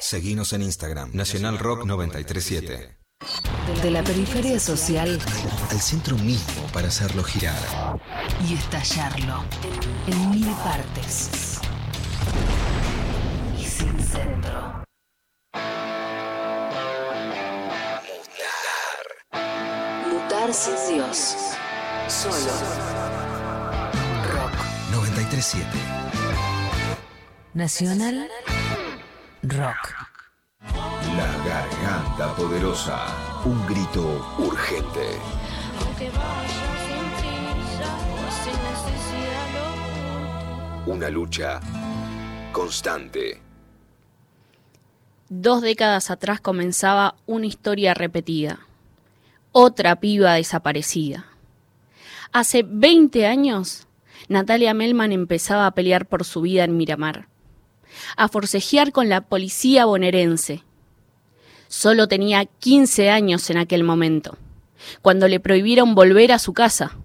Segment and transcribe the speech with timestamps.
[0.00, 2.98] Seguinos en Instagram, Nacional Rock 937.
[3.82, 5.18] De la periferia social
[5.70, 7.56] al centro mismo para hacerlo girar.
[8.48, 9.44] y estallarlo
[10.06, 11.60] en mil partes.
[13.58, 14.84] Y sin centro.
[20.10, 21.36] Mutar sin Dios.
[22.08, 22.52] Solo.
[24.32, 24.52] Rock.
[24.90, 25.66] 937.
[27.54, 28.28] Nacional
[29.56, 29.94] Rock.
[31.16, 32.98] La garganta poderosa.
[33.44, 35.18] Un grito urgente.
[35.84, 37.90] Aunque vaya sin prisa,
[38.44, 39.48] sin necesidad
[40.86, 40.92] lo.
[40.92, 41.60] Una lucha
[42.52, 43.42] constante.
[45.28, 48.60] Dos décadas atrás comenzaba una historia repetida.
[49.50, 51.26] Otra piba desaparecida.
[52.32, 53.86] Hace 20 años,
[54.28, 57.31] Natalia Melman empezaba a pelear por su vida en Miramar.
[58.16, 60.62] A forcejear con la policía bonaerense.
[61.68, 64.36] Solo tenía 15 años en aquel momento,
[65.00, 66.98] cuando le prohibieron volver a su casa,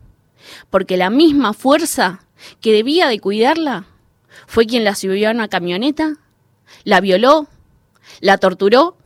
[0.69, 2.25] porque la misma fuerza
[2.61, 3.85] que debía de cuidarla
[4.45, 6.15] fue quien la subió a una camioneta,
[6.83, 7.47] la violó,
[8.19, 8.97] la torturó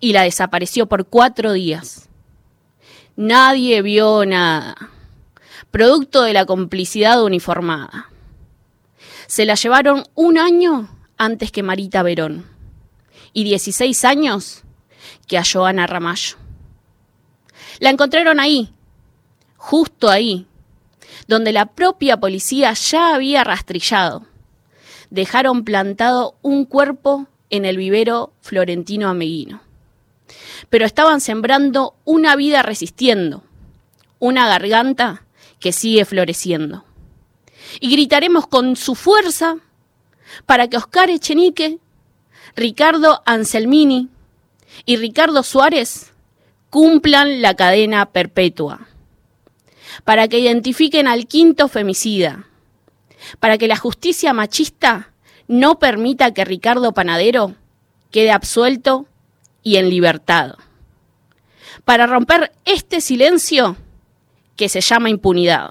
[0.00, 2.08] y la desapareció por cuatro días.
[3.16, 4.76] Nadie vio nada,
[5.70, 8.10] producto de la complicidad uniformada.
[9.26, 12.46] Se la llevaron un año antes que Marita Verón
[13.32, 14.62] y 16 años
[15.26, 16.36] que a Joana Ramallo.
[17.80, 18.72] La encontraron ahí,
[19.56, 20.46] justo ahí,
[21.26, 24.26] donde la propia policía ya había rastrillado.
[25.10, 29.62] Dejaron plantado un cuerpo en el vivero florentino ameguino.
[30.70, 33.44] Pero estaban sembrando una vida resistiendo,
[34.18, 35.24] una garganta
[35.60, 36.84] que sigue floreciendo.
[37.80, 39.58] Y gritaremos con su fuerza
[40.46, 41.78] para que Oscar Echenique,
[42.56, 44.08] Ricardo Anselmini
[44.84, 46.12] y Ricardo Suárez
[46.70, 48.88] cumplan la cadena perpetua,
[50.04, 52.48] para que identifiquen al quinto femicida,
[53.40, 55.12] para que la justicia machista
[55.46, 57.54] no permita que Ricardo Panadero
[58.10, 59.06] quede absuelto
[59.62, 60.54] y en libertad,
[61.84, 63.76] para romper este silencio
[64.56, 65.70] que se llama impunidad.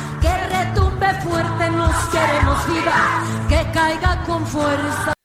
[2.21, 2.65] queremos
[3.49, 5.20] que caiga con fuerza.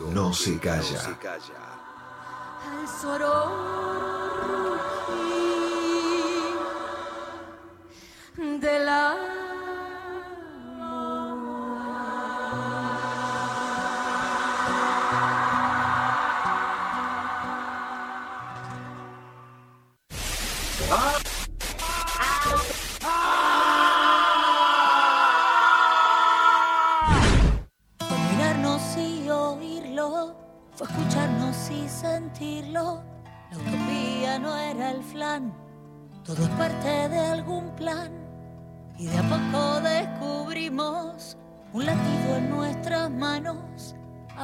[0.00, 0.82] no se calla.
[0.82, 1.66] Se calla.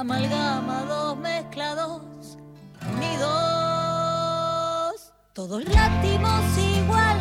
[0.02, 2.37] amalgama dos mezclados,
[2.93, 3.22] unidos,
[5.32, 7.19] todos látimos igual,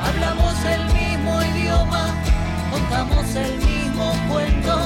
[0.00, 2.14] hablamos el mismo idioma,
[2.70, 4.78] contamos el mismo cuento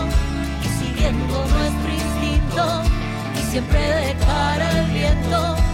[0.62, 2.82] y siguiendo nuestro instinto
[3.34, 5.71] y siempre de cara al viento.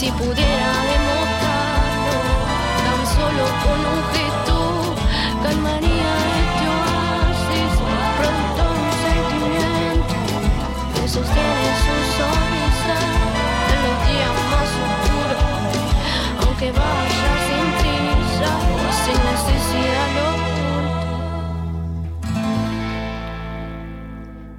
[0.00, 2.16] Si pudiera demostrarlo,
[2.86, 4.56] tan solo con un gesto,
[5.42, 7.74] calmaría este oasis.
[8.16, 10.16] Pronto un sentimiento
[10.94, 12.96] que sostiene su sonrisa
[13.68, 15.44] en los días más oscuros,
[16.46, 18.50] aunque vaya sin prisa,
[19.04, 20.28] sin necesidad lo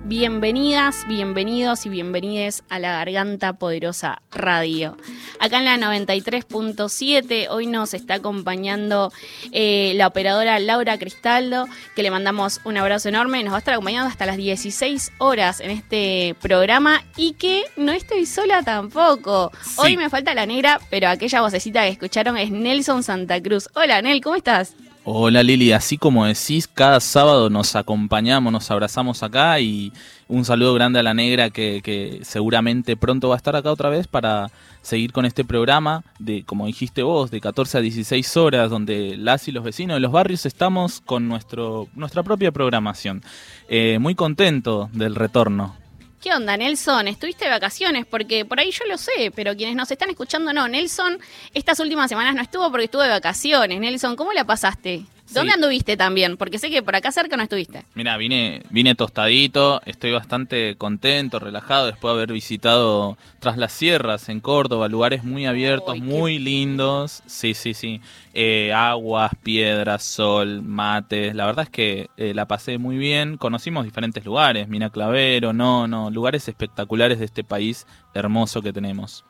[0.06, 4.98] Bienvenidas, bienvenidos y bienvenides a la Garganta Poderosa Radio.
[5.42, 9.12] Acá en la 93.7 hoy nos está acompañando
[9.52, 13.44] eh, la operadora Laura Cristaldo, que le mandamos un abrazo enorme.
[13.44, 17.92] Nos va a estar acompañando hasta las 16 horas en este programa y que no
[17.92, 19.52] estoy sola tampoco.
[19.78, 23.68] Hoy me falta la negra, pero aquella vocecita que escucharon es Nelson Santa Cruz.
[23.74, 24.76] Hola Nel, ¿cómo estás?
[25.04, 29.92] Hola Lili, así como decís, cada sábado nos acompañamos, nos abrazamos acá y
[30.28, 34.06] un saludo grande a la negra que, seguramente pronto va a estar acá otra vez
[34.06, 34.52] para
[34.84, 39.48] seguir con este programa de, como dijiste vos, de 14 a 16 horas, donde las
[39.48, 43.24] y los vecinos de los barrios estamos con nuestro, nuestra propia programación.
[43.70, 45.81] Eh, muy contento del retorno.
[46.22, 47.08] ¿Qué onda, Nelson?
[47.08, 48.06] ¿Estuviste de vacaciones?
[48.06, 50.68] Porque por ahí yo lo sé, pero quienes nos están escuchando no.
[50.68, 51.18] Nelson,
[51.56, 53.80] estas últimas semanas no estuvo porque estuvo de vacaciones.
[53.80, 55.04] Nelson, ¿cómo la pasaste?
[55.34, 56.38] ¿Dónde anduviste también?
[56.38, 57.86] Porque sé que por acá cerca no estuviste.
[57.96, 64.30] Mira, vine, vine tostadito, estoy bastante contento, relajado después de haber visitado tras las sierras
[64.30, 67.24] en Córdoba, lugares muy abiertos, muy lindos.
[67.26, 68.02] Sí, sí, sí.
[68.34, 71.34] Eh, aguas, piedras, sol, mates.
[71.36, 73.38] La verdad es que eh, la pasé muy bien.
[73.38, 79.24] Conocimos diferentes lugares, Mina Clavero, no, no, lugares espectaculares de este país hermoso que tenemos.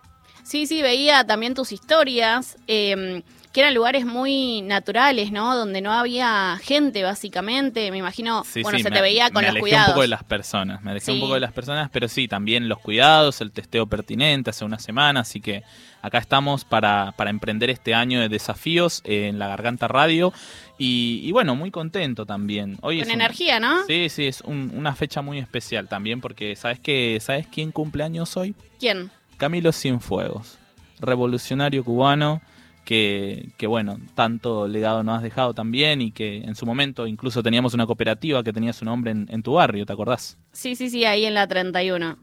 [0.43, 2.57] Sí, sí, veía también tus historias.
[2.67, 5.55] Eh, que eran lugares muy naturales, ¿no?
[5.55, 7.91] Donde no había gente, básicamente.
[7.91, 9.89] Me imagino, bueno, se te veía con me los cuidados.
[9.89, 12.69] un poco de las personas, me alejé un poco de las personas, pero sí, también
[12.69, 15.63] los cuidados, el testeo pertinente hace una semana, así que
[16.01, 20.33] acá estamos para, para emprender este año de desafíos en la Garganta Radio.
[20.77, 22.79] Y, bueno, muy contento también.
[22.81, 23.85] Hoy Con energía, ¿no?
[23.85, 28.35] Sí, sí, es una fecha muy especial también porque ¿sabes que ¿Sabes quién cumple años
[28.35, 28.55] hoy?
[28.79, 29.11] ¿Quién?
[29.37, 30.57] Camilo Cienfuegos,
[30.99, 32.41] revolucionario cubano
[32.85, 37.43] que, que, bueno, tanto legado nos has dejado también y que en su momento incluso
[37.43, 40.37] teníamos una cooperativa que tenía su nombre en, en tu barrio, ¿te acordás?
[40.51, 42.17] Sí, sí, sí, ahí en la 31.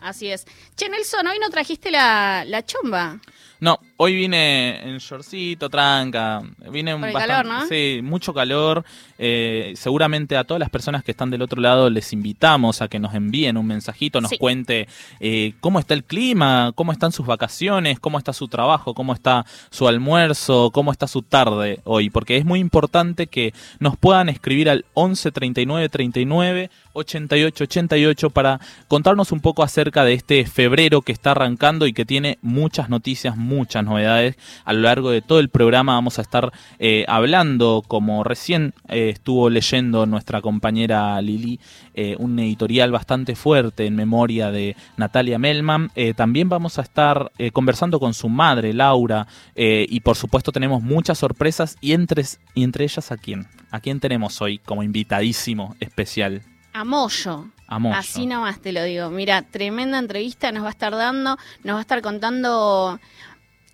[0.00, 0.46] Así es.
[0.76, 3.20] Che, Nelson, hoy no trajiste la, la chomba.
[3.60, 6.40] No, hoy vine en shortcito, tranca.
[6.70, 7.66] Vine Por calor, ¿no?
[7.66, 8.82] Sí, mucho calor.
[9.18, 12.98] Eh, seguramente a todas las personas que están del otro lado les invitamos a que
[12.98, 14.88] nos envíen un mensajito, nos cuente
[15.20, 19.44] eh, cómo está el clima, cómo están sus vacaciones, cómo está su trabajo, cómo está
[19.70, 22.08] su almuerzo, cómo está su tarde hoy.
[22.08, 28.60] Porque es muy importante que nos puedan escribir al 11 39 39 88 88 para
[28.88, 33.36] contarnos un poco acerca de este febrero que está arrancando y que tiene muchas noticias,
[33.36, 34.36] muchas novedades.
[34.64, 39.10] A lo largo de todo el programa vamos a estar eh, hablando, como recién eh,
[39.10, 41.60] estuvo leyendo nuestra compañera Lili,
[41.94, 45.90] eh, un editorial bastante fuerte en memoria de Natalia Melman.
[46.16, 51.76] también vamos a estar conversando con su madre, Laura, y por supuesto tenemos muchas sorpresas
[51.80, 53.46] y entre, y entre ellas a quién.
[53.70, 56.42] ¿A quién tenemos hoy como invitadísimo especial?
[56.72, 57.46] A Moyo.
[57.94, 59.10] Así nomás te lo digo.
[59.10, 62.98] Mira, tremenda entrevista nos va a estar dando, nos va a estar contando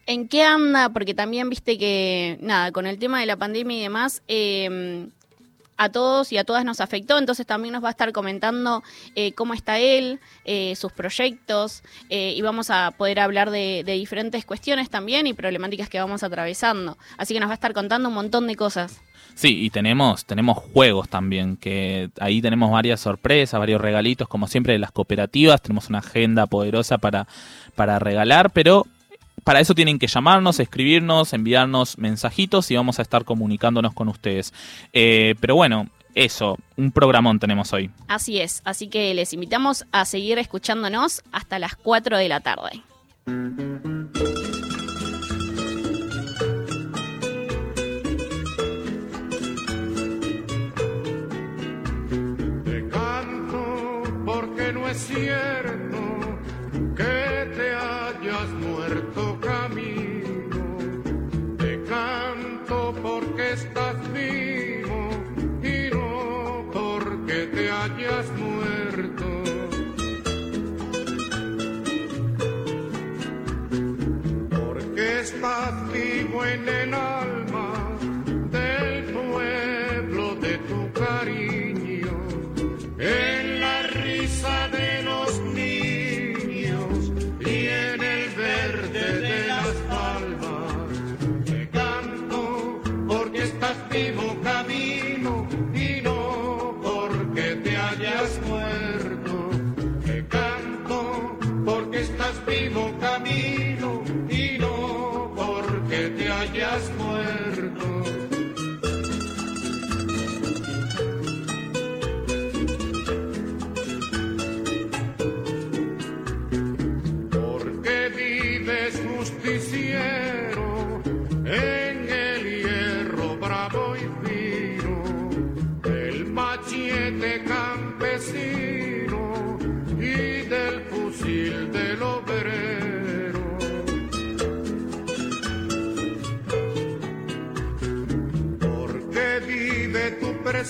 [0.06, 3.80] en qué anda, porque también viste que, nada, con el tema de la pandemia y
[3.82, 5.08] demás, eh,
[5.76, 8.82] a todos y a todas nos afectó, entonces también nos va a estar comentando
[9.14, 14.46] eh, cómo está él, eh, sus proyectos, y vamos a poder hablar de, de, diferentes
[14.46, 16.96] cuestiones también y problemáticas que vamos atravesando.
[17.18, 19.02] Así que nos va a estar contando un montón de cosas.
[19.34, 24.72] Sí, y tenemos, tenemos juegos también, que ahí tenemos varias sorpresas, varios regalitos, como siempre
[24.72, 27.28] de las cooperativas, tenemos una agenda poderosa para,
[27.74, 28.86] para regalar, pero
[29.46, 34.52] para eso tienen que llamarnos, escribirnos, enviarnos mensajitos y vamos a estar comunicándonos con ustedes.
[34.92, 37.92] Eh, pero bueno, eso, un programón tenemos hoy.
[38.08, 42.82] Así es, así que les invitamos a seguir escuchándonos hasta las 4 de la tarde.
[54.88, 55.95] es cierto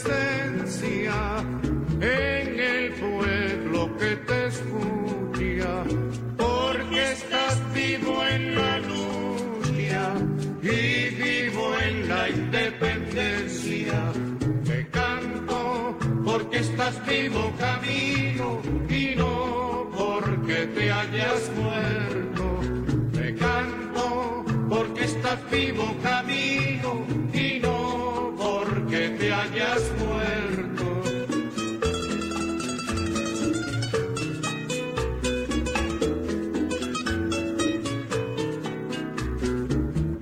[0.02, 1.14] presencia
[2.00, 5.84] en el pueblo que te escucha,
[6.36, 10.14] porque estás vivo en la lucha
[10.62, 14.12] y vivo en la independencia.
[14.64, 22.60] Te canto porque estás vivo camino y no porque te hayas muerto.
[23.12, 27.15] Te canto porque estás vivo camino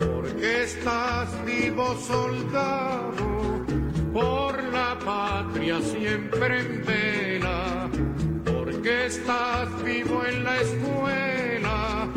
[0.00, 3.64] porque estás vivo soldado,
[4.12, 7.88] por la patria siempre en vela,
[8.44, 12.08] porque estás vivo en la escuela,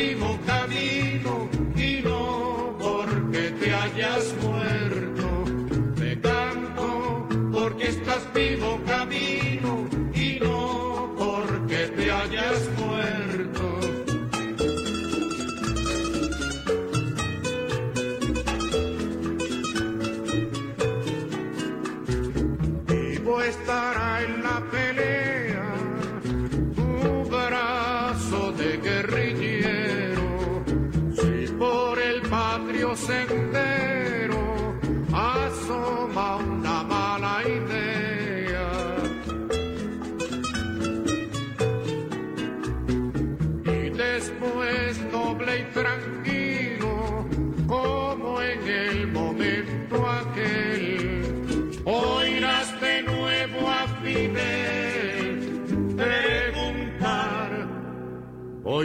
[0.00, 5.26] vivo camino y no porque te hayas muerto.
[5.96, 9.39] Te canto porque estás vivo camino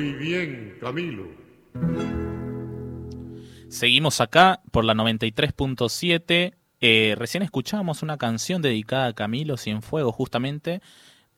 [0.05, 1.25] Hoy bien, Camilo.
[3.69, 6.53] Seguimos acá por la 93.7.
[6.79, 10.81] Eh, recién escuchábamos una canción dedicada a Camilo Cienfuegos, justamente.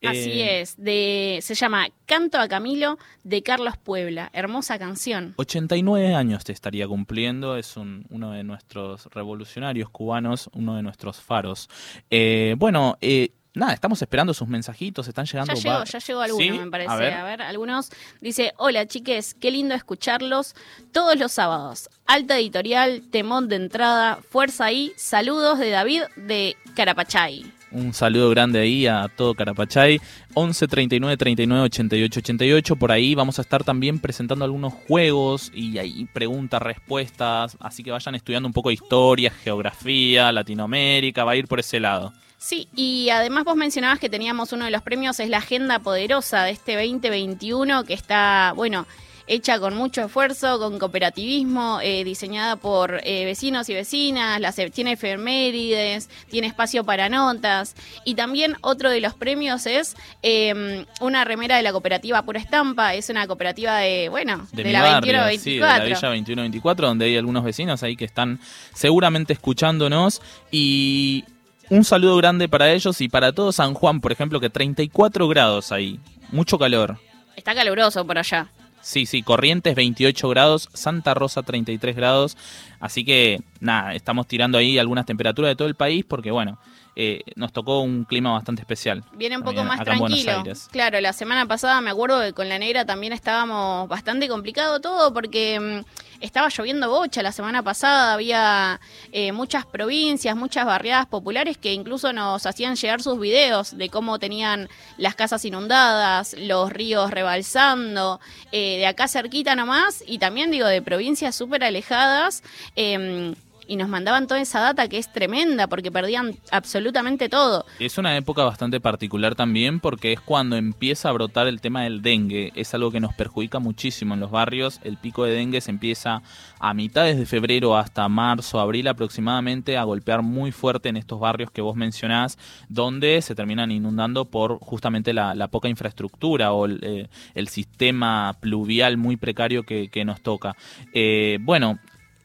[0.04, 4.30] Así Eh, es, de, se llama Canto a Camilo de Carlos Puebla.
[4.34, 5.32] Hermosa canción.
[5.36, 11.20] 89 años te estaría cumpliendo, es un- uno de nuestros revolucionarios cubanos, uno de nuestros
[11.22, 11.68] faros.
[12.10, 15.54] Eh, bueno, eh, nada, estamos esperando sus mensajitos, están llegando.
[15.54, 16.50] Ya llegó, ya llegó alguno, ¿Sí?
[16.50, 16.90] me parece.
[16.90, 17.14] A ver.
[17.14, 17.90] A ver, algunos.
[18.20, 20.54] Dice, hola chiques, qué lindo escucharlos
[20.92, 21.90] todos los sábados.
[22.06, 27.52] Alta editorial, temón de entrada, fuerza ahí, saludos de David de Carapachay.
[27.70, 30.00] Un saludo grande ahí a todo Carapachay.
[30.32, 32.76] 11 39 39 88 88.
[32.76, 37.58] Por ahí vamos a estar también presentando algunos juegos y ahí preguntas, respuestas.
[37.60, 41.24] Así que vayan estudiando un poco de historia, geografía, Latinoamérica.
[41.24, 42.14] Va a ir por ese lado.
[42.38, 46.44] Sí, y además vos mencionabas que teníamos uno de los premios, es la Agenda Poderosa
[46.44, 48.86] de este 2021, que está, bueno,
[49.26, 54.92] hecha con mucho esfuerzo, con cooperativismo, eh, diseñada por eh, vecinos y vecinas, las, tiene
[54.92, 57.74] efemérides, tiene espacio para notas,
[58.04, 62.94] y también otro de los premios es eh, una remera de la cooperativa Pura Estampa,
[62.94, 65.38] es una cooperativa de, bueno, de, mi la barrio, 21-24.
[65.38, 68.38] sí, de la Villa 2124, donde hay algunos vecinos ahí que están
[68.74, 70.22] seguramente escuchándonos.
[70.50, 71.24] Y
[71.70, 75.72] un saludo grande para ellos y para todo San Juan, por ejemplo, que 34 grados
[75.72, 76.00] ahí.
[76.30, 76.98] Mucho calor.
[77.36, 78.48] Está caluroso por allá.
[78.80, 82.36] Sí, sí, Corrientes 28 grados, Santa Rosa 33 grados.
[82.80, 86.58] Así que nada, estamos tirando ahí algunas temperaturas de todo el país porque, bueno,
[87.00, 89.04] eh, nos tocó un clima bastante especial.
[89.12, 90.42] Viene un poco más tranquilo.
[90.72, 95.14] Claro, la semana pasada me acuerdo que con la negra también estábamos bastante complicado todo
[95.14, 98.80] porque mm, estaba lloviendo bocha la semana pasada, había
[99.12, 104.18] eh, muchas provincias, muchas barriadas populares que incluso nos hacían llegar sus videos de cómo
[104.18, 108.18] tenían las casas inundadas, los ríos rebalsando,
[108.50, 112.42] eh, de acá cerquita nomás y también digo de provincias súper alejadas.
[112.74, 113.36] em,
[113.68, 117.66] y nos mandaban toda esa data que es tremenda porque perdían absolutamente todo.
[117.78, 122.02] Es una época bastante particular también porque es cuando empieza a brotar el tema del
[122.02, 122.50] dengue.
[122.54, 124.80] Es algo que nos perjudica muchísimo en los barrios.
[124.82, 126.22] El pico de dengue se empieza
[126.58, 131.50] a mitades de febrero hasta marzo, abril aproximadamente a golpear muy fuerte en estos barrios
[131.50, 137.46] que vos mencionás, donde se terminan inundando por justamente la, poca infraestructura o el, eh,
[137.46, 140.56] sistema pluvial muy precario que, nos toca.
[140.94, 141.78] Eh, bueno,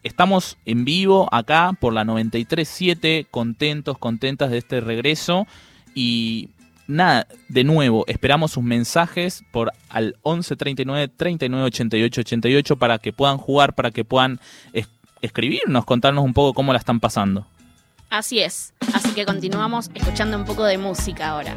[0.04, 5.46] estamos en vivo acá por la 93.7, contentos, contentas de este regreso
[5.94, 6.50] y
[6.86, 13.12] nada, de nuevo, esperamos sus mensajes por al 11 39 39 88 88 para que
[13.12, 14.38] puedan jugar, para que puedan
[15.22, 17.46] escribirnos, contarnos un poco cómo la están pasando.
[18.10, 21.56] Así es, así que continuamos escuchando un poco de música ahora.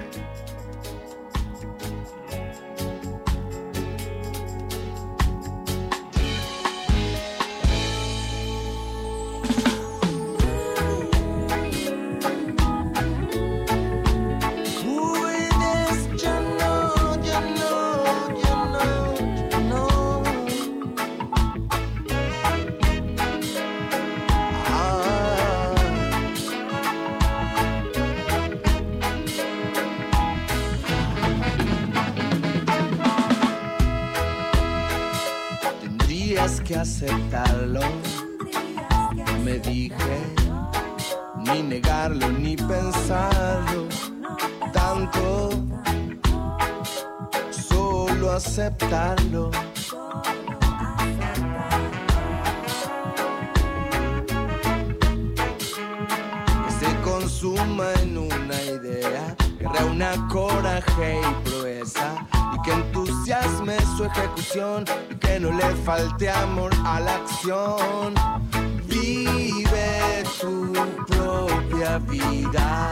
[48.88, 48.96] Que
[56.80, 62.16] se consuma en una idea, que reúna coraje y proeza
[62.54, 64.86] y que entusiasme su ejecución
[65.20, 68.14] que no le falte amor a la acción.
[68.86, 70.72] Vive tu
[71.08, 72.92] propia vida,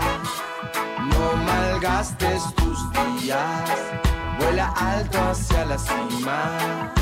[1.09, 2.77] no malgastes tus
[3.21, 3.69] días,
[4.39, 6.93] vuela alto hacia la cima.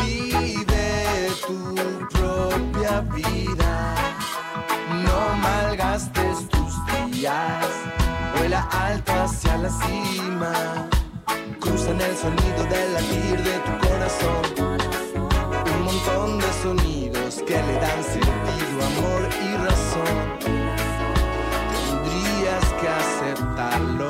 [0.00, 1.74] Vive tu
[2.08, 3.94] propia vida,
[5.04, 6.74] no malgastes tus
[7.12, 7.66] días,
[8.36, 10.88] vuela alto hacia la cima
[11.60, 14.42] cruzan el sonido del latir de tu corazón.
[15.74, 20.14] Un montón de sonidos que le dan sentido, amor y razón.
[22.02, 24.08] Tendrías que aceptarlo.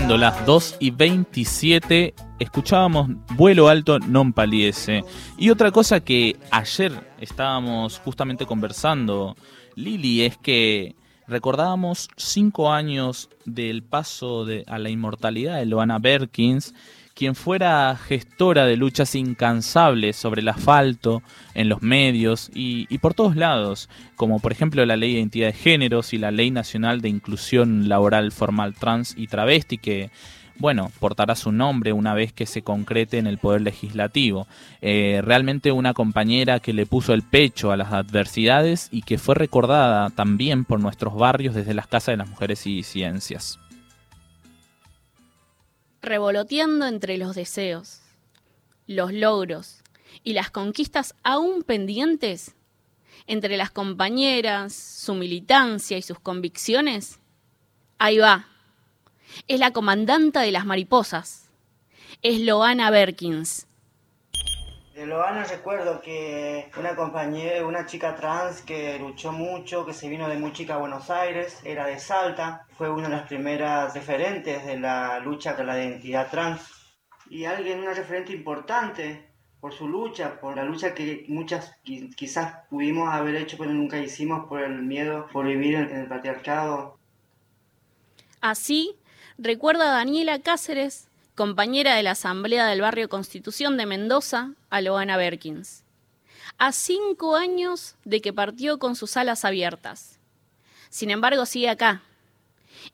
[0.00, 5.04] Las 2 y 27, escuchábamos Vuelo Alto Non Paliese.
[5.36, 9.36] Y otra cosa que ayer estábamos justamente conversando,
[9.74, 16.72] Lili, es que recordábamos cinco años del paso de, a la inmortalidad de Loana Berkins
[17.14, 21.22] quien fuera gestora de luchas incansables sobre el asfalto,
[21.54, 25.52] en los medios y, por todos lados, como por ejemplo la Ley de Identidad de
[25.52, 30.10] Géneros y la Ley Nacional de Inclusión Laboral Formal Trans y Travesti, que
[30.58, 34.46] bueno, portará su nombre una vez que se concrete en el Poder Legislativo.
[34.80, 39.34] Eh, realmente una compañera que le puso el pecho a las adversidades y que fue
[39.34, 43.58] recordada también por nuestros barrios desde las Casas de las Mujeres y Ciencias
[46.02, 48.00] revoloteando entre los deseos,
[48.86, 49.82] los logros
[50.24, 52.54] y las conquistas aún pendientes,
[53.26, 57.20] entre las compañeras, su militancia y sus convicciones,
[57.98, 58.48] ahí va.
[59.46, 61.48] Es la comandanta de las mariposas.
[62.20, 63.66] Es Loana Berkins,
[64.94, 70.28] de Loana recuerdo que una compañera, una chica trans que luchó mucho, que se vino
[70.28, 74.66] de muy chica a Buenos Aires, era de Salta, fue una de las primeras referentes
[74.66, 76.60] de la lucha por la identidad trans.
[77.30, 83.08] Y alguien, una referente importante por su lucha, por la lucha que muchas quizás pudimos
[83.08, 86.98] haber hecho pero nunca hicimos por el miedo, por vivir en el patriarcado.
[88.42, 88.96] Así,
[89.38, 91.08] recuerda Daniela Cáceres
[91.42, 95.82] compañera de la Asamblea del Barrio Constitución de Mendoza, a Berkins.
[96.56, 100.20] A cinco años de que partió con sus alas abiertas.
[100.88, 102.02] Sin embargo, sigue acá.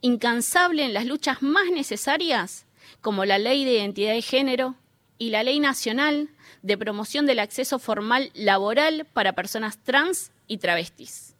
[0.00, 2.64] incansable en las luchas más necesarias,
[3.02, 4.76] como la ley de identidad de género
[5.18, 6.30] y la ley nacional
[6.62, 11.34] de promoción del acceso formal laboral para personas trans y travestis.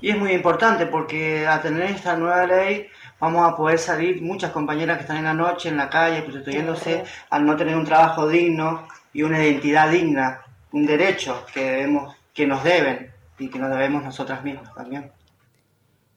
[0.00, 2.88] Y es muy importante porque al tener esta nueva ley
[3.22, 7.04] vamos a poder salir muchas compañeras que están en la noche en la calle prostituyéndose
[7.30, 10.40] al no tener un trabajo digno y una identidad digna,
[10.72, 15.12] un derecho que debemos, que nos deben y que nos debemos nosotras mismas también.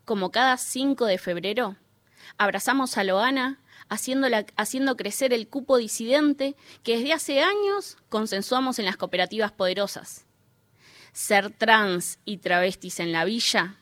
[0.04, 1.76] Como cada 5 de febrero,
[2.40, 8.98] abrazamos a Loana haciendo crecer el cupo disidente que desde hace años consensuamos en las
[8.98, 10.26] cooperativas poderosas.
[11.14, 13.76] Ser trans y travestis en la villa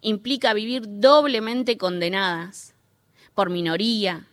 [0.00, 2.74] implica vivir doblemente condenadas,
[3.34, 4.26] por minoría,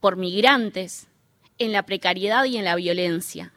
[0.00, 1.08] por migrantes,
[1.58, 3.52] en la precariedad y en la violencia.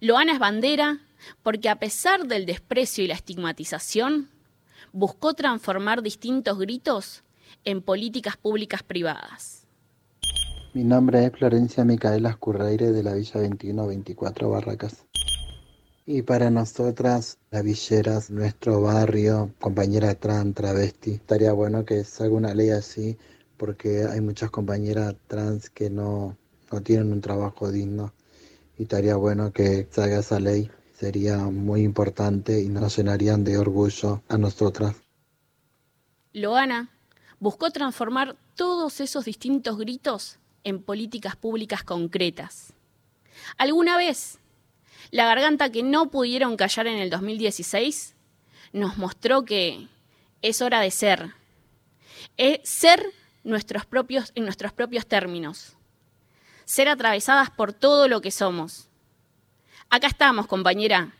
[0.00, 1.00] Loana es bandera
[1.42, 4.30] porque a pesar del desprecio y la estigmatización,
[4.92, 7.22] buscó transformar distintos gritos
[7.64, 9.66] en políticas públicas privadas.
[10.74, 15.05] Mi nombre es Florencia Micaela Escurreire de la Villa 2124 Barracas.
[16.08, 22.54] Y para nosotras, las villeras, nuestro barrio, compañera trans, travesti, estaría bueno que salga una
[22.54, 23.18] ley así
[23.56, 26.36] porque hay muchas compañeras trans que no,
[26.70, 28.12] no tienen un trabajo digno
[28.78, 30.70] y estaría bueno que salga esa ley.
[30.94, 34.94] Sería muy importante y nos llenarían de orgullo a nosotras.
[36.32, 36.88] Loana
[37.40, 42.72] buscó transformar todos esos distintos gritos en políticas públicas concretas.
[43.58, 44.38] ¿Alguna vez
[45.10, 48.14] la garganta que no pudieron callar en el 2016
[48.72, 49.88] nos mostró que
[50.42, 51.32] es hora de ser.
[52.36, 53.12] Es ser
[53.44, 55.76] nuestros propios, en nuestros propios términos.
[56.64, 58.88] Ser atravesadas por todo lo que somos.
[59.88, 61.12] Acá estamos, compañera,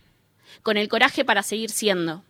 [0.63, 2.25] con el coraje para seguir siendo.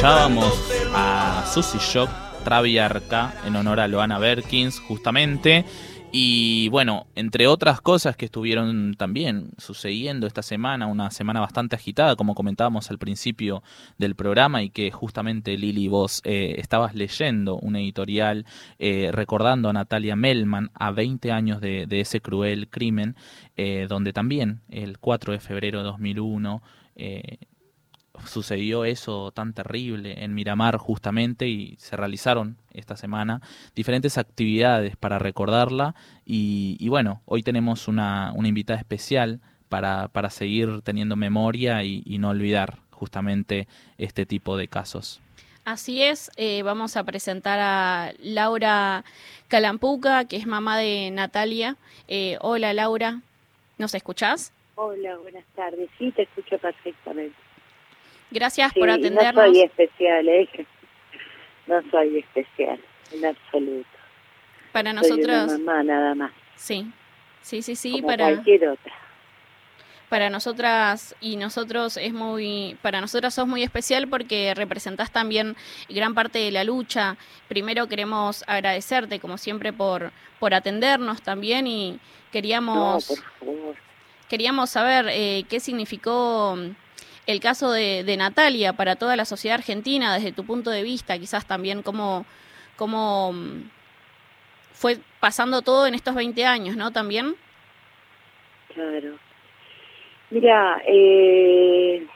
[0.00, 2.08] Escuchábamos a Susy Shock,
[2.42, 5.66] Traviarca, en honor a Loana Berkins, justamente.
[6.10, 12.16] Y bueno, entre otras cosas que estuvieron también sucediendo esta semana, una semana bastante agitada,
[12.16, 13.62] como comentábamos al principio
[13.98, 18.46] del programa, y que justamente Lili, vos eh, estabas leyendo un editorial
[18.78, 23.16] eh, recordando a Natalia Melman a 20 años de, ese cruel crimen,
[23.58, 26.62] eh, donde también el 4 de febrero de 2001
[28.26, 33.40] sucedió eso tan terrible en Miramar justamente y se realizaron esta semana
[33.74, 35.94] diferentes actividades para recordarla
[36.24, 42.30] y, bueno, hoy tenemos una, una invitada especial para, para, seguir teniendo memoria y, no
[42.30, 43.66] olvidar justamente
[43.98, 45.20] este tipo de casos.
[45.64, 49.04] Así es, eh, vamos a presentar a Laura
[49.48, 51.76] Calampuca, que es mamá de Natalia.
[52.08, 53.20] Eh, hola Laura,
[53.78, 54.52] ¿nos escuchás?
[54.74, 55.90] Hola, buenas tardes.
[55.98, 57.36] Sí, te escucho perfectamente.
[58.30, 59.34] Gracias por atendernos.
[59.46, 60.48] No soy especial, ¿eh?
[61.66, 62.80] No soy especial,
[63.12, 63.88] en absoluto.
[64.72, 65.50] Para nosotros.
[65.50, 66.32] Soy mamá nada más.
[66.56, 66.90] Sí,
[67.42, 67.92] sí, sí, sí.
[67.92, 68.92] Como para cualquier otra.
[70.08, 75.56] Para nosotras y nosotros es muy, para nosotras sos muy especial porque representás también
[75.88, 77.16] gran parte de la lucha.
[77.46, 82.00] Primero queremos agradecerte, como siempre, por, por atendernos también y
[82.32, 83.76] queríamos, no, por favor.
[84.28, 86.58] queríamos saber eh, qué significó
[87.30, 91.46] el caso de, Natalia para toda la sociedad argentina, desde tu punto de vista, quizás
[91.46, 92.26] también cómo,
[92.76, 93.70] cómo mm,
[94.72, 96.90] fue pasando todo en estos 20 años, ¿no?
[96.90, 97.34] También.
[98.74, 99.18] Claro.
[100.30, 102.06] Mira, eh,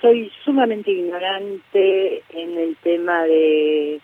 [0.00, 4.00] soy sumamente ignorante en el tema de...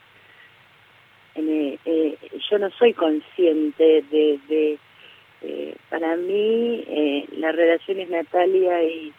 [1.36, 2.18] Eh,
[2.50, 4.78] yo no soy consciente de
[5.42, 9.12] eh, para mí eh, la relación es Natalia y,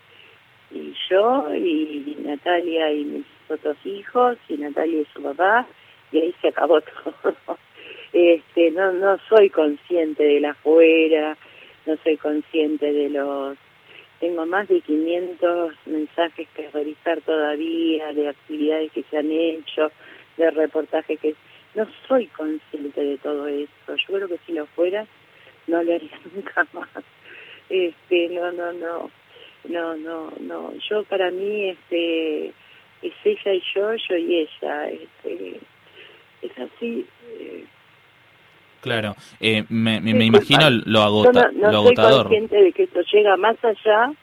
[0.71, 5.65] y yo, y Natalia y mis otros hijos, y Natalia y su papá,
[6.11, 7.35] y ahí se acabó todo.
[8.11, 11.37] este, no, no soy consciente de la fuera,
[11.85, 13.57] no soy consciente de los...
[14.19, 19.91] Tengo más de 500 mensajes que revisar todavía, de actividades que se han hecho,
[20.37, 21.35] de reportajes que...
[21.75, 23.69] No soy consciente de todo eso.
[23.87, 25.05] Yo creo que si lo fuera,
[25.69, 26.89] no lo haría nunca más.
[27.69, 29.11] Este, no, no, no,
[29.67, 30.73] no, no, no.
[30.89, 32.47] Yo para mí, este,
[33.01, 34.89] es ella y yo, yo y ella.
[34.89, 35.59] Este,
[36.41, 37.05] es así.
[37.27, 37.65] Eh.
[38.81, 42.11] Claro, eh, me, me, imagino lo, agota, no, lo agotador.
[42.11, 44.13] Soy consciente de que esto llega más allá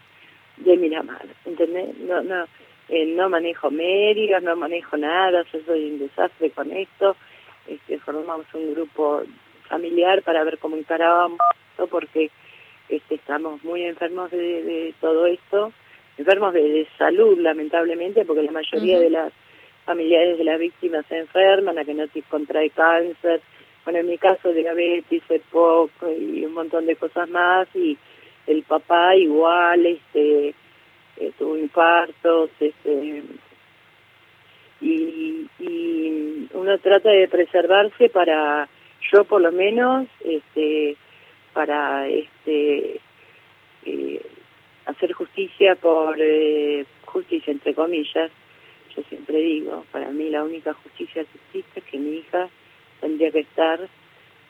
[0.57, 1.97] de Miramar, ¿entendés?
[1.99, 2.45] No, no,
[2.89, 7.17] eh, no manejo medios, no manejo nada, yo soy un desastre con esto.
[7.67, 9.23] Este, formamos un grupo
[9.67, 11.39] familiar para ver cómo encarábamos
[11.71, 12.31] esto porque
[12.89, 15.73] este, estamos muy enfermos de, todo esto,
[16.17, 19.33] enfermos de, salud lamentablemente porque la mayoría de las
[19.85, 23.41] familiares de las víctimas se enferman, a que no se contrae cáncer,
[23.85, 27.97] bueno, en mi caso diabetes, EPOC y un montón de cosas más, y
[28.47, 30.55] el papá igual, este,
[31.19, 33.23] eh, tuvo infartos, este,
[34.81, 38.69] y, y uno trata de preservarse para,
[39.13, 40.97] yo por lo menos, este,
[41.53, 43.01] para este,
[43.85, 44.23] eh,
[44.87, 48.31] hacer justicia por eh, justicia entre comillas,
[48.95, 52.49] yo siempre digo, para mí la única justicia que existe es que mi hija
[53.01, 53.81] tendría que estar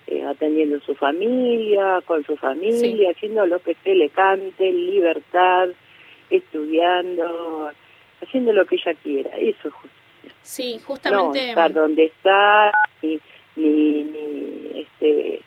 [0.07, 5.69] eh, atendiendo su familia, con su familia, haciendo lo que se le cante, libertad,
[6.31, 7.73] estudiando,
[8.23, 9.31] haciendo lo que ella quiera.
[9.37, 9.97] Eso es justicia.
[10.43, 11.43] Sí, justamente.
[11.43, 12.73] No estar donde está,
[13.57, 15.41] ni, ni, este,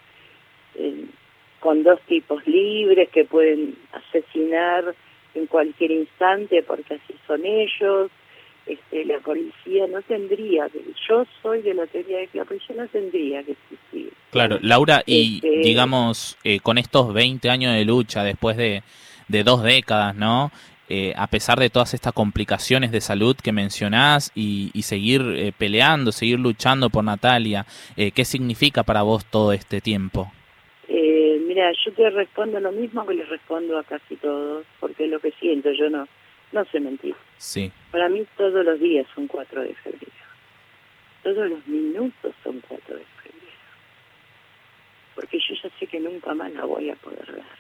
[1.60, 4.96] con dos tipos libres que pueden asesinar
[5.36, 8.12] en cualquier instante porque así son ellos
[8.70, 10.68] este, la policía no tendría,
[11.10, 14.14] yo soy de la teoría de que la policía no tendría que existir.
[14.30, 18.84] Claro, Laura, y este, digamos, eh, con estos 20 años de lucha, después de,
[19.28, 20.52] de dos décadas, ¿no?
[20.90, 25.54] Eh, a pesar de todas estas complicaciones de salud que mencionás y, y seguir eh,
[25.58, 30.32] peleando, seguir luchando por Natalia, ¿qué significa para vos todo este tiempo?
[31.50, 35.20] mira, yo te respondo lo mismo que le respondo a casi todos, porque es lo
[35.20, 36.08] que siento, yo no,
[36.52, 37.16] no sé mentir.
[37.38, 37.72] Sí.
[37.92, 40.12] Para mí todos los días son 4 de febrero.
[41.24, 43.46] Todos los minutos son 4 de febrero.
[45.16, 47.59] Porque yo ya sé que nunca más la voy a poder ver.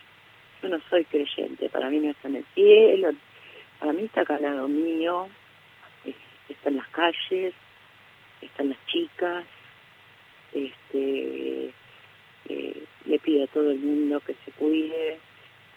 [0.61, 3.11] Yo no soy creyente, para mí no está en el cielo,
[3.79, 5.29] para mí está acá al lado mío,
[6.49, 7.53] está en las calles,
[8.41, 9.45] están las chicas,
[10.53, 11.71] este,
[12.49, 15.19] eh, le pido a todo el mundo que se cuide,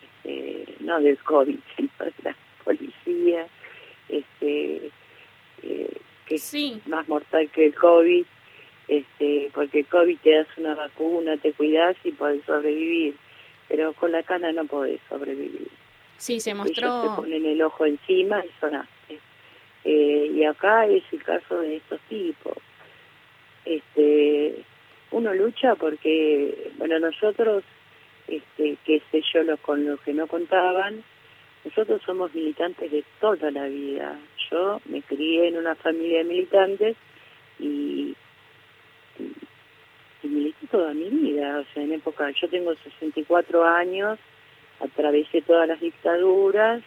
[0.02, 3.46] este, no del COVID, sino de la policía,
[4.08, 4.90] este,
[5.62, 8.24] eh, que es más mortal que el COVID,
[8.88, 13.14] este, porque el COVID te das una vacuna, te cuidas y puedes sobrevivir,
[13.72, 15.66] pero con la cana no podés sobrevivir.
[16.18, 16.88] Sí, se mostró.
[16.88, 19.18] Ellos te ponen el ojo encima y sonaste.
[19.84, 22.58] Eh, y acá es el caso de estos tipos.
[23.64, 24.62] Este,
[25.10, 27.64] uno lucha porque, bueno, nosotros,
[28.28, 31.02] este, qué sé yo, los, con los que no contaban,
[31.64, 34.18] nosotros somos militantes de toda la vida.
[34.50, 36.96] Yo me crié en una familia de militantes
[37.58, 38.14] y,
[40.22, 41.60] y, milité toda mi vida.
[41.60, 44.18] O sea, en época, yo tengo 64 años,
[44.80, 46.82] atravesé todas las dictaduras,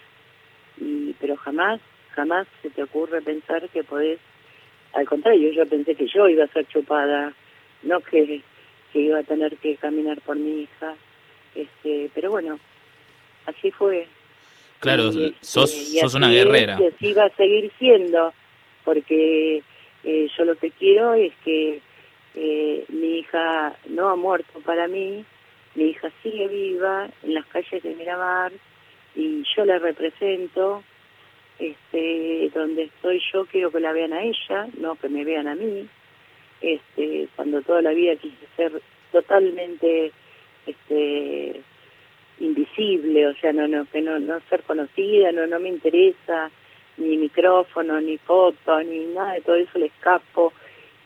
[0.78, 1.80] y pero jamás,
[2.12, 4.19] jamás se te ocurre pensar que podés,
[4.93, 7.34] al contrario, yo pensé que yo iba a ser chupada,
[7.84, 8.41] no que,
[8.91, 10.95] que iba a tener que caminar por mi hija.
[11.54, 12.60] Este, pero bueno,
[13.45, 14.08] así fue.
[14.80, 16.78] Claro, sos, sos una guerrera.
[16.80, 18.34] Y así va a seguir siendo,
[18.84, 19.63] porque
[20.04, 21.82] eh, yo lo que quiero es que
[22.36, 25.26] eh, mi hija no ha muerto para mí,
[25.76, 28.52] mi hija sigue viva en las calles de Miramar
[29.15, 30.84] y yo la represento.
[31.58, 35.56] Este, donde estoy yo quiero que la vean a ella, no que me vean a
[35.56, 35.88] mí.
[36.60, 40.12] Este, cuando toda la vida quise ser totalmente
[40.65, 41.62] este
[42.39, 46.52] invisible, o sea, no, no, que no, no ser conocida, no, no me interesa
[46.98, 50.54] ni micrófono, ni foto, ni nada de todo eso le escapo.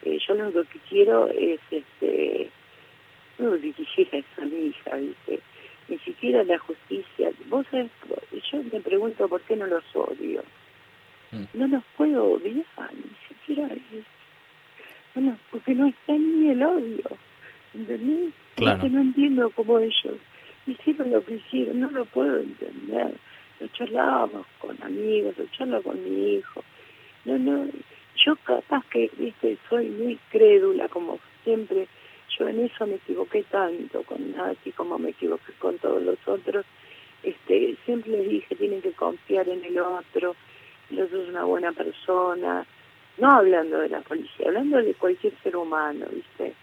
[0.04, 2.50] Eh, yo lo único que quiero es, este,
[3.38, 5.40] no dirigir a mi hija, ¿viste?
[5.88, 7.32] Ni siquiera la justicia.
[7.48, 7.90] Vos sabés,
[8.52, 10.44] yo me pregunto por qué no los odio.
[11.32, 11.44] Mm.
[11.54, 14.06] No los puedo odiar, ni siquiera es.
[15.16, 17.04] No, porque no está ni el odio,
[17.74, 18.34] ¿entendés?
[18.56, 18.90] Claro.
[18.90, 20.18] no entiendo cómo ellos
[20.68, 23.16] hicieron lo que hicieron, no lo puedo entender.
[23.60, 26.64] Lo charlábamos con amigos, lo charlo con mi hijo.
[27.26, 27.68] No, no,
[28.26, 31.88] yo capaz que, viste, soy muy crédula, como siempre,
[32.38, 36.66] yo en eso me equivoqué tanto con así como me equivoqué con todos los otros.
[37.24, 40.36] Este, siempre les dije, tienen que confiar en el otro,
[40.90, 42.66] el otro es una buena persona,
[43.18, 46.54] no hablando de la policía, hablando de cualquier ser humano, ¿viste?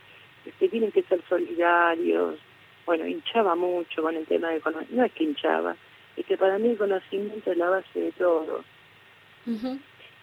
[0.47, 2.39] Este, tienen que ser solidarios,
[2.87, 5.77] bueno, hinchaba mucho con el tema de conocimiento, no es que hinchaba,
[6.17, 8.65] es que para mí el conocimiento es la base de todo.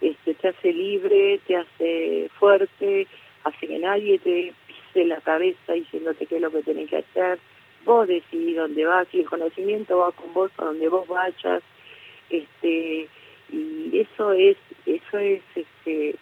[0.04, 3.08] Este, te hace libre, te hace fuerte,
[3.44, 7.40] hace que nadie te pise la cabeza diciéndote qué es lo que tenés que hacer,
[7.86, 11.64] vos decidís dónde vas y el conocimiento va con vos a donde vos vayas,
[12.30, 13.08] este,
[13.52, 16.16] y eso es eso es este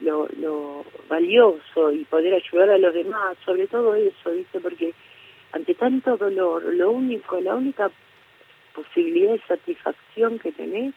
[0.00, 3.36] lo, lo valioso y poder ayudar a los demás.
[3.44, 4.94] Sobre todo eso viste porque
[5.52, 7.90] ante tanto dolor lo único la única
[8.74, 10.94] posibilidad de satisfacción que tenés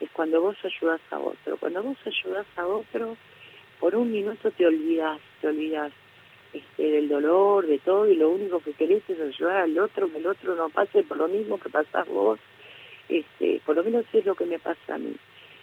[0.00, 3.16] es cuando vos ayudas a otro cuando vos ayudas a otro
[3.80, 5.92] por un minuto te olvidas te olvidas
[6.52, 10.16] este, del dolor, de todo, y lo único que querés es ayudar al otro, que
[10.16, 12.38] el otro no pase por lo mismo que pasás vos,
[13.08, 15.14] este, por lo menos es lo que me pasa a mí.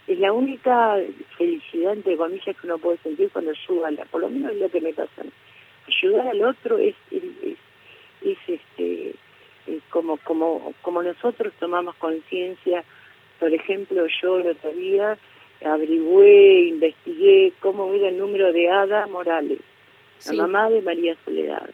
[0.05, 0.97] Es la única
[1.37, 4.81] felicidad, entre comillas, que uno puede sentir cuando ayuda, por lo menos es lo que
[4.81, 5.31] me pasa a mí.
[5.87, 7.57] Ayudar al otro es, es,
[8.21, 9.15] es, este,
[9.89, 12.83] como, como, como nosotros tomamos conciencia,
[13.39, 15.17] por ejemplo, yo el otro día
[15.63, 19.59] averigüé, investigué cómo era el número de Ada Morales
[20.25, 21.69] la mamá de María Soledad,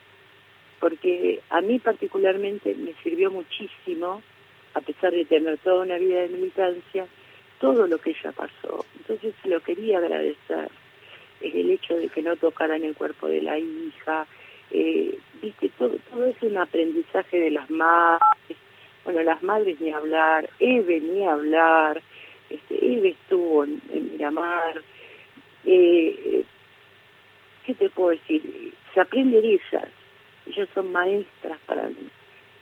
[0.79, 4.21] porque a mí particularmente me sirvió muchísimo,
[4.73, 7.07] a pesar de tener toda una vida de militancia,
[7.59, 8.85] todo lo que ella pasó.
[8.97, 10.69] Entonces se lo quería agradecer,
[11.41, 14.27] el hecho de que no tocaran el cuerpo de la hija,
[14.71, 18.57] eh, viste, todo, todo es un aprendizaje de las madres,
[19.03, 22.01] bueno, las madres ni hablar, Eve ni hablar,
[22.49, 23.81] este, Eve estuvo en,
[24.11, 24.81] Miramar,
[25.65, 26.43] eh,
[27.65, 28.73] ¿qué te puedo decir?
[28.93, 29.89] Se aprende de ellas,
[30.45, 32.09] ellas son maestras para mí.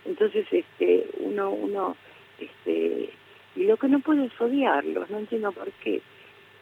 [0.06, 1.98] Entonces, este, uno, uno,
[2.40, 3.10] este,
[3.56, 6.02] y lo que no puedo es odiarlos, no entiendo por qué.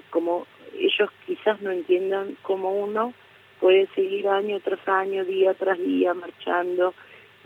[0.09, 3.13] Como ellos quizás no entiendan cómo uno
[3.59, 6.93] puede seguir año tras año, día tras día, marchando.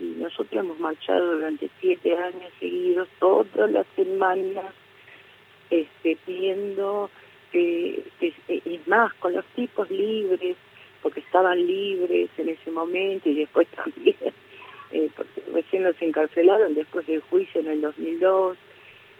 [0.02, 4.74] Y nosotros hemos marchado durante siete años seguidos, todas las semanas,
[5.70, 7.08] este, pidiendo,
[7.52, 10.56] eh, es más, con los tipos libres,
[11.02, 14.16] porque estaban libres en ese momento y después también,
[14.90, 18.58] eh, porque recién los encarcelaron después del juicio en el 2002,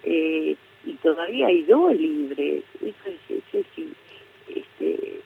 [0.03, 2.65] eh, y todavía hay dos libres.
[2.81, 3.65] Eso es, eso
[4.49, 5.21] este,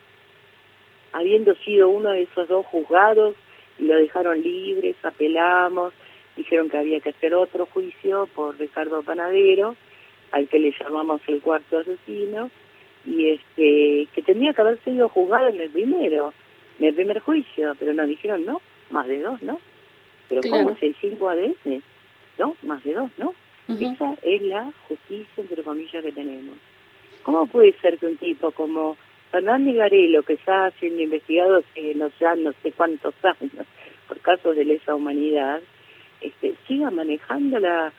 [1.13, 3.46] habiendo sido uno de esos dos juzgados, y
[3.79, 5.93] lo dejaron libres, apelamos,
[6.35, 9.75] dijeron que había que hacer otro juicio por Ricardo Panadero,
[10.31, 12.49] al que le llamamos el cuarto asesino,
[13.05, 16.33] y este que tenía que haber sido juzgado en el primero
[16.79, 19.59] en el primer juicio, pero nos dijeron no, más de dos, ¿no?
[20.29, 21.83] Pero ¿cómo es el 5 ADN?
[22.37, 23.33] No, más de dos, ¿no?
[23.67, 26.55] Esa es la justicia, entre comillas, que tenemos.
[27.23, 28.95] ¿Cómo puede ser que un tipo como
[29.31, 33.65] Fernández Garelo, que está siendo investigado hace no, ya no sé cuántos años
[34.07, 35.61] por casos de lesa humanidad,
[36.21, 37.93] este, siga manejando la,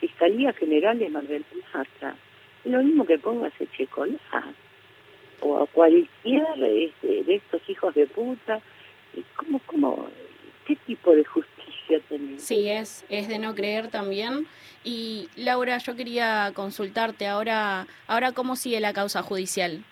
[0.00, 2.16] Fiscalía General de Mar del Plata?
[2.64, 4.18] Lo mismo que ponga ese checolá
[5.40, 8.60] o a cualquiera este, de estos hijos de puta.
[9.14, 10.08] ¿Y cómo, cómo,
[10.66, 12.42] qué tipo de justicia tenemos?
[12.42, 14.46] Sí, es, es de no creer también.
[14.84, 19.84] Y Laura, yo quería consultarte ahora, ahora cómo sigue la causa judicial.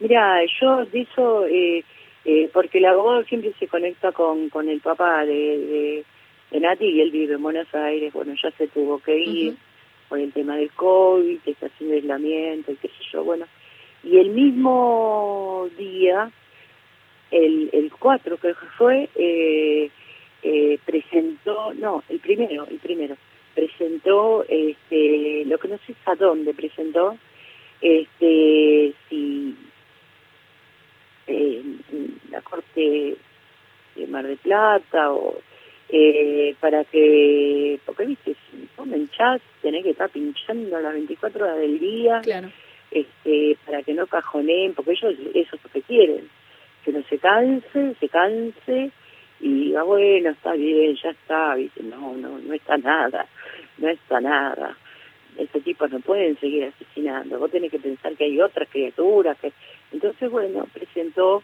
[0.00, 1.84] Mira, yo de eso, eh,
[2.24, 6.04] eh, porque el abogado siempre se conecta con, con el papá de,
[6.50, 9.56] de, Nati y él vive en Buenos Aires, bueno, ya se tuvo que ir
[10.08, 13.46] por el tema del COVID, que está haciendo aislamiento y qué sé yo, bueno,
[14.02, 16.30] y el mismo día,
[17.30, 19.90] el, el 4 que fue, eh,
[20.42, 23.16] eh, presentó, no, el primero, el primero,
[23.54, 27.16] presentó, este, lo que no sé a dónde presentó,
[27.82, 29.54] este, si
[31.30, 31.62] eh,
[32.30, 33.16] la Corte
[33.96, 35.38] de Mar de Plata o
[35.88, 41.58] eh, para que, porque viste, si ponen chat, tenés que estar pinchando las 24 horas
[41.58, 42.20] del día.
[42.22, 42.50] Claro
[42.90, 46.28] este, para que no cajoneen, porque ellos eso es lo que quieren,
[46.84, 48.90] que no se canse, se canse
[49.40, 51.82] y diga, bueno, está bien, ya está, ¿viste?
[51.82, 53.26] no, no, no está nada,
[53.78, 54.76] no está nada.
[55.38, 59.52] Estos tipos no pueden seguir asesinando, vos tenés que pensar que hay otras criaturas, que
[59.92, 61.42] entonces, bueno, presentó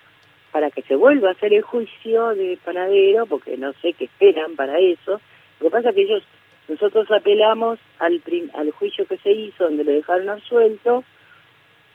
[0.52, 4.56] para que se vuelva a hacer el juicio de Panadero, porque no sé qué esperan
[4.56, 5.20] para eso.
[5.60, 6.22] Lo que pasa es que ellos,
[6.68, 8.22] nosotros apelamos al,
[8.54, 11.04] al juicio que se hizo, donde lo dejaron absuelto,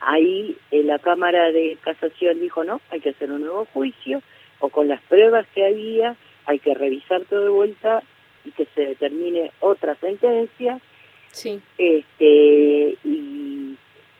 [0.04, 4.20] Ahí la Cámara de Casación dijo, no, hay que hacer un nuevo juicio,
[4.58, 8.02] o con las pruebas que había, hay que revisar todo de vuelta
[8.44, 10.80] y que se determine otra sentencia.
[11.30, 11.60] Sí.
[11.78, 13.71] Este, y,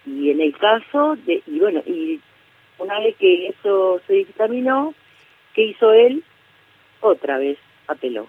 [0.06, 2.20] y en el caso, de, y bueno, y
[2.78, 4.94] una vez que eso se dictaminó,
[5.54, 6.24] ¿qué hizo él?
[7.00, 8.26] Otra vez apeló.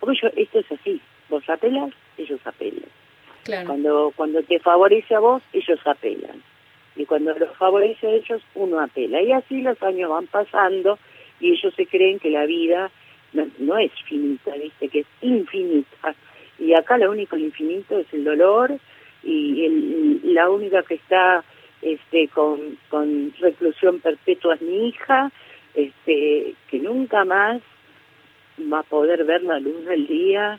[0.00, 2.88] Porque yo, esto es así, vos apelas, ellos apelan.
[3.44, 3.66] Claro.
[3.66, 6.42] Cuando, cuando te favorece a vos, ellos apelan
[6.98, 9.22] y cuando los favorece a ellos uno apela.
[9.22, 10.98] Y así los años van pasando
[11.40, 12.90] y ellos se creen que la vida
[13.32, 14.88] no, es finita, ¿viste?
[14.88, 16.14] que es infinita.
[16.58, 18.78] Y acá lo único infinito es el dolor
[19.22, 21.44] y el- la única que está
[21.82, 25.30] este con, con reclusión perpetua es mi hija,
[25.74, 27.60] este que nunca más
[28.72, 30.58] va a poder ver la luz del día,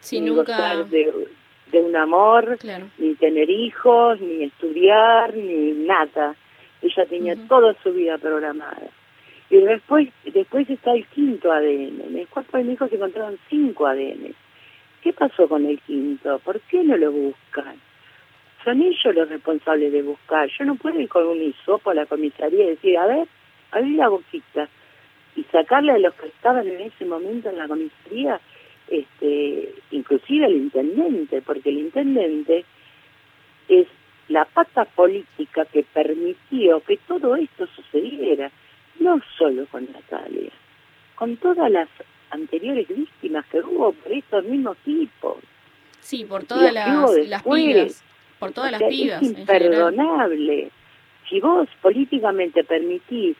[0.00, 1.12] Sí, ni nunca- gozar de,
[1.70, 2.88] de un amor, Claro.
[2.98, 6.34] ni tener hijos, ni estudiar, ni nada.
[6.82, 8.88] Ella tenía toda su vida programada.
[9.50, 12.02] Y después, después está el quinto ADN.
[12.08, 14.34] En el cuerpo de mi hijo se encontraron cinco ADN.
[15.02, 16.38] ¿Qué pasó con el quinto?
[16.40, 17.76] ¿Por qué no lo buscan?
[18.64, 20.48] Son ellos los responsables de buscar.
[20.58, 23.28] Yo no puedo ir con un hisopo a la comisaría y decir, a ver,
[23.70, 24.68] abrí la boquita
[25.36, 28.40] y sacarle a los que estaban en ese momento en la comisaría,
[28.88, 32.64] este, inclusive el intendente, porque el intendente
[33.68, 33.86] es
[34.28, 38.50] la pata política que permitió que todo esto sucediera,
[38.98, 40.50] no solo con Natalia,
[41.14, 41.88] con todas las
[42.30, 45.36] anteriores víctimas que hubo por estos mismos tipos.
[46.00, 48.04] Sí, por todas las las, las pibas.
[48.38, 49.22] Por todas O las sea, pibas.
[49.22, 50.70] Es imperdonable.
[51.28, 53.36] Si vos políticamente permitís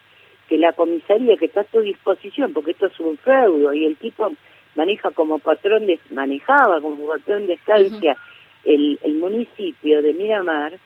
[0.49, 3.97] que la comisaría que está a tu disposición, porque esto es un feudo y el
[3.97, 4.33] tipo
[4.75, 8.17] maneja como patrón de, manejaba como patrón de estancia
[8.65, 10.79] el, el municipio de Miramar,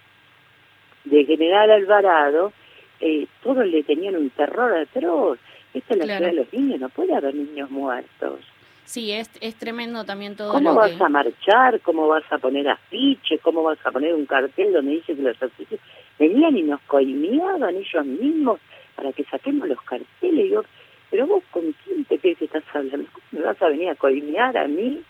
[1.05, 2.53] de General Alvarado,
[3.01, 5.39] eh, todos le tenían un terror atroz.
[5.75, 6.19] Esto es la Claro.
[6.19, 8.41] ciudad de los niños, no puede haber niños muertos.
[8.85, 11.03] Sí, es, es tremendo también todo ¿Cómo lo vas que...
[11.03, 11.81] a marchar?
[11.81, 13.41] ¿Cómo vas a poner afiches?
[13.41, 15.81] ¿Cómo vas a poner un cartel donde dice que los afiches
[16.19, 18.61] venían y nos coimeaban ellos mismos
[18.97, 20.51] para que saquemos los carteles?
[20.51, 20.63] Yo,
[21.11, 23.09] pero vos con quién te crees que estás hablando?
[23.13, 25.03] ¿Cómo me vas a venir a coimear a mí?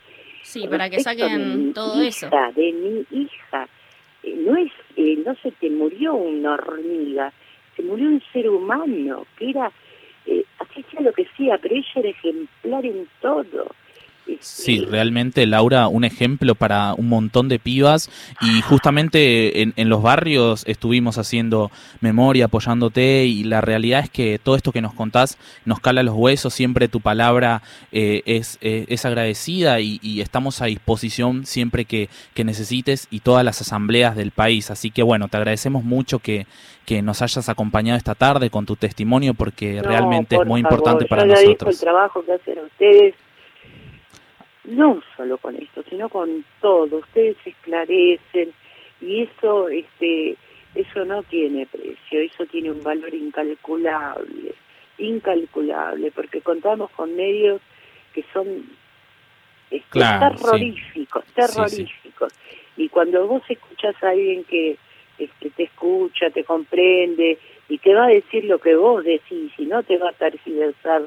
[0.43, 2.29] Sí, para que saquen todo hija, eso.
[2.55, 3.69] De mi hija.
[4.23, 7.33] Eh, no es, eh, no se te murió una hormiga,
[7.77, 9.71] se murió un ser humano que era,
[10.81, 13.67] sea lo que sea, pero ella era ejemplar en todo.
[14.41, 18.11] Sí, realmente Laura, un ejemplo para un montón de pibas.
[18.41, 21.71] Y justamente en, en los barrios estuvimos haciendo
[22.01, 23.25] memoria, apoyándote.
[23.27, 26.89] Y la realidad es que todo esto que nos contás nos cala los huesos, siempre
[26.89, 27.63] tu palabra
[27.93, 29.79] eh, es, eh, es agradecida.
[29.81, 34.71] Y, y estamos a disposición siempre que, que necesites y todas las asambleas del país.
[34.71, 36.47] Así que bueno, te agradecemos mucho que,
[36.85, 40.79] que nos hayas acompañado esta tarde con tu testimonio porque No, realmente es muy favor,
[40.79, 41.75] importante para yo nosotros.
[41.75, 43.15] el trabajo que hacen ustedes,
[44.65, 46.99] no solo con esto, sino con todo.
[46.99, 48.53] Ustedes se esclarecen
[49.01, 50.37] y eso, este,
[50.75, 54.55] eso no tiene precio, eso tiene un valor incalculable,
[54.99, 57.61] incalculable, porque contamos con medios
[58.15, 58.47] que son
[59.71, 60.43] este, Claro, sí.
[60.45, 61.35] terroríficos, Sí, sí.
[61.35, 62.33] terroríficos.
[62.77, 64.77] Y cuando vos escuchás a alguien que
[65.19, 67.39] este, te escucha, te comprende
[67.69, 71.03] y te va a decir lo que vos decís y no te va a tergiversar,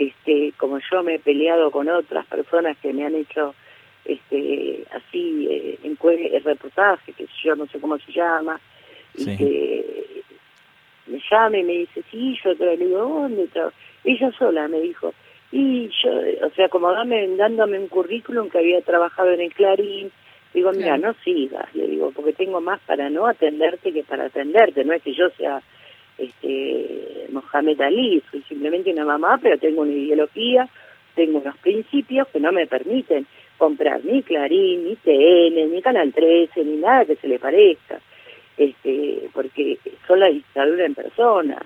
[0.00, 3.54] este, como yo me he peleado con otras personas que me han hecho
[4.06, 8.58] este, así eh, eh, reportaje, que yo no sé cómo se llama,
[9.14, 10.22] y que
[11.06, 13.72] me llama y me dice, sí, yo te le digo, ¿dónde tra-?"
[14.04, 15.12] Ella sola me dijo,
[15.52, 20.10] y yo, o sea, como dame, dándome un currículum que había trabajado en el Clarín,
[20.54, 24.82] digo, mira, no sigas, le digo, porque tengo más para no atenderte que para atenderte,
[24.82, 25.60] no es que yo sea
[26.20, 30.68] este Mohamed Ali, soy simplemente una mamá, pero tengo una ideología,
[31.14, 36.64] tengo unos principios que no me permiten comprar ni Clarín, ni TN, ni Canal 13,
[36.64, 38.00] ni nada que se le parezca,
[38.56, 41.62] este porque son la dictadura en persona.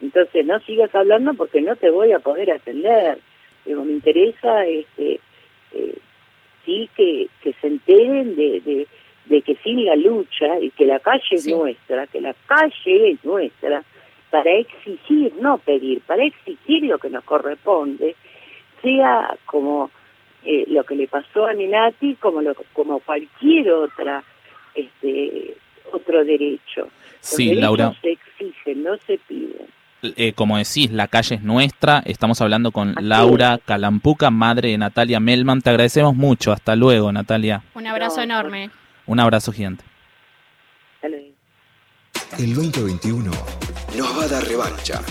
[0.00, 3.18] Entonces no sigas hablando porque no te voy a poder atender.
[3.64, 5.20] Digo, me interesa este
[5.72, 5.98] eh,
[6.64, 8.86] sí que, que se enteren de, de,
[9.26, 13.24] de que sin la lucha y que la calle es nuestra, que la calle es
[13.24, 13.82] nuestra,
[14.34, 18.16] para exigir, no pedir, para exigir lo que nos corresponde,
[18.82, 19.92] sea como
[20.44, 24.24] eh, lo que le pasó a Nenati, como lo, como cualquier otra
[24.74, 25.56] este
[25.92, 26.80] otro derecho.
[26.80, 27.94] Los Sí, Laura.
[28.02, 29.68] se exigen, no se piden.
[30.02, 32.02] eh, como decís, la calle es nuestra.
[32.04, 35.62] Estamos hablando con Laura Calampuca, madre de Natalia Melman.
[35.62, 36.50] Te agradecemos mucho.
[36.50, 37.62] Hasta luego, Natalia.
[37.74, 38.70] Un abrazo enorme.
[39.06, 39.84] Un abrazo gigante.
[42.36, 43.30] El 2021
[43.96, 45.02] nos va a dar revancha.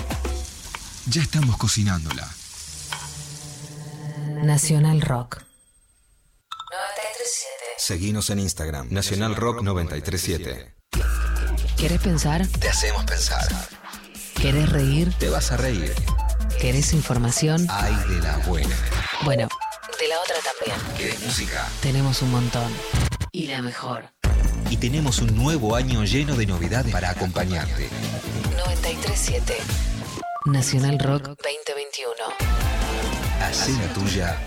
[1.08, 2.28] Ya estamos cocinándola.
[4.44, 5.44] Nacional Rock.
[7.78, 10.74] Seguinos en Instagram, Nacional Rock 937.
[11.78, 12.48] ¿Querés pensar?
[12.48, 13.48] Te hacemos pensar.
[14.36, 15.14] ¿Querés reír?
[15.20, 15.94] Te vas a reír.
[16.62, 17.68] ¿Querés información?
[17.70, 18.76] Ay de la buena.
[19.24, 19.50] Bueno,
[20.00, 20.98] de la otra también.
[20.98, 21.68] ¿Querés música?
[21.82, 22.72] Tenemos un montón.
[23.32, 24.06] Y la mejor.
[24.70, 27.90] Y tenemos un nuevo año lleno de novedades para acompañarte.
[28.76, 29.54] 937.
[30.46, 32.16] Nacional Rock 2021.
[33.42, 34.38] Hacé la tuya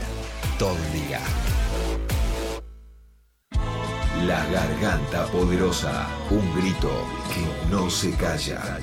[0.58, 1.20] todo el día.
[4.26, 6.90] La garganta poderosa, un grito
[7.32, 8.78] que no se calla.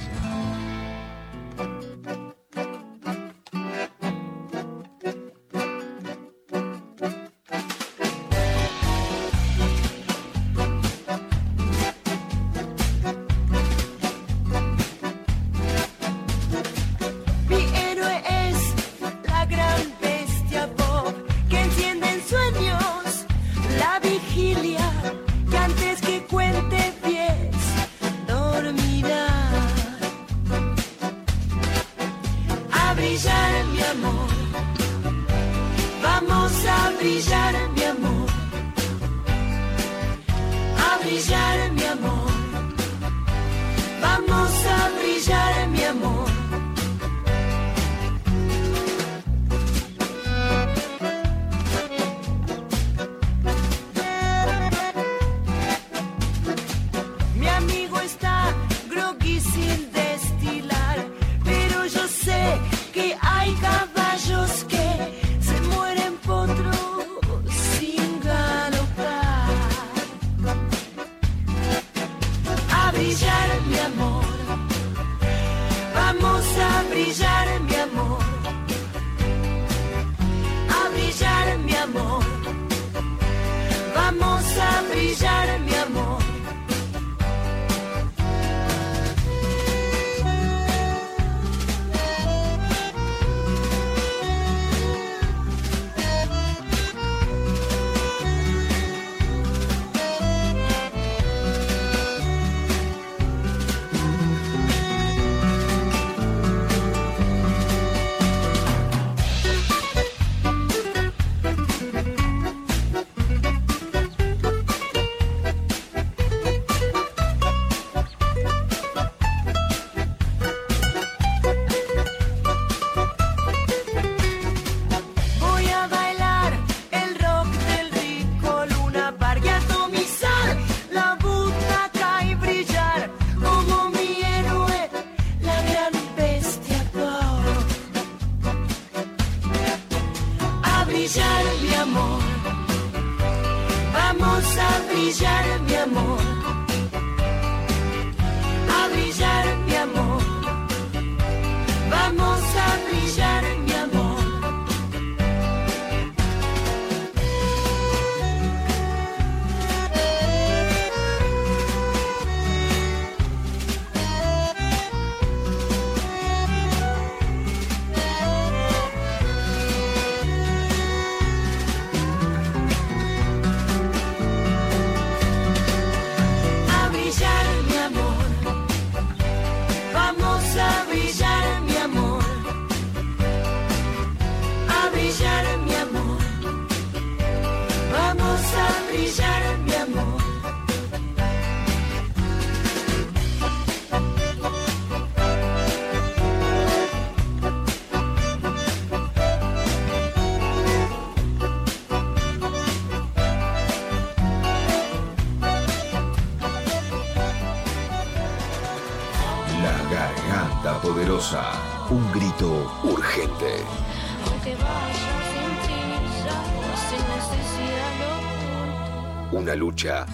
[219.56, 220.06] Lucha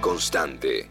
[0.00, 0.90] constante.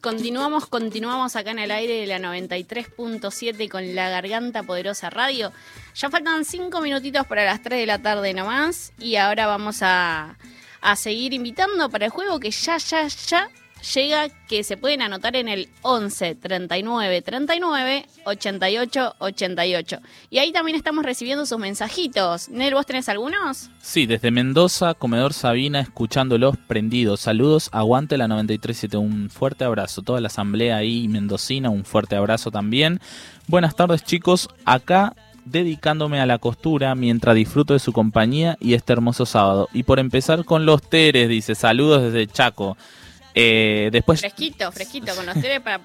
[0.00, 5.52] Continuamos, continuamos acá en el aire de la 93.7 con la Garganta Poderosa Radio.
[5.94, 10.36] Ya faltan cinco minutitos para las 3 de la tarde nomás y ahora vamos a,
[10.80, 13.50] a seguir invitando para el juego que ya, ya, ya
[13.94, 19.98] llega que se pueden anotar en el 11 39 39 88 88.
[20.30, 22.48] Y ahí también estamos recibiendo sus mensajitos.
[22.48, 23.70] Nel, ¿vos tenés algunos?
[23.80, 27.20] Sí, desde Mendoza, Comedor Sabina, escuchándolos prendidos.
[27.20, 28.96] Saludos, aguante la 937.
[28.96, 30.02] Un fuerte abrazo.
[30.02, 33.00] Toda la asamblea ahí mendocina, un fuerte abrazo también.
[33.46, 34.48] Buenas tardes, chicos.
[34.64, 35.14] Acá
[35.46, 39.68] dedicándome a la costura mientras disfruto de su compañía y este hermoso sábado.
[39.72, 42.76] Y por empezar con los teres, dice, saludos desde Chaco.
[43.38, 44.20] Eh, después...
[44.20, 45.80] Fresquito, fresquito, con los teres para...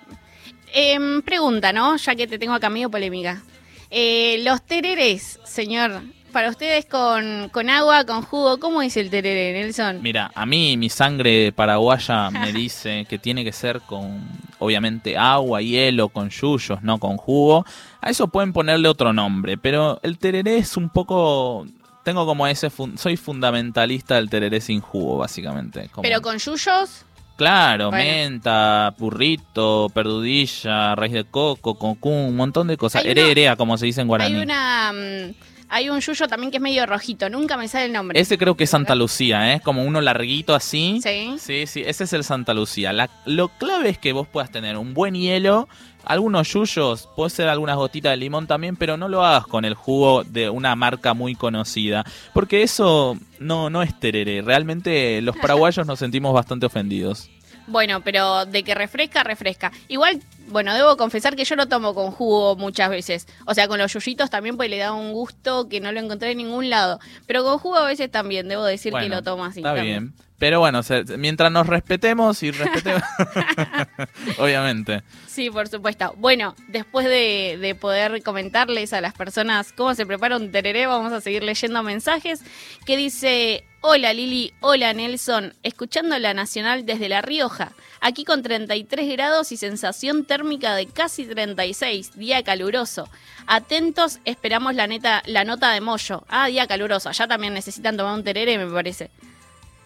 [0.73, 1.97] Em, pregunta, ¿no?
[1.97, 3.43] Ya que te tengo acá medio polémica.
[3.89, 9.51] Eh, los tereres, señor, para ustedes con, con, agua, con jugo, ¿cómo es el tereré,
[9.51, 10.01] Nelson?
[10.01, 14.25] Mira, a mí mi sangre paraguaya me dice que tiene que ser con,
[14.59, 17.65] obviamente, agua, hielo, con yuyos, no con jugo.
[17.99, 21.67] A eso pueden ponerle otro nombre, pero el tereré es un poco
[22.05, 25.89] tengo como ese, fun- soy fundamentalista del tereré sin jugo, básicamente.
[25.89, 27.05] Como- Pero con yuyos,
[27.41, 28.03] Claro, Bueno.
[28.03, 33.03] menta, burrito, perdudilla, raíz de coco, cocún, un montón de cosas.
[33.03, 34.35] Herea, como se dice en guaraní.
[34.35, 35.33] hay una mm,
[35.71, 38.19] hay un yuyo también que es medio rojito, nunca me sale el nombre.
[38.19, 39.61] Ese creo que es Santa Lucía, ¿eh?
[39.63, 40.99] Como uno larguito así.
[41.01, 41.35] Sí.
[41.39, 42.93] Sí, sí, ese es el Santa Lucía.
[42.93, 45.67] La- lo clave es que vos puedas tener un buen hielo,
[46.03, 49.73] algunos yuyos, puede ser algunas gotitas de limón también, pero no lo hagas con el
[49.75, 52.03] jugo de una marca muy conocida,
[52.33, 54.41] porque eso no, no es tereré.
[54.41, 57.29] Realmente los paraguayos nos sentimos bastante ofendidos.
[57.67, 59.71] Bueno, pero de que refresca, refresca.
[59.87, 60.19] Igual,
[60.51, 63.27] bueno, debo confesar que yo lo tomo con jugo muchas veces.
[63.45, 66.31] O sea, con los yuyitos también pues le da un gusto que no lo encontré
[66.31, 66.99] en ningún lado.
[67.27, 69.59] Pero con jugo a veces también, debo decir que lo tomo así.
[69.59, 70.09] Está también.
[70.11, 70.25] bien.
[70.37, 73.03] Pero bueno, se- mientras nos respetemos y respetemos,
[74.39, 75.03] obviamente.
[75.27, 76.13] Sí, por supuesto.
[76.17, 81.13] Bueno, después de, de poder comentarles a las personas cómo se prepara un tereré, vamos
[81.13, 82.41] a seguir leyendo mensajes
[82.85, 87.71] que dice, hola Lili, hola Nelson, escuchando la Nacional desde La Rioja,
[88.01, 93.07] aquí con 33 grados y sensación térmica de casi 36, día caluroso.
[93.47, 96.23] Atentos, esperamos la, neta, la nota de Moyo.
[96.27, 99.11] Ah, día caluroso, allá también necesitan tomar un tereré, me parece.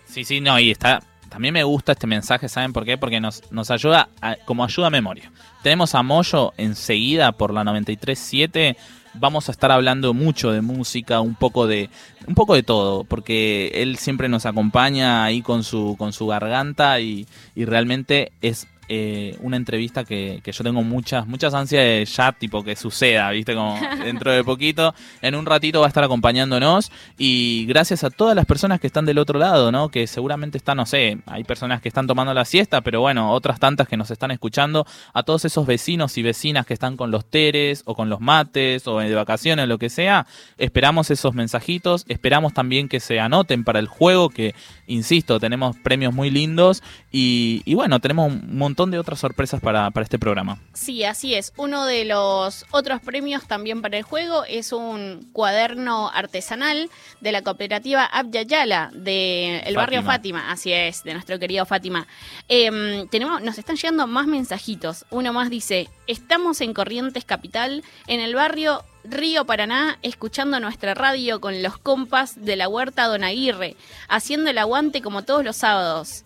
[0.06, 1.04] Sí, sí, no, y está.
[1.30, 2.98] También me gusta este mensaje, ¿saben por qué?
[2.98, 4.10] Porque nos, nos ayuda
[4.46, 5.32] como ayuda a memoria.
[5.64, 8.78] Tenemos a Moyo enseguida por la 93.7.
[9.18, 11.90] Vamos a estar hablando mucho de música, un poco de
[12.28, 17.00] un poco de todo, porque él siempre nos acompaña ahí con su con su garganta
[17.00, 22.06] y, y realmente es eh, una entrevista que, que yo tengo muchas muchas ansias de
[22.06, 26.04] ya tipo que suceda, viste como dentro de poquito, en un ratito va a estar
[26.04, 26.92] acompañándonos.
[27.18, 29.90] Y gracias a todas las personas que están del otro lado, ¿no?
[29.90, 33.60] Que seguramente están, no sé, hay personas que están tomando la siesta, pero bueno, otras
[33.60, 37.26] tantas que nos están escuchando, a todos esos vecinos y vecinas que están con los
[37.26, 40.28] teres o con los mates o de vacaciones, lo que sea,
[40.58, 44.56] esperamos esos mensajitos, esperamos también que se anoten para el juego, que,
[44.88, 46.84] insisto, tenemos premios muy lindos.
[47.12, 50.60] Y, y bueno, tenemos un montón de otras sorpresas para, para este programa.
[50.74, 51.54] Sí, así es.
[51.56, 56.90] Uno de los otros premios también para el juego es un cuaderno artesanal
[57.22, 60.42] de la cooperativa Abyayala del barrio Fátima.
[60.42, 60.52] Fátima.
[60.52, 62.06] Así es, de nuestro querido Fátima.
[62.50, 65.06] Em, tenemos, nos están llegando más mensajitos.
[65.10, 71.40] Uno más dice: Estamos en Corrientes Capital, en el barrio Río Paraná, escuchando nuestra radio
[71.40, 73.76] con los compas de la Huerta Don Aguirre,
[74.10, 76.26] haciendo el aguante como todos los sábados.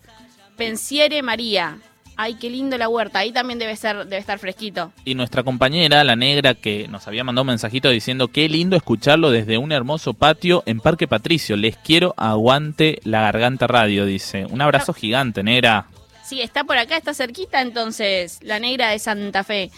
[0.56, 1.78] Pensiere María.
[2.22, 3.20] Ay, qué lindo la huerta.
[3.20, 4.92] Ahí también debe ser, debe estar fresquito.
[5.06, 9.30] Y nuestra compañera, la negra, que nos había mandado un mensajito diciendo qué lindo escucharlo
[9.30, 11.56] desde un hermoso patio en Parque Patricio.
[11.56, 14.44] Les quiero aguante la garganta radio, dice.
[14.44, 15.86] Un abrazo gigante, negra.
[16.22, 19.70] Sí, está por acá, está cerquita, entonces, la negra de Santa Fe.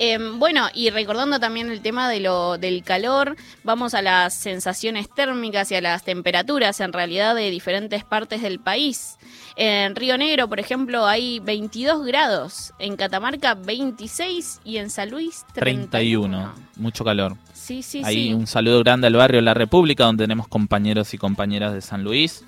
[0.00, 5.08] Em, bueno, y recordando también el tema de lo, del calor, vamos a las sensaciones
[5.12, 9.16] térmicas y a las temperaturas en realidad de diferentes partes del país.
[9.56, 15.44] En Río Negro, por ejemplo, hay 22 grados, en Catamarca 26 y en San Luis
[15.54, 15.90] 30.
[15.90, 16.54] 31.
[16.76, 17.36] Mucho calor.
[17.52, 18.34] Sí, sí, Ahí sí.
[18.34, 22.44] un saludo grande al barrio La República, donde tenemos compañeros y compañeras de San Luis.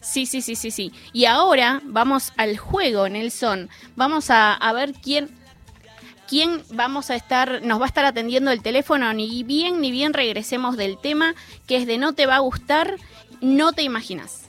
[0.00, 0.92] Sí, sí, sí, sí, sí.
[1.12, 3.68] Y ahora vamos al juego, Nelson.
[3.96, 5.30] Vamos a, a ver quién,
[6.28, 9.12] quién vamos a estar, nos va a estar atendiendo el teléfono.
[9.12, 11.34] Ni bien, ni bien regresemos del tema,
[11.66, 12.96] que es de no te va a gustar,
[13.40, 14.43] no te imaginas.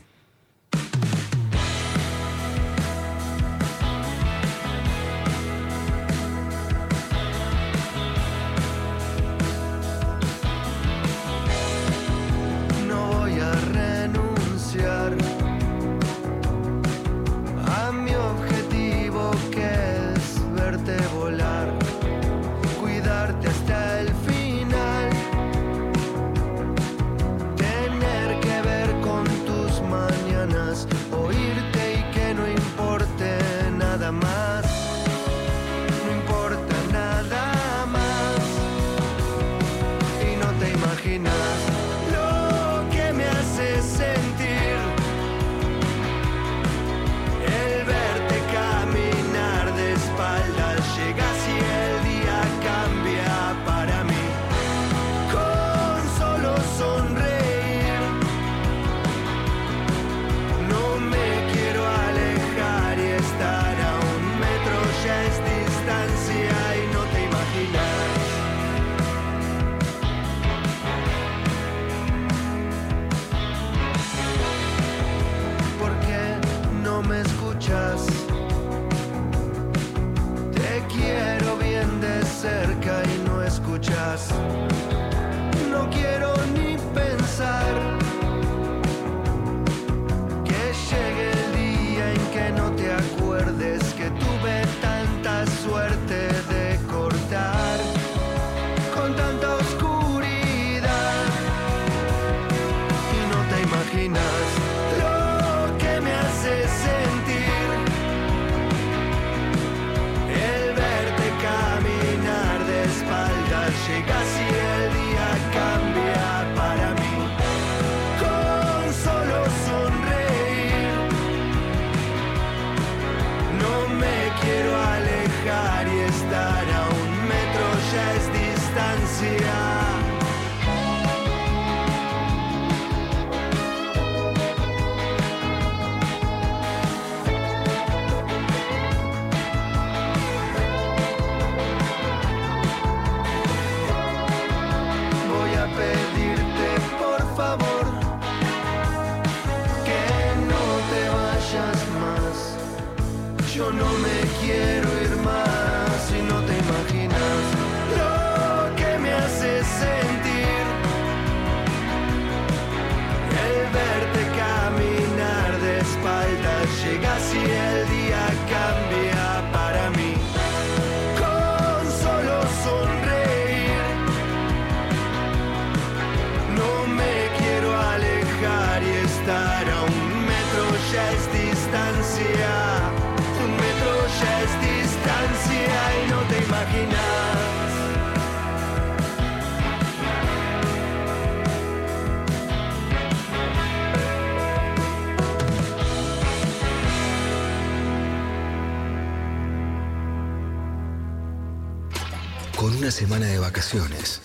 [203.76, 204.22] Vacaciones.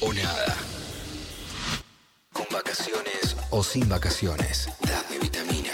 [0.00, 0.56] O nada.
[2.32, 4.68] Con vacaciones o sin vacaciones.
[4.80, 5.72] Dame vitamina.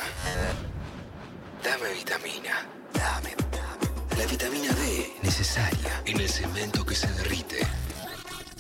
[1.63, 2.67] Dame vitamina.
[2.93, 4.19] Dame, dame.
[4.19, 7.61] La vitamina D necesaria en el cemento que se derrite.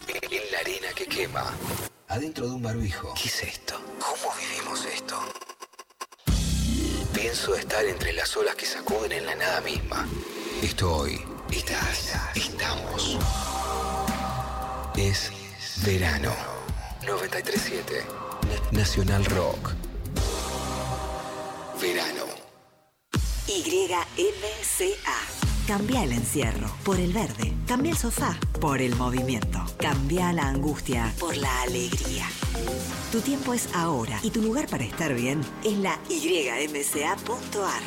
[0.08, 1.52] En la arena que quema.
[2.08, 3.14] Adentro de un barbijo.
[3.20, 3.80] ¿Qué es esto?
[3.98, 5.18] ¿Cómo vivimos esto?
[7.12, 10.06] Pienso estar entre las olas que sacuden en la nada misma.
[10.62, 13.18] Estoy, estás, estamos.
[14.96, 15.30] Es
[15.84, 16.32] verano.
[17.06, 18.04] 937
[18.72, 19.72] Na- Nacional Rock.
[21.80, 22.24] Verano.
[23.46, 24.96] YMCA.
[25.66, 27.52] Cambia el encierro por el verde.
[27.66, 29.64] Cambia el sofá por el movimiento.
[29.78, 32.26] Cambia la angustia por la alegría.
[33.12, 37.82] Tu tiempo es ahora y tu lugar para estar bien es la ymca.ar.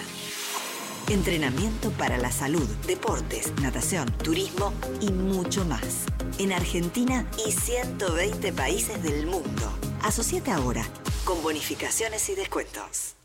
[1.09, 6.03] Entrenamiento para la salud, deportes, natación, turismo y mucho más.
[6.37, 9.71] En Argentina y 120 países del mundo.
[10.03, 10.85] Asociate ahora
[11.23, 13.15] con bonificaciones y descuentos.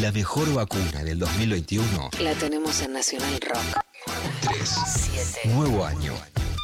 [0.00, 2.10] La mejor vacuna del 2021.
[2.20, 3.84] La tenemos en Nacional Rock.
[4.42, 5.54] 3.
[5.54, 6.14] Nuevo año.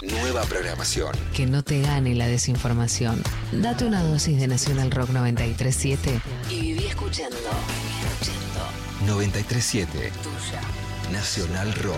[0.02, 1.14] Nueva programación.
[1.32, 3.22] Que no te gane la desinformación.
[3.52, 6.20] Date una dosis de Nacional Rock 937
[6.50, 7.36] y viví escuchando.
[9.04, 10.60] 937 Tuya.
[11.12, 11.96] Nacional Rock.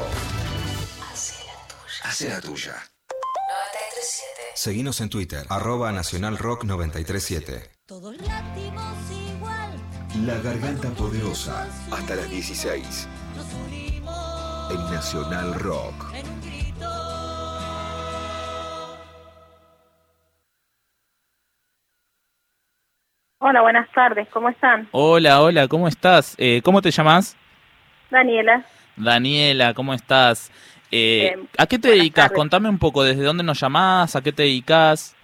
[1.10, 2.02] Hace la tuya.
[2.02, 2.72] Hace la tuya.
[2.74, 4.42] 937.
[4.54, 7.70] Seguinos en Twitter, arroba Nacional Rock 937.
[7.86, 11.66] Todos latimos igual, La Garganta Poderosa.
[11.90, 13.06] Hasta las 16.
[13.36, 16.12] nos unimos En Nacional Rock.
[23.40, 24.88] Hola, buenas tardes, ¿cómo están?
[24.90, 26.34] Hola, hola, ¿cómo estás?
[26.38, 27.36] Eh, ¿Cómo te llamas?
[28.10, 28.64] Daniela,
[28.96, 30.50] Daniela, ¿cómo estás?
[30.90, 32.26] Eh, Bien, ¿A qué te dedicas?
[32.26, 32.36] tardes.
[32.36, 34.16] Contame un poco, ¿desde dónde nos llamás?
[34.16, 35.14] ¿A qué te dedicas?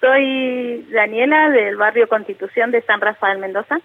[0.00, 3.80] soy Daniela del barrio Constitución de San Rafael Mendoza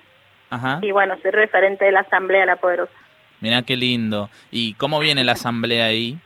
[0.50, 0.80] Ajá.
[0.82, 2.94] y bueno, soy referente de la Asamblea La Poderosa.
[3.42, 4.30] Mirá qué lindo.
[4.50, 6.18] ¿Y cómo viene la asamblea ahí?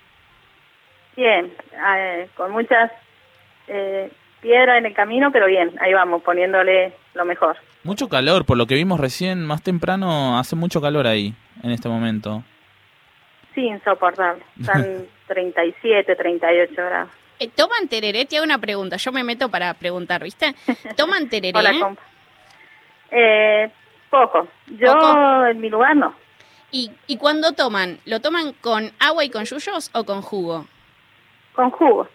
[1.16, 1.52] Bien,
[1.96, 2.92] eh, con muchas
[3.68, 4.12] eh,
[4.42, 7.58] piedras en el camino, pero bien, ahí vamos, poniéndole lo mejor.
[7.84, 11.34] Mucho calor, por lo que vimos recién, más temprano, hace mucho calor ahí,
[11.64, 12.44] en este momento.
[13.56, 14.44] Sí, insoportable.
[14.60, 17.10] Están 37, 38 grados.
[17.40, 18.26] Eh, ¿Toman tereré?
[18.26, 18.98] Te hago una pregunta.
[18.98, 20.54] Yo me meto para preguntar, ¿viste?
[20.98, 21.58] ¿Toman tereré?
[21.58, 22.02] Hola, compa.
[23.12, 23.72] Eh,
[24.10, 24.48] poco.
[24.68, 25.46] Yo ¿Poco?
[25.48, 26.14] en mi lugar no.
[26.72, 28.00] ¿Y, ¿Y cuando toman?
[28.06, 30.68] ¿Lo toman con agua y con yuyos o con jugo?
[31.54, 32.08] Con jugo.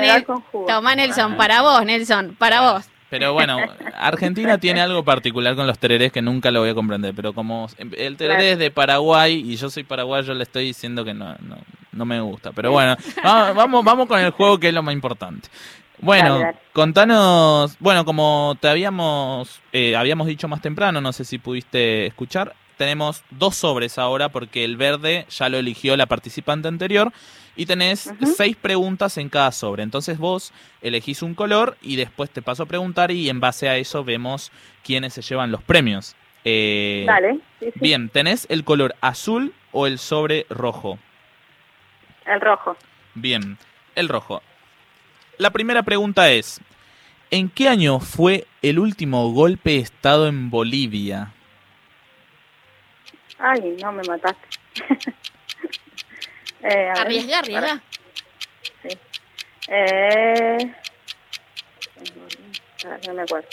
[0.00, 0.24] Nel-
[0.66, 2.84] toma, Nelson, para vos, Nelson, para vos.
[3.08, 3.58] Pero bueno,
[3.96, 7.14] Argentina tiene algo particular con los tererés que nunca lo voy a comprender.
[7.14, 8.42] Pero como el tereré Claro.
[8.52, 11.56] es de Paraguay y yo soy paraguayo, le estoy diciendo que no, no,
[11.92, 12.50] no me gusta.
[12.52, 15.48] Pero bueno, va- vamos, vamos con el juego que es lo más importante.
[15.98, 16.40] Bueno,
[16.72, 22.54] contanos, bueno, como te habíamos, eh, habíamos dicho más temprano, no sé si pudiste escuchar,
[22.76, 27.12] tenemos dos sobres ahora porque el verde ya lo eligió la participante anterior
[27.56, 29.82] y tenés seis preguntas en cada sobre.
[29.82, 30.52] Entonces vos
[30.82, 34.52] elegís un color y después te paso a preguntar y en base a eso vemos
[34.84, 36.14] quiénes se llevan los premios.
[36.44, 37.40] Eh, Dale.
[37.58, 37.80] Sí, sí.
[37.80, 40.98] Bien, ¿tenés el color azul o el sobre rojo?
[42.26, 42.76] El rojo.
[43.14, 43.56] Bien,
[43.94, 44.42] el rojo.
[45.38, 46.60] La primera pregunta es,
[47.30, 51.32] ¿en qué año fue el último golpe de Estado en Bolivia?
[53.38, 54.48] Ay, no me mataste.
[56.62, 57.80] eh, ver, Arriesga, arriesga.
[58.82, 58.88] sí.
[59.68, 60.74] Eh,
[62.86, 63.48] ah, no me acuerdo.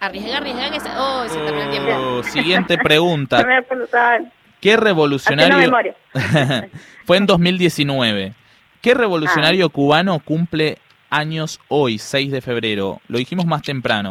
[0.00, 0.88] Arriesga, arriesga que se...
[0.96, 1.92] Oh, se terminó el tiempo.
[1.92, 3.44] Oh, siguiente pregunta.
[4.60, 5.94] ¿Qué revolucionario memoria.
[7.06, 8.32] fue en 2019?
[8.80, 9.68] ¿Qué revolucionario Ah.
[9.68, 10.78] cubano cumple
[11.10, 13.00] años hoy, 6 de febrero?
[13.08, 14.10] Lo dijimos más temprano.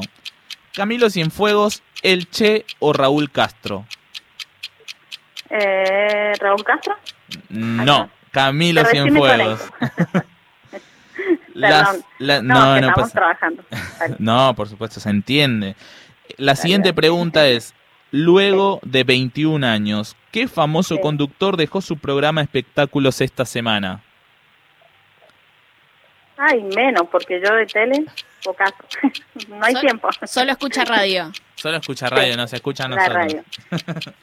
[0.73, 3.85] Camilo Cienfuegos, El Che o Raúl Castro.
[5.49, 6.95] Eh, Raúl Castro.
[7.49, 9.61] No, Camilo Cienfuegos.
[11.53, 13.63] Las- la- no, no, que no estamos pasa- trabajando.
[14.19, 15.75] No, por supuesto, se entiende.
[16.37, 17.73] La siguiente pregunta es,
[18.11, 24.01] luego de 21 años, ¿qué famoso conductor dejó su programa Espectáculos esta semana?
[26.43, 28.03] Ay, menos, porque yo de tele,
[28.43, 28.73] pocaso.
[29.49, 30.09] no hay tiempo.
[30.25, 31.31] Solo escucha radio.
[31.55, 33.15] Solo escucha radio, no se escucha La nosotros.
[33.15, 33.43] radio.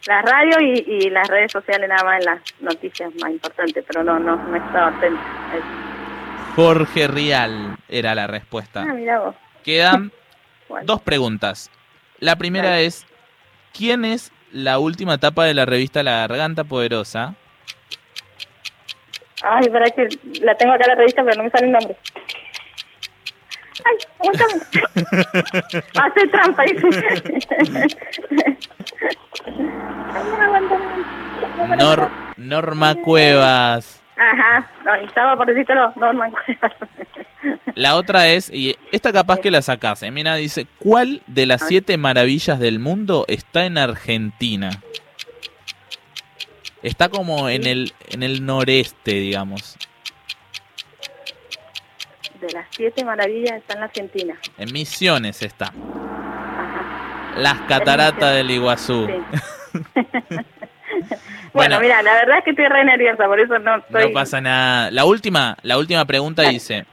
[0.07, 4.03] La radio y, y las redes sociales nada más en las noticias más importantes, pero
[4.03, 5.21] no, no, no estaba atenta.
[5.53, 5.67] a eso.
[6.57, 8.83] Jorge Rial era la respuesta.
[8.83, 9.35] Ah, mira vos.
[9.63, 10.11] Quedan
[10.69, 10.85] Bueno.
[10.87, 11.71] dos preguntas.
[12.19, 13.07] La primera es,
[13.73, 17.37] ¿quién es la última etapa de la revista La Garganta Poderosa?
[19.43, 20.09] Ay, verdad que
[20.43, 21.97] la tengo acá la revista, pero no me sale el nombre.
[23.85, 24.55] Ay, aguántame.
[25.95, 27.89] Hace trampa, dice.
[31.79, 34.03] Nor- Norma Cuevas.
[34.17, 36.25] Ajá, no, estaba por decírtelo, no, no.
[37.77, 41.63] La otra es, y esta capaz que la sacás, eh, mira, dice, ¿cuál de las
[41.69, 44.71] siete maravillas del mundo está en Argentina?
[46.83, 49.77] Está como en el, en el noreste, digamos.
[52.41, 54.39] De las siete maravillas está en la Argentina.
[54.59, 55.73] En Misiones está.
[57.37, 59.09] Las cataratas del Iguazú.
[61.53, 61.81] Bueno, Bueno.
[61.81, 64.09] mira, la verdad es que estoy re nerviosa, por eso no estoy...
[64.09, 64.91] No pasa nada.
[64.91, 66.85] La última, la última pregunta dice,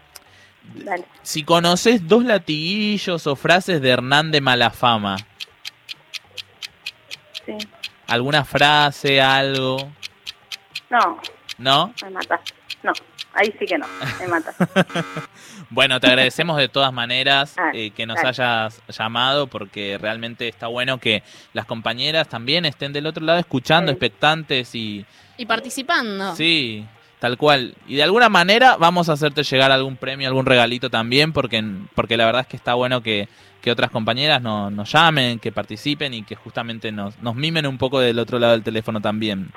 [0.75, 1.03] Dale.
[1.23, 5.17] si conoces dos latiguillos o frases de Hernán de Malafama,
[7.45, 7.57] Sí.
[8.07, 9.77] Alguna frase, algo,
[10.89, 11.19] No,
[11.57, 11.93] ¿no?
[12.03, 12.39] me mata.
[12.83, 12.91] No,
[13.33, 13.85] ahí sí que no,
[14.19, 14.53] me mata.
[15.71, 18.29] Bueno, te agradecemos de todas maneras Ah, eh, que nos dale.
[18.29, 23.91] hayas llamado porque realmente está bueno que las compañeras también estén del otro lado escuchando,
[23.91, 25.05] expectantes y
[25.37, 26.35] Y participando.
[26.35, 26.85] sí,
[27.19, 27.75] tal cual.
[27.87, 31.63] Y de alguna manera vamos a hacerte llegar algún premio, algún regalito también porque,
[31.95, 33.27] porque la verdad es que está bueno que,
[33.65, 37.79] que otras compañeras no- nos llamen, que participen y que justamente nos, nos mimen un
[37.79, 39.49] poco del otro lado del teléfono también.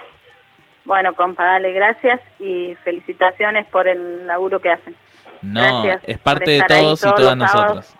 [0.87, 4.97] Bueno, compa, dale, gracias y felicitaciones por el laburo que hacen.
[5.43, 7.95] No, Gracias es parte de todos y todas nosotros.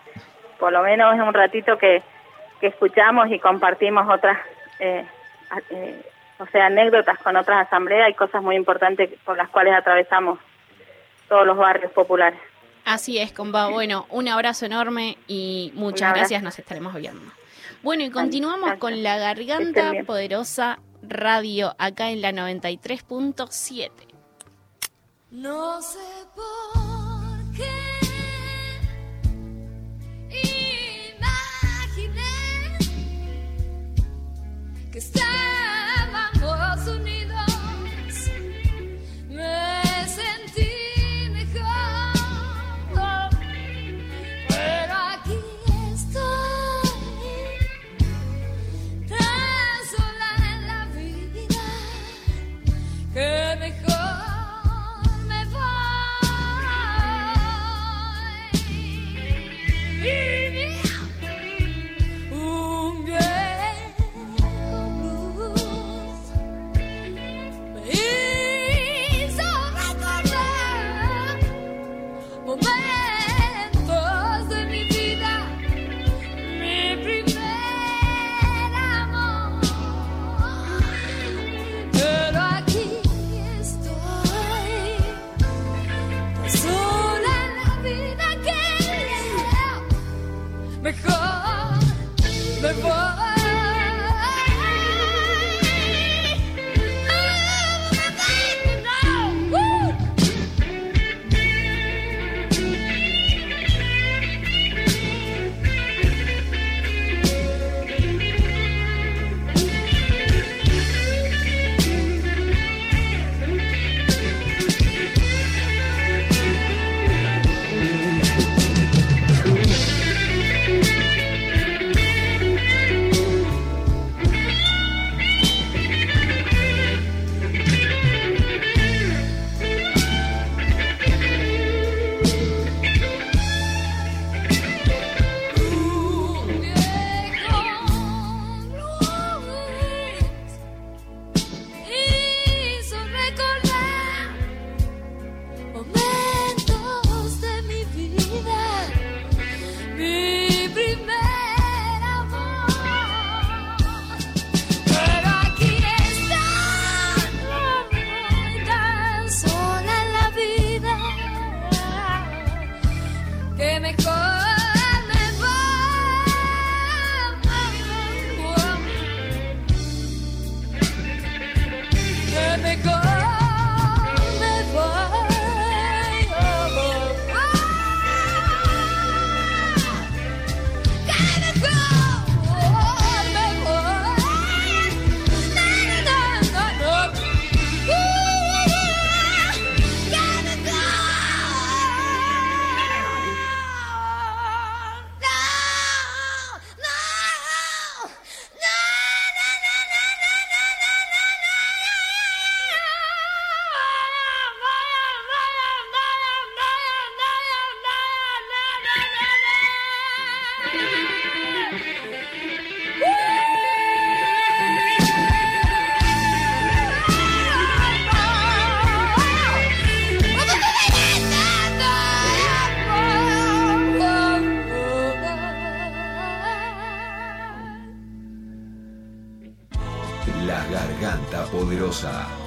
[0.59, 2.01] Por lo menos es un ratito que,
[2.59, 4.39] que escuchamos y compartimos otras,
[4.79, 5.05] eh,
[5.69, 6.01] eh,
[6.39, 10.39] o sea, anécdotas con otras asambleas y cosas muy importantes por las cuales atravesamos
[11.27, 12.39] todos los barrios populares.
[12.89, 13.69] Así es, compa.
[13.69, 16.41] Bueno, un abrazo enorme y muchas gracias.
[16.41, 17.21] Nos estaremos viendo.
[17.83, 18.79] Bueno, y continuamos gracias.
[18.79, 19.91] con la Garganta.
[20.07, 23.91] Poderosa Radio acá en la 93.7.
[25.29, 25.99] No sé
[26.35, 27.69] por qué
[31.19, 32.21] imaginé
[34.91, 34.97] que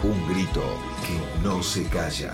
[0.03, 0.63] un grito
[1.07, 2.33] que no se calla.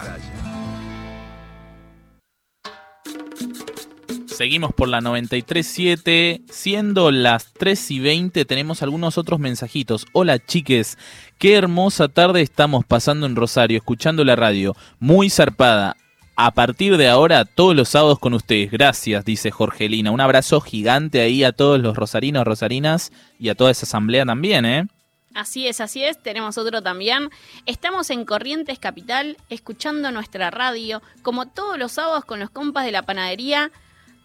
[4.26, 10.06] Seguimos por la 93.7, siendo las 3 y 20, tenemos algunos otros mensajitos.
[10.12, 10.96] Hola chiques,
[11.38, 15.96] qué hermosa tarde estamos pasando en Rosario, escuchando la radio, muy zarpada.
[16.36, 18.70] A partir de ahora, todos los sábados con ustedes.
[18.70, 20.12] Gracias, dice Jorgelina.
[20.12, 23.10] Un abrazo gigante ahí a todos los rosarinos, rosarinas
[23.40, 24.86] y a toda esa asamblea también, ¿eh?
[25.34, 27.30] Así es, así es, tenemos otro también.
[27.66, 32.92] Estamos en Corrientes Capital, escuchando nuestra radio, como todos los sábados con los compas de
[32.92, 33.70] la panadería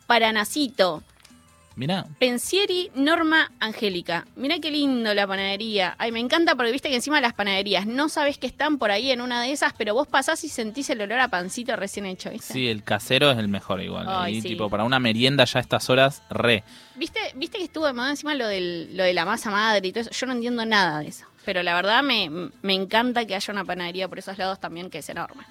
[0.07, 1.03] Paranacito.
[1.75, 2.05] Mirá.
[2.19, 4.25] Pensieri Norma Angélica.
[4.35, 5.95] Mirá qué lindo la panadería.
[5.97, 9.11] Ay, me encanta porque viste que encima las panaderías no sabes que están por ahí
[9.11, 12.29] en una de esas, pero vos pasás y sentís el olor a pancito recién hecho,
[12.29, 12.53] ¿viste?
[12.53, 14.05] Sí, el casero es el mejor igual.
[14.07, 14.49] Ay, Ahí, sí.
[14.49, 16.63] tipo, para una merienda ya a estas horas, re.
[16.95, 19.91] ¿Viste, viste que estuvo de moda encima lo, del, lo de la masa madre y
[19.91, 20.11] todo eso?
[20.11, 21.25] Yo no entiendo nada de eso.
[21.45, 22.29] Pero la verdad me,
[22.61, 25.43] me encanta que haya una panadería por esos lados también que es enorme.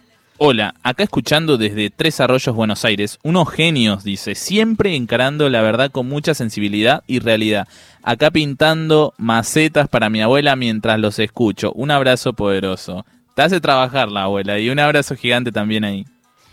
[0.45, 3.21] Hola, acá escuchando desde Tres Arroyos, Buenos Aires.
[3.23, 7.69] Unos genios, dice, siempre encarando la verdad con mucha sensibilidad y realidad.
[8.03, 11.71] Acá pintando macetas para mi abuela mientras los escucho.
[11.75, 13.07] Un abrazo poderoso.
[13.37, 16.07] Te hace trabajar la abuela y un abrazo gigante también ahí.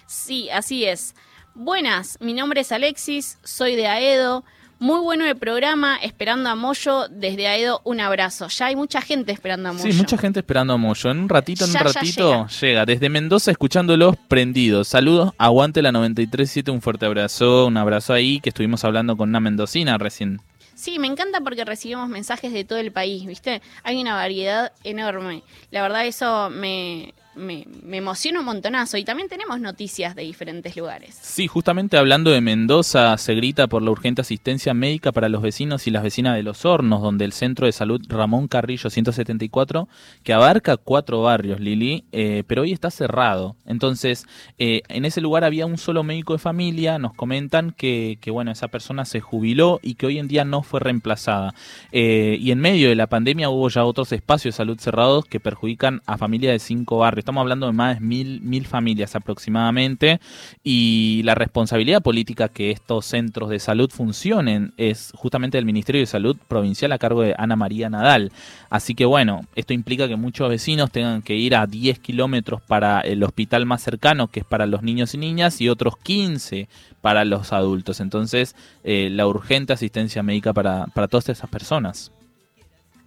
[0.06, 1.16] Sí, así es.
[1.56, 4.46] Buenas, mi nombre es Alexis, soy de Aedo.
[4.80, 8.48] Muy bueno el programa, esperando a Moyo desde Aedo, un abrazo.
[8.48, 9.92] Ya hay mucha gente esperando a Moyo.
[9.92, 11.12] Sí, mucha gente esperando a Moyo.
[11.12, 12.86] En un ratito, en Ya, un ratito, llega.
[12.86, 14.88] Desde Mendoza escuchándolos prendidos.
[14.88, 19.42] Saludos, aguante la 93.7, un fuerte abrazo, un abrazo ahí, que estuvimos hablando con una
[19.42, 20.40] mendocina recién.
[20.76, 23.62] Sí, me encanta porque recibimos mensajes de todo el país, ¿viste?
[23.84, 25.44] Hay una variedad enorme.
[25.72, 28.98] La verdad eso me, me, me emociona un montonazo.
[28.98, 31.18] Y también tenemos noticias de diferentes lugares.
[31.22, 35.88] Sí, justamente hablando de Mendoza, se grita por la urgente asistencia médica para los vecinos
[35.88, 39.88] y las vecinas de Los Hornos, donde el Centro de Salud Ramón Carrillo 174,
[40.24, 43.56] que abarca cuatro barrios, Lili, eh, pero hoy está cerrado.
[43.66, 44.26] Entonces,
[44.58, 48.68] eh, en ese lugar había un solo médico de familia, nos comentan que, bueno, esa
[48.68, 51.54] persona se jubiló y que hoy en día no fue reemplazada.
[51.92, 55.40] Eh, y en medio de la pandemia hubo ya otros espacios de salud cerrados que
[55.40, 57.26] perjudican a familias de cinco barrios.
[57.30, 60.20] Estamos hablando de más de mil, mil familias aproximadamente
[60.64, 66.08] y la responsabilidad política que estos centros de salud funcionen es justamente del Ministerio de
[66.08, 68.32] Salud Provincial a cargo de Ana María Nadal.
[68.72, 73.02] Así que bueno, esto implica que muchos vecinos tengan que ir a 10 kilómetros para
[73.02, 76.68] el hospital más cercano, que es para los niños y niñas, y otros 15
[77.00, 78.00] para los adultos.
[78.00, 82.12] Entonces, eh, la urgente asistencia médica para, para todas esas personas.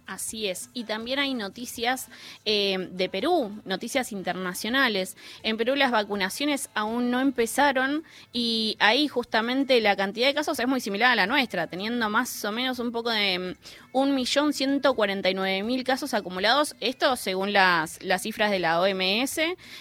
[0.05, 0.69] Así es.
[0.73, 2.09] Y también hay noticias
[2.43, 5.15] eh, de Perú, noticias internacionales.
[5.43, 8.03] En Perú las vacunaciones aún no empezaron
[8.33, 12.43] y ahí justamente la cantidad de casos es muy similar a la nuestra, teniendo más
[12.43, 13.55] o menos un poco de
[13.93, 16.75] mm, 1.149.000 casos acumulados.
[16.81, 19.39] Esto según las, las cifras de la OMS.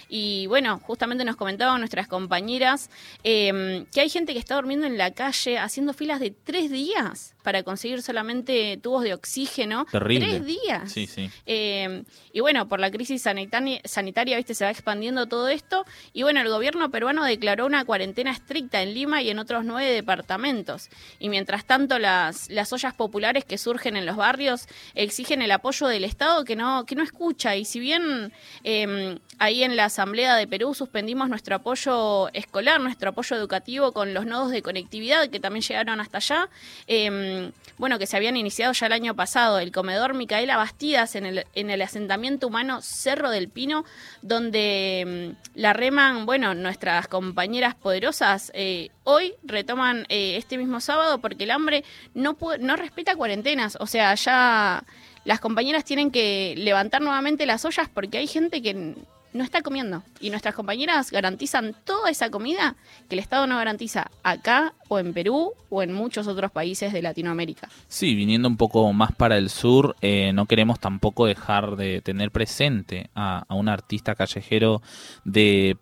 [0.08, 2.90] Y bueno, justamente nos comentaban nuestras compañeras
[3.24, 7.34] eh, que hay gente que está durmiendo en la calle haciendo filas de tres días
[7.42, 9.86] para conseguir solamente tubos de oxígeno.
[9.90, 10.26] Terrible.
[10.26, 10.92] Tres días.
[10.92, 11.30] Sí, sí.
[11.46, 15.84] Eh, y bueno, por la crisis sanitaria, sanitaria, viste, se va expandiendo todo esto.
[16.12, 19.90] Y bueno, el gobierno peruano declaró una cuarentena estricta en Lima y en otros nueve
[19.90, 20.88] departamentos.
[21.18, 25.86] Y mientras tanto, las, las ollas populares que surgen en los barrios exigen el apoyo
[25.86, 27.56] del Estado que no, que no escucha.
[27.56, 28.32] Y si bien
[28.64, 34.14] eh, ahí en la Asamblea de Perú suspendimos nuestro apoyo escolar, nuestro apoyo educativo con
[34.14, 36.48] los nodos de conectividad que también llegaron hasta allá,
[36.86, 41.26] eh, bueno, que se habían iniciado ya el año pasado, el comedor Micaela Bastidas en
[41.26, 43.84] el, en el asentamiento humano Cerro del Pino,
[44.20, 51.20] donde mm, la reman, bueno, nuestras compañeras poderosas, eh, hoy retoman eh, este mismo sábado
[51.20, 51.84] porque el hambre
[52.14, 54.84] no, no respeta cuarentenas, o sea, ya
[55.24, 58.94] las compañeras tienen que levantar nuevamente las ollas porque hay gente que
[59.32, 62.76] no está comiendo y nuestras compañeras garantizan toda esa comida
[63.08, 67.02] que el Estado no garantiza acá o en Perú o en muchos otros países de
[67.02, 67.68] Latinoamérica.
[67.88, 72.30] Sí, viniendo un poco más para el sur, eh, no queremos tampoco dejar de tener
[72.30, 74.82] presente a, un artista callejero
[75.24, 75.76] de...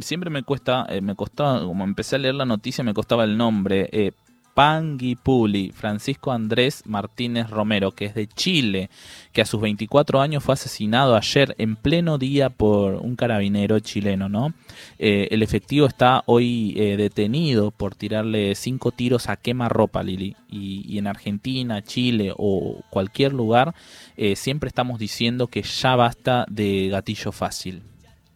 [0.00, 3.36] Siempre me cuesta, eh, me costaba, como empecé a leer la noticia, me costaba el
[3.36, 3.90] nombre.
[3.92, 4.12] Eh,
[4.54, 8.90] Panguipuli, Francisco Andrés Martínez Romero, que es de Chile,
[9.32, 14.28] que a sus 24 años fue asesinado ayer en pleno día por un carabinero chileno,
[14.28, 14.52] ¿no?
[14.98, 20.36] Eh, el efectivo está hoy eh, detenido por tirarle cinco tiros a quemarropa, Lili.
[20.48, 23.74] Y, y en Argentina, Chile o cualquier lugar,
[24.16, 27.82] eh, siempre estamos diciendo que ya basta de gatillo fácil.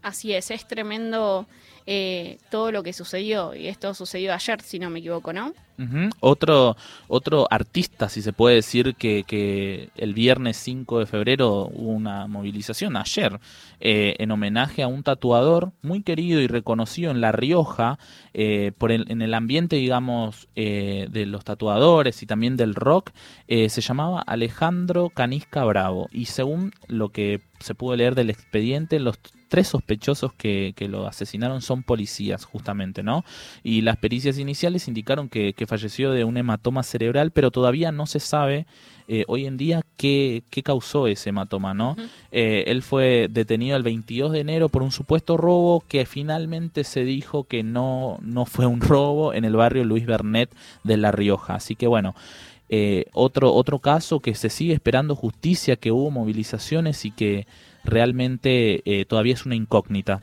[0.02, 1.46] Así es, es tremendo
[1.86, 3.54] eh, todo lo que sucedió.
[3.54, 5.52] Y esto sucedió ayer, si no me equivoco, ¿no?
[6.20, 6.74] Otro,
[7.06, 12.26] otro artista, si se puede decir, que, que el viernes 5 de febrero hubo una
[12.26, 13.38] movilización, ayer,
[13.80, 17.98] eh, en homenaje a un tatuador muy querido y reconocido en La Rioja,
[18.32, 23.10] eh, por el- en el ambiente, digamos, de los tatuadores y también del rock,
[23.46, 26.08] se llamaba Alejandro Canisca Bravo.
[26.10, 29.18] Y según lo que se pudo leer del expediente, los
[29.48, 33.24] tres sospechosos que, que lo asesinaron son policías, justamente, ¿no?
[33.62, 38.06] Y las pericias iniciales indicaron que, que falleció de un hematoma cerebral, pero todavía no
[38.06, 38.66] se sabe
[39.08, 41.96] eh, hoy en día qué, qué causó ese hematoma, ¿no?
[42.32, 47.04] Eh, él fue detenido el 22 de enero por un supuesto robo que finalmente se
[47.04, 50.50] dijo que no, no fue un robo en el barrio Luis Bernet
[50.82, 51.54] de La Rioja.
[51.54, 52.16] Así que bueno,
[52.68, 57.46] eh, otro, otro caso que se sigue esperando justicia, que hubo movilizaciones y que
[57.86, 60.22] realmente eh, todavía es una incógnita.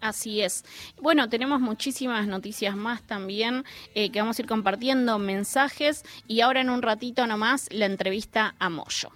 [0.00, 0.64] Así es.
[1.00, 3.64] Bueno, tenemos muchísimas noticias más también
[3.94, 8.54] eh, que vamos a ir compartiendo, mensajes y ahora en un ratito nomás la entrevista
[8.58, 9.10] a Moyo.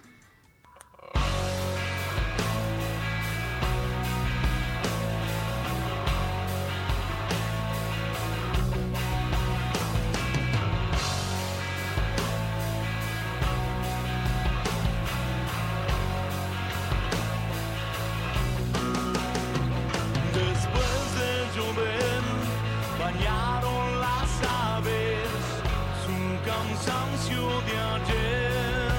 [27.29, 28.91] Cansancio de ayer.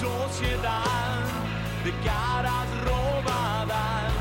[0.00, 1.24] Sociedad
[1.84, 4.12] de caras robadas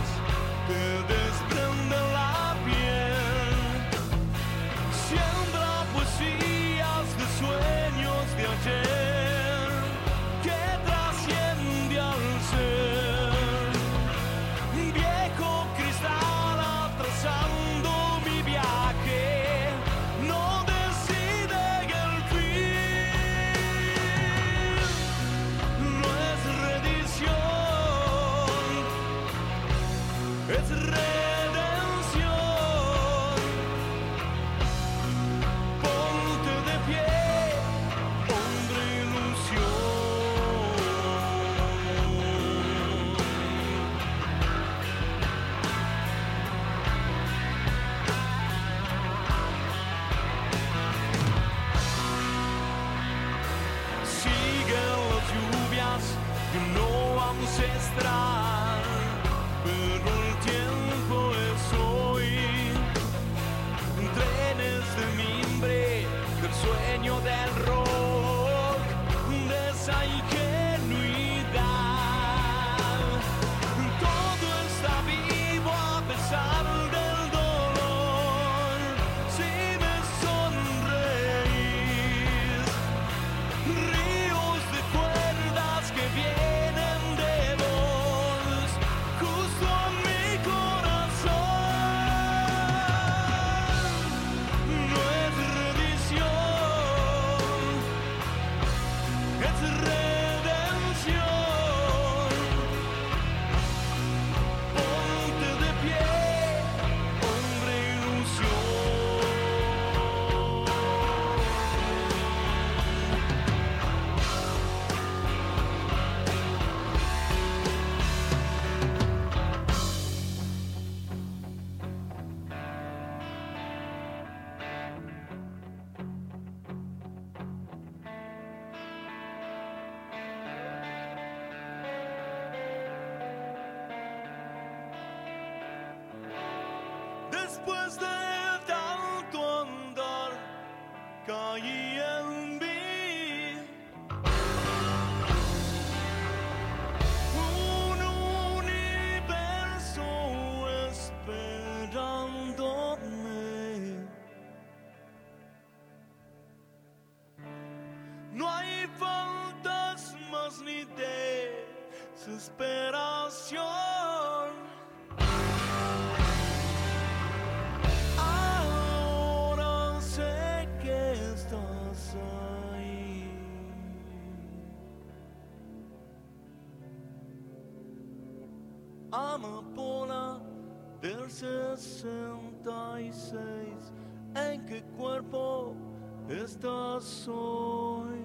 [186.29, 188.19] estás hoy?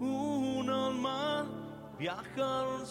[0.00, 1.46] Un alma
[1.98, 2.86] viaja al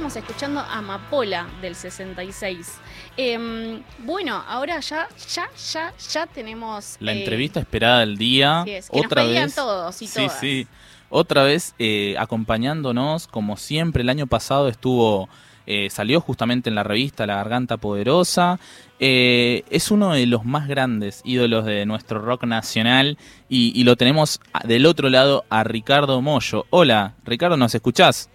[0.00, 2.78] estábamos escuchando Amapola del 66.
[3.18, 6.96] Em, bueno, ahora ya, ya, ya, ya tenemos...
[7.00, 8.62] La eh, entrevista esperada del día.
[8.62, 9.54] así es, que nos otra pedían vez.
[9.54, 10.40] todos y sí, todas.
[10.40, 10.66] sí.
[11.10, 15.28] Otra vez eh, acompañándonos, como siempre, el año pasado estuvo,
[15.66, 18.58] eh, salió justamente en la revista La Garganta Poderosa.
[18.98, 23.18] Es uno de los más grandes ídolos de nuestro rock nacional
[23.50, 26.64] y, y lo tenemos del otro lado a Ricardo Mollo.
[26.70, 28.30] Hola, Ricardo, ¿nos escuchás?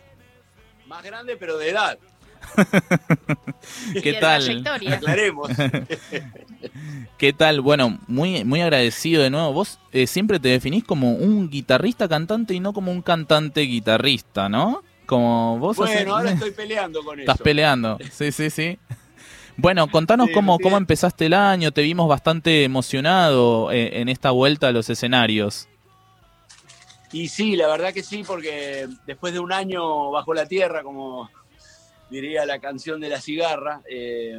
[0.96, 1.98] Más grande, pero de edad.
[4.02, 4.66] ¿Qué tal?
[4.88, 5.52] Aclaremos.
[7.18, 7.60] ¿Qué tal?
[7.60, 9.52] Bueno, muy, muy agradecido de nuevo.
[9.52, 14.48] Vos eh, siempre te definís como un guitarrista cantante y no como un cantante guitarrista,
[14.48, 14.84] ¿no?
[15.06, 17.30] Como vos bueno, haces- ahora estoy peleando con eso.
[17.30, 18.80] Estás peleando, sí, sí, sí.
[19.58, 24.70] Bueno, contanos cómo, cómo empezaste el año, te vimos bastante emocionado eh, en esta vuelta
[24.70, 25.68] a los escenarios.
[27.16, 31.30] Y sí, la verdad que sí, porque después de un año bajo la tierra, como
[32.10, 34.38] diría la canción de la cigarra, eh,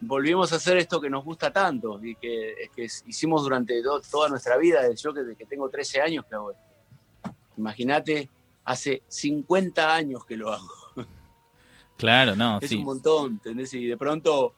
[0.00, 4.30] volvimos a hacer esto que nos gusta tanto y que, que hicimos durante do- toda
[4.30, 6.62] nuestra vida, desde yo que, desde que tengo 13 años que hago esto.
[7.58, 8.30] Imagínate,
[8.64, 10.68] hace 50 años que lo hago.
[11.98, 12.76] Claro, no, es sí.
[12.76, 13.74] un montón, ¿entendés?
[13.74, 14.54] Y de pronto,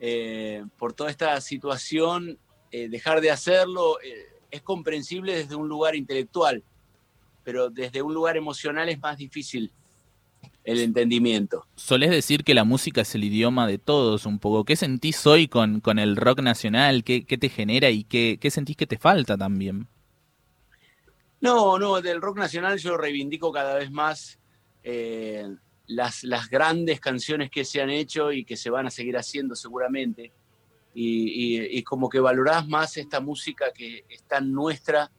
[0.00, 2.38] eh, por toda esta situación,
[2.70, 6.62] eh, dejar de hacerlo eh, es comprensible desde un lugar intelectual,
[7.44, 9.70] pero desde un lugar emocional es más difícil
[10.64, 11.66] el entendimiento.
[11.76, 14.64] Solés decir que la música es el idioma de todos un poco.
[14.64, 17.04] ¿Qué sentís hoy con, con el rock nacional?
[17.04, 19.86] ¿Qué, qué te genera y qué, qué sentís que te falta también?
[21.40, 24.38] No, no, del rock nacional yo reivindico cada vez más
[24.82, 25.46] eh,
[25.86, 29.54] las, las grandes canciones que se han hecho y que se van a seguir haciendo
[29.54, 30.32] seguramente.
[30.94, 35.10] Y, y- y como que valorás más esta música que es tan nuestra,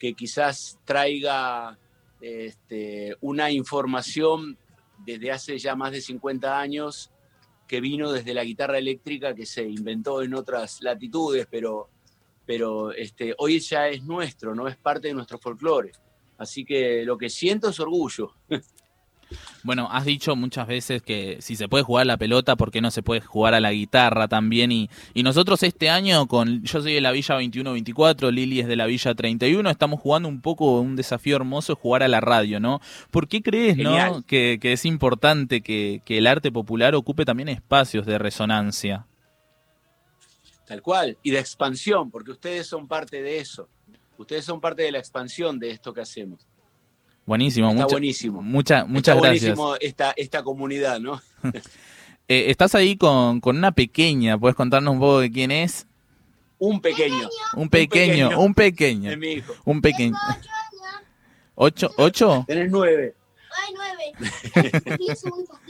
[0.00, 1.78] que quizás traiga
[2.20, 4.58] este, una información
[5.04, 7.12] desde hace ya más de 50 años
[7.68, 11.90] que vino desde la guitarra eléctrica que se inventó en otras latitudes, pero,
[12.44, 15.92] pero este, hoy ya es nuestro, no es parte de nuestro folclore.
[16.38, 18.34] Así que lo que siento es orgullo.
[19.62, 22.80] Bueno, has dicho muchas veces que si se puede jugar a la pelota, ¿por qué
[22.80, 24.72] no se puede jugar a la guitarra también?
[24.72, 28.76] Y, y nosotros este año, con yo soy de la Villa 21-24, Lili es de
[28.76, 32.80] la Villa 31, estamos jugando un poco un desafío hermoso, jugar a la radio, ¿no?
[33.10, 37.48] ¿Por qué crees, no, que, que es importante que, que el arte popular ocupe también
[37.48, 39.06] espacios de resonancia?
[40.70, 41.18] Tal cual.
[41.24, 43.68] Y de expansión, porque ustedes son parte de eso.
[44.16, 46.46] Ustedes son parte de la expansión de esto que hacemos.
[47.30, 48.42] Buenísimo, Está mucha- buenísimo.
[48.42, 49.56] mucha- muchas Está gracias.
[49.56, 51.22] buenísimo esta, esta comunidad, ¿no?
[52.26, 55.86] Eh, estás ahí con, con una pequeña, ¿puedes contarnos un poco de quién es?
[56.58, 57.28] Un pequeño.
[57.54, 59.16] Un pequeño, un pequeño.
[59.16, 59.52] Mi hijo.
[59.64, 60.16] Un pequeño.
[61.54, 61.90] ¿Ocho?
[61.98, 62.44] ¿Ocho?
[62.48, 63.14] Tenés nueve.
[63.66, 64.80] Ay, nueve.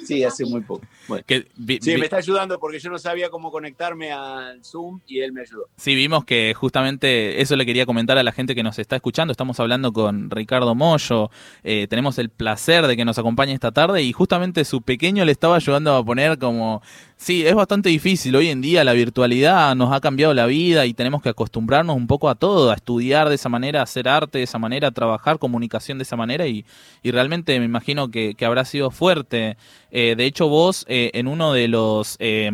[0.04, 0.84] Sí, hace muy poco.
[1.08, 1.22] Bueno.
[1.26, 5.00] Que vi- Sí, vi- me está ayudando porque yo no sabía cómo conectarme al Zoom
[5.06, 5.66] y él me ayudó.
[5.76, 9.30] Sí, vimos que justamente eso le quería comentar a la gente que nos está escuchando.
[9.32, 11.30] Estamos hablando con Ricardo Mollo.
[11.62, 15.32] eh, tenemos el placer de que nos acompañe esta tarde y justamente su pequeño le
[15.32, 16.82] estaba ayudando a poner como...
[17.20, 18.34] Sí, es bastante difícil.
[18.34, 22.06] Hoy en día la virtualidad nos ha cambiado la vida y tenemos que acostumbrarnos un
[22.06, 24.90] poco a todo, a estudiar de esa manera, a hacer arte de esa manera, a
[24.90, 26.64] trabajar comunicación de esa manera y,
[27.02, 29.58] y realmente me imagino que, que habrá sido fuerte.
[29.90, 32.50] Eh, de hecho, vos eh, en uno de los, eh,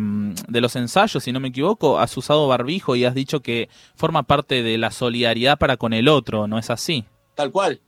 [0.49, 4.23] de los ensayos, si no me equivoco, has usado barbijo y has dicho que forma
[4.23, 7.05] parte de la solidaridad para con el otro, ¿no es así?
[7.35, 7.79] Tal cual,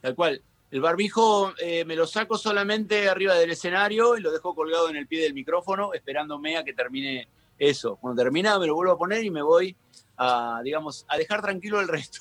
[0.00, 0.40] tal cual.
[0.70, 4.96] El barbijo eh, me lo saco solamente arriba del escenario y lo dejo colgado en
[4.96, 7.28] el pie del micrófono, esperándome a que termine
[7.58, 7.96] eso.
[7.96, 9.74] Cuando termina, me lo vuelvo a poner y me voy
[10.18, 12.18] a, digamos, a dejar tranquilo el resto.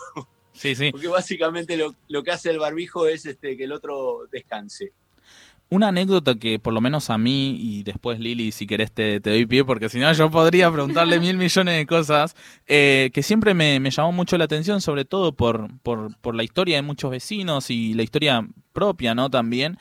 [0.53, 0.91] Sí, sí.
[0.91, 4.91] Porque básicamente lo, lo que hace el barbijo es este, que el otro descanse.
[5.69, 9.31] Una anécdota que por lo menos a mí y después Lili, si querés te, te
[9.31, 12.35] doy pie, porque si no yo podría preguntarle mil millones de cosas,
[12.67, 16.43] eh, que siempre me, me llamó mucho la atención, sobre todo por, por, por la
[16.43, 19.29] historia de muchos vecinos y la historia propia, ¿no?
[19.29, 19.77] También,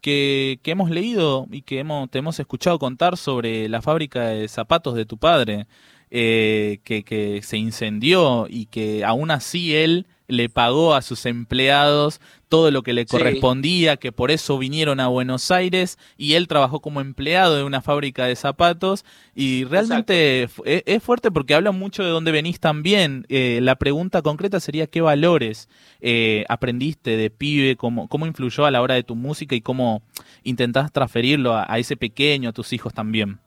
[0.00, 4.48] que, que hemos leído y que hemos, te hemos escuchado contar sobre la fábrica de
[4.48, 5.66] zapatos de tu padre,
[6.10, 12.20] eh, que, que se incendió y que aún así él le pagó a sus empleados
[12.50, 13.06] todo lo que le Sí.
[13.06, 17.80] correspondía, que por eso vinieron a Buenos Aires y él trabajó como empleado de una
[17.80, 19.04] fábrica de zapatos
[19.36, 23.24] y realmente e- es, fuerte porque habla mucho de dónde venís también.
[23.28, 25.68] Eh, la pregunta concreta sería qué valores
[26.00, 30.02] eh, aprendiste de pibe, cómo, cómo influyó a la hora de tu música y cómo
[30.42, 33.38] intentás transferirlo a, a ese pequeño, a tus hijos también.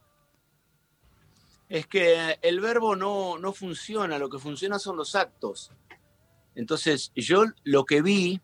[1.68, 5.72] Es que el verbo no, no funciona, lo que funciona son los actos.
[6.54, 8.40] Entonces, yo lo que vi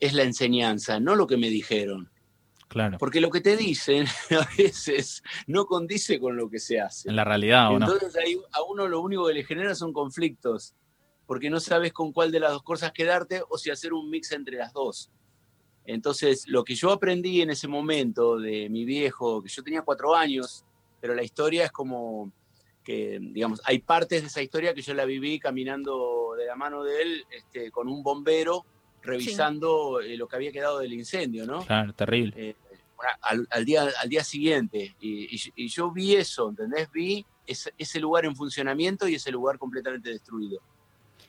[0.00, 2.10] es la enseñanza, no lo que me dijeron.
[2.68, 2.98] Claro.
[2.98, 7.08] Porque lo que te dicen a veces no condice con lo que se hace.
[7.08, 7.86] En la realidad, ¿o no?
[7.86, 10.74] Entonces ahí a uno lo único que le genera son conflictos,
[11.26, 14.32] porque no sabes con cuál de las dos cosas quedarte o si hacer un mix
[14.32, 15.10] entre las dos.
[15.86, 20.14] Entonces, lo que yo aprendí en ese momento de mi viejo, que yo tenía cuatro
[20.14, 20.64] años,
[20.98, 22.32] pero la historia es como
[22.82, 26.82] que, digamos, hay partes de esa historia que yo la viví caminando de la mano
[26.82, 28.64] de él este, con un bombero
[29.04, 31.64] revisando eh, lo que había quedado del incendio, ¿no?
[31.64, 32.32] Claro, terrible.
[32.36, 32.56] Eh,
[33.22, 34.94] al, al día, al día siguiente.
[35.00, 36.90] Y, y- y yo vi eso, ¿entendés?
[36.90, 40.60] Vi ese, ese lugar en funcionamiento y ese lugar completamente destruido.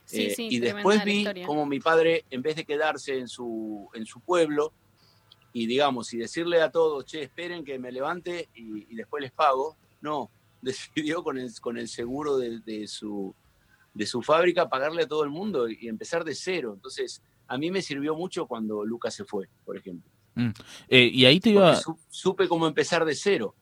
[0.05, 3.89] Sí, Eh, sí, y después vi como mi padre, en vez de quedarse en su,
[3.93, 4.71] en su pueblo
[5.51, 9.31] y digamos, y decirle a todos, che, esperen que me levante y, y después les
[9.31, 10.29] pago, no,
[10.61, 13.33] decidió con el, con el seguro de, de su,
[13.93, 16.71] de su fábrica pagarle a todo el mundo y empezar de cero.
[16.75, 20.11] Entonces, a mí me sirvió mucho cuando Lucas se fue, por ejemplo.
[20.35, 20.49] Mm.
[20.89, 21.79] Eh, y ahí te iba...
[21.83, 23.55] Porque supe cómo empezar de cero.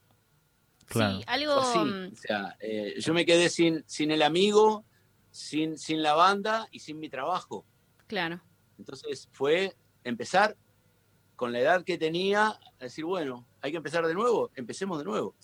[0.85, 1.18] Claro.
[1.18, 1.53] Sí, algo...
[1.53, 4.85] Así, o sea, eh, yo me quedé sin, sin el amigo,
[5.31, 7.65] sin, sin la banda y sin mi trabajo.
[8.07, 8.41] Claro.
[8.77, 10.57] Entonces fue empezar
[11.35, 12.47] con la edad que tenía,
[12.80, 15.35] a decir, bueno, hay que empezar de nuevo, empecemos de nuevo.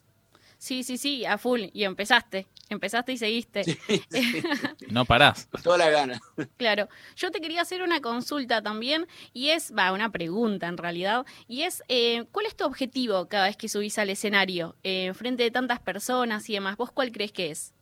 [0.60, 1.68] Sí, sí, sí, a full.
[1.72, 2.46] Y empezaste.
[2.68, 3.64] Empezaste y seguiste.
[4.90, 5.48] No parás.
[5.64, 6.20] Toda la gana.
[6.58, 11.26] Claro, yo te quería hacer una consulta también y es, va, una pregunta en realidad,
[11.48, 15.44] y es, eh, ¿cuál es tu objetivo cada vez que subís al escenario, eh, frente
[15.44, 16.76] de tantas personas y demás?
[16.76, 17.74] ¿Vos cuál crees que es?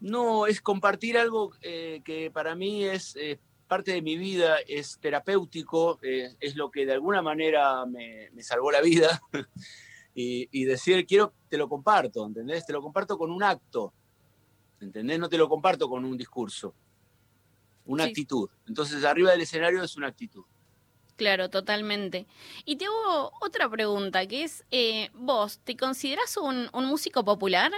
[0.00, 3.38] No, es compartir algo eh, que para mí es eh,
[3.68, 8.42] parte de mi vida, es terapéutico, eh, es lo que de alguna manera me, me
[8.42, 9.20] salvó la vida.
[10.20, 12.66] y, y decir, quiero, te lo comparto, ¿entendés?
[12.66, 13.94] Te lo comparto con un acto,
[14.80, 15.16] ¿entendés?
[15.20, 16.74] No te lo comparto con un discurso,
[17.84, 18.10] una Sí.
[18.10, 18.50] actitud.
[18.66, 20.44] Entonces, arriba del escenario es una actitud.
[21.14, 22.26] Claro, totalmente.
[22.64, 27.70] Y te hago otra pregunta, que es, eh, ¿vos te considerás un, un músico popular?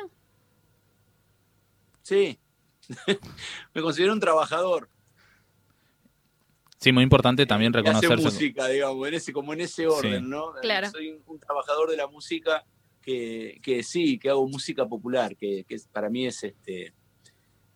[2.03, 2.41] Sí,
[3.75, 4.89] me considero un trabajador.
[6.81, 8.25] Sí, muy importante también que hace reconocerse.
[8.25, 10.29] música, digamos, en ese, como en ese orden, Sí.
[10.31, 10.53] ¿no?
[10.63, 10.91] Claro.
[10.91, 12.65] Soy un, un trabajador de la música
[13.03, 16.95] que, que sí, que hago música popular, que, que para mí es este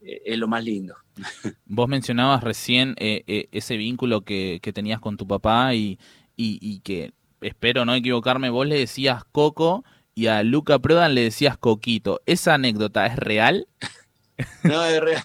[0.01, 0.94] eh, es lo más lindo.
[1.66, 5.98] Vos mencionabas recién eh, eh, ese vínculo que, que tenías con tu papá y,
[6.36, 7.12] y- y que,
[7.43, 12.22] espero no equivocarme, vos le decías Coco y a Luca Prodan le decías Coquito.
[12.24, 13.66] ¿Esa anécdota es real?
[14.64, 15.22] No, es real.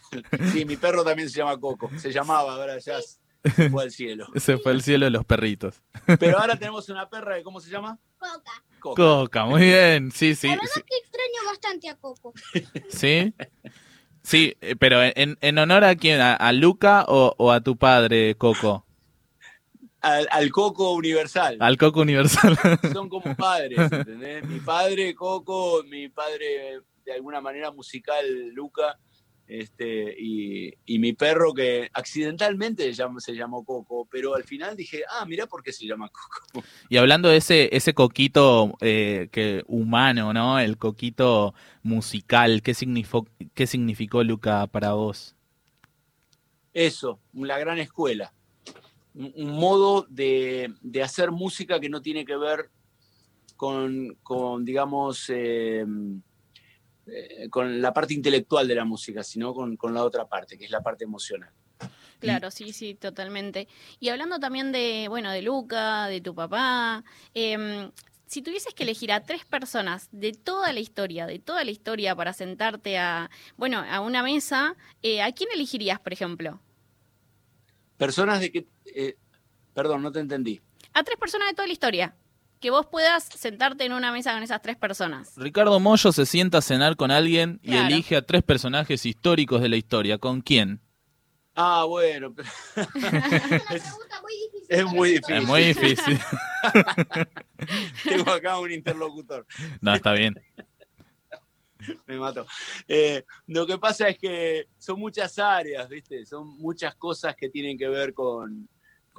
[0.53, 1.89] Sí, mi perro también se llama Coco.
[1.97, 2.97] Se llamaba, ahora ya
[3.43, 4.27] se fue al cielo.
[4.35, 5.81] Se fue el cielo de los perritos.
[6.19, 7.97] Pero ahora tenemos una perra que, ¿cómo se llama?
[8.17, 8.63] Coca.
[8.79, 9.01] Coca.
[9.01, 10.11] Coca, muy bien.
[10.11, 10.47] Sí, sí.
[10.47, 10.81] La verdad sí.
[10.81, 12.33] que extraño bastante a Coco.
[12.89, 13.33] ¿Sí?
[14.23, 17.77] Sí, eh, pero en, en honor a quién, a, a Luca o, o a tu
[17.77, 18.85] padre, Coco,
[20.01, 21.57] Al, al Coco universal.
[21.59, 22.57] al Coco Universal.
[22.93, 24.43] Son como padres, ¿entendés?
[24.45, 28.99] Mi padre, Coco, mi padre de alguna manera musical, Luca,
[29.49, 34.77] este, y, y mi perro que accidentalmente se llamó, se llamó Coco, pero al final
[34.77, 36.63] dije, ah, mirá por qué se llama Coco.
[36.89, 40.59] Y hablando de ese, ese coquito eh, que humano, ¿no?
[40.59, 45.35] El coquito musical, ¿qué significó, qué significó Luca para vos?
[46.71, 48.31] Eso, la gran escuela.
[49.15, 52.69] Un, un modo de, de hacer música que no tiene que ver
[53.57, 55.83] con, con, digamos, eh,
[57.11, 60.65] eh, con la parte intelectual de la música, sino con, con la otra parte, que
[60.65, 61.51] es la parte emocional.
[62.19, 63.67] Claro, sí, sí, totalmente.
[63.99, 67.03] Y hablando también de, bueno, de Luca, de tu papá,
[67.33, 67.91] em,
[68.25, 72.15] si tuvieses que elegir a tres personas de toda la historia, de toda la historia
[72.15, 76.61] para sentarte a, bueno, a una mesa, eh, ¿a quién elegirías, por ejemplo?
[77.97, 78.67] Personas de que...
[78.85, 79.17] eh,
[79.73, 80.61] perdón, no te entendí.
[80.93, 82.15] A tres personas de toda la historia.
[82.59, 85.33] Que vos puedas sentarte en una mesa con esas tres personas.
[85.37, 89.69] Ricardo Mollo se sienta a cenar con alguien y elige a tres personajes históricos de
[89.69, 90.17] la historia.
[90.17, 90.81] ¿Con quién?
[91.55, 92.33] Ah, bueno.
[92.33, 92.49] pero-
[93.69, 93.83] es,
[94.67, 95.35] es muy difícil.
[95.37, 96.19] Es muy difícil.
[98.03, 99.45] Tengo acá un interlocutor.
[99.81, 100.35] No, está bien.
[102.07, 102.45] me mató.
[102.87, 106.25] Eh, lo que pasa es que son muchas áreas, ¿viste?
[106.25, 108.67] Son muchas cosas que tienen que ver con,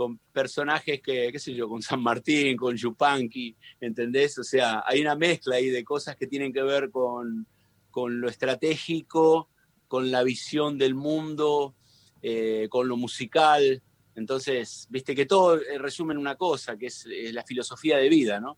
[0.00, 4.38] con personajes que, qué sé yo, con San Martín, con Yupanqui, ¿entendés?
[4.38, 7.46] O sea, hay una mezcla ahí de cosas que tienen que ver con,
[7.90, 9.50] con lo estratégico,
[9.88, 11.74] con la visión del mundo,
[12.22, 13.82] eh, con lo musical.
[14.14, 18.08] Entonces, viste que todo eh, resume en una cosa, que es eh, la filosofía de
[18.08, 18.56] vida, ¿no?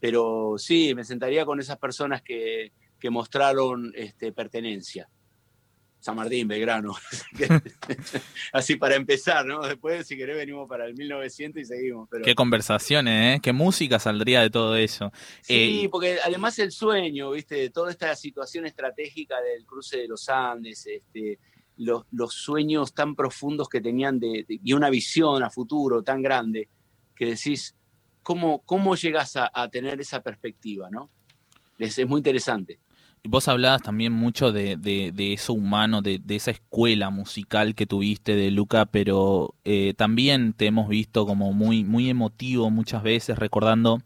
[0.00, 5.08] Pero sí, me sentaría con esas personas que, que mostraron este, pertenencia.
[6.04, 6.94] San Martín, Belgrano.
[8.52, 9.62] Así para empezar, ¿no?
[9.62, 12.08] Después, si querés, venimos para el 1900 y seguimos.
[12.10, 12.24] Pero...
[12.24, 13.40] Qué conversaciones, ¿eh?
[13.42, 15.12] Qué música saldría de todo eso.
[15.40, 17.54] Sí, Eh, porque además el sueño, ¿viste?
[17.54, 21.38] De toda esta situación estratégica del cruce de los Andes, este,
[21.78, 26.20] los, los sueños tan profundos que tenían de, de- y una visión a futuro tan
[26.20, 26.68] grande,
[27.16, 27.74] que decís,
[28.22, 31.08] ¿cómo, cómo llegas a, a tener esa perspectiva, no?
[31.78, 32.78] Es, es muy interesante.
[33.26, 37.86] Vos hablabas también mucho de, de- de eso humano, de, de esa escuela musical que
[37.86, 43.38] tuviste de Luca, pero eh, también te hemos visto como muy, muy emotivo muchas veces,
[43.38, 44.02] recordando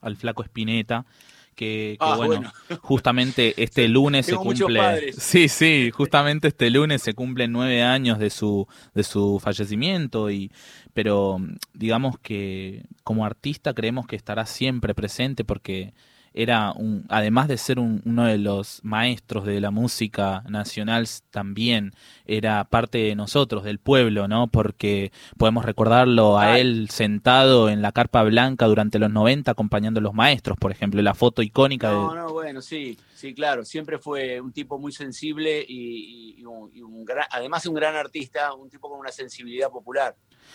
[0.00, 1.06] al flaco Spinetta,
[1.54, 2.52] que, que Ah, bueno, bueno.
[2.82, 5.12] justamente este lunes se Tengo cumple.
[5.12, 10.50] Sí, sí, justamente este lunes se cumplen nueve años de su, de su fallecimiento, y,
[10.94, 11.38] pero
[11.74, 15.94] digamos que como artista creemos que estará siempre presente porque
[16.34, 21.92] era un, además de ser un- uno de los maestros de la música nacional, también
[22.26, 24.46] era parte de nosotros, del pueblo, ¿no?
[24.46, 30.02] Porque podemos recordarlo a él sentado en la carpa blanca durante los 90 acompañando a
[30.02, 33.64] los maestros, por ejemplo, la foto icónica de, No, no, bueno, sí, sí, claro.
[33.64, 37.74] Siempre fue un tipo muy sensible y, y- y un, y un gran, además un
[37.74, 40.14] gran artista, un tipo con una sensibilidad popular.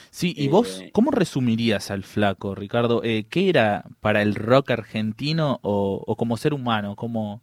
[0.10, 3.04] Sí, y vos, Eh, ¿cómo resumirías al flaco, Ricardo?
[3.04, 6.96] Eh, ¿Qué era para el rock argentino o, o como ser humano?
[6.96, 7.42] ¿Cómo...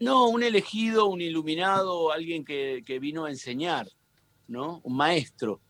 [0.00, 3.88] No, un elegido, un iluminado, alguien que, que vino a enseñar,
[4.46, 4.80] ¿no?
[4.84, 5.60] Un maestro.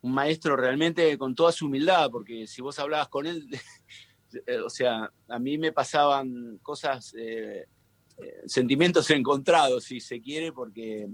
[0.00, 3.48] Un maestro realmente con toda su humildad, porque si vos hablabas con él,
[4.46, 7.66] eh, o sea, a mí me pasaban cosas, eh,
[8.18, 11.08] eh, sentimientos encontrados, si se quiere, porque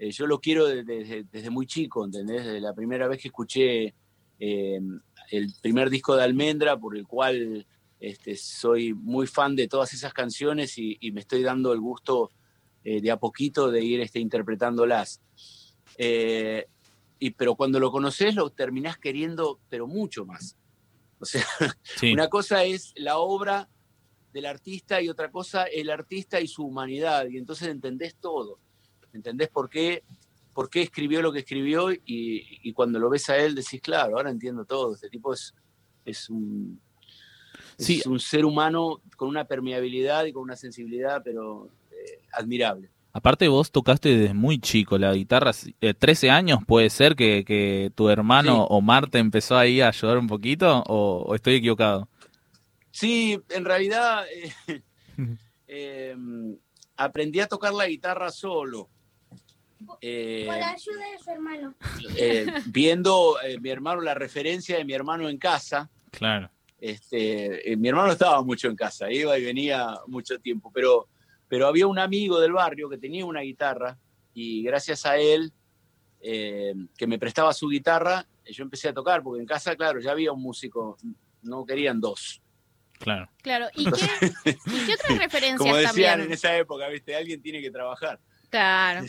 [0.00, 2.46] eh, yo lo quiero desde, muy chico, ¿entendés?
[2.46, 3.94] Desde la primera vez que escuché
[4.38, 4.80] eh,
[5.30, 7.66] el primer disco de Almendra, por el cual
[8.00, 12.32] este, soy muy fan de todas esas canciones y, y me estoy dando el gusto
[12.82, 15.20] eh, de a poquito de ir este, interpretándolas.
[15.98, 16.66] Eh,
[17.18, 20.56] y, pero cuando lo conoces lo terminás queriendo, pero mucho más.
[21.18, 21.44] O sea,
[21.82, 22.14] Sí.
[22.14, 23.68] una cosa es la obra
[24.32, 27.26] del artista y otra cosa el artista y su humanidad.
[27.28, 28.58] Y entonces entendés todo.
[29.12, 30.02] Entendés por qué,
[30.54, 32.00] por qué escribió lo que escribió y,
[32.62, 34.94] y cuando lo ves a él decís, claro, ahora entiendo todo.
[34.94, 35.54] Este tipo es,
[36.04, 36.80] es un,
[37.78, 38.02] es Sí.
[38.06, 42.90] un ser humano con una permeabilidad y con una sensibilidad, pero eh, admirable.
[43.12, 45.50] Aparte vos tocaste desde muy chico la guitarra,
[45.80, 48.66] eh, 13 años puede ser que, que tu hermano Sí.
[48.70, 52.08] Omar te empezó ahí a ayudar un poquito o, o estoy equivocado.
[52.92, 54.24] Sí, en realidad
[54.68, 54.82] eh,
[55.66, 56.16] eh,
[56.96, 58.88] aprendí a tocar la guitarra solo.
[60.00, 61.74] Eh, Con la ayuda de su hermano.
[62.16, 65.90] eh, viendo eh, mi hermano, la referencia de mi hermano en casa.
[66.10, 66.50] Claro.
[66.78, 71.08] Este, eh, mi hermano estaba mucho en casa, iba y venía mucho tiempo, pero,
[71.48, 73.98] pero había un amigo del barrio que tenía una guitarra
[74.32, 75.52] y gracias a él,
[76.22, 80.12] eh, que me prestaba su guitarra, yo empecé a tocar, porque en casa, claro, ya
[80.12, 80.96] había un músico,
[81.42, 82.40] no querían dos.
[82.98, 83.30] Claro.
[83.42, 84.06] Claro, ¿y qué,
[84.44, 86.20] y qué otras referencias Como decían también?
[86.20, 87.14] en esa época, ¿viste?
[87.14, 88.20] Alguien tiene que trabajar.
[88.50, 89.06] Claro.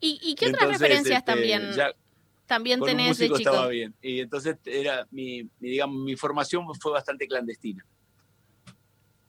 [0.00, 1.92] ¿Y, y qué otras Entonces, referencias este, también, ya
[2.46, 3.38] también tenés de chico?
[3.38, 3.94] estaba bien.
[4.00, 7.84] Y entonces era mi, mi, digamos, mi formación fue bastante clandestina.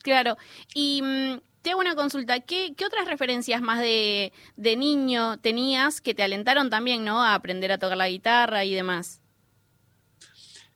[0.03, 0.37] Claro.
[0.73, 2.39] Y mm, te hago una consulta.
[2.39, 7.23] ¿Qué, qué otras referencias más de, de niño tenías que te alentaron también, ¿no?
[7.23, 9.21] A aprender a tocar la guitarra y demás.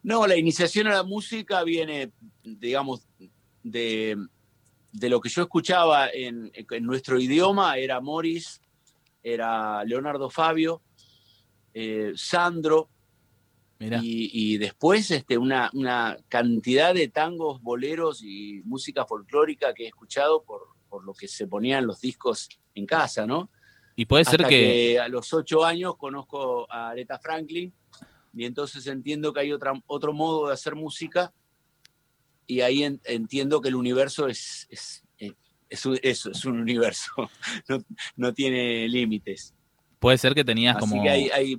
[0.03, 2.11] No, la iniciación a la música viene,
[2.43, 3.07] digamos,
[3.61, 4.17] de,
[4.91, 8.59] de lo que yo escuchaba en, en nuestro idioma, era Morris,
[9.23, 10.81] era Leonardo Fabio,
[11.73, 12.89] eh, Sandro,
[14.03, 19.87] y, y después este, una, una cantidad de tangos, boleros y música folclórica que he
[19.87, 23.49] escuchado por, por lo que se ponían los discos en casa, ¿no?
[23.95, 24.99] Y puede ser que...
[24.99, 27.73] a los ocho años conozco a Aretha Franklin
[28.33, 31.33] y entonces entiendo que hay otra, otro modo de hacer música
[32.47, 35.03] y ahí en- entiendo que el universo es, es,
[35.71, 37.11] es- es un, eso, es un universo,
[37.69, 37.77] no,
[38.17, 39.53] no tiene límites.
[39.99, 41.01] Puede ser que tenías Así como...
[41.03, 41.57] que hay, hay-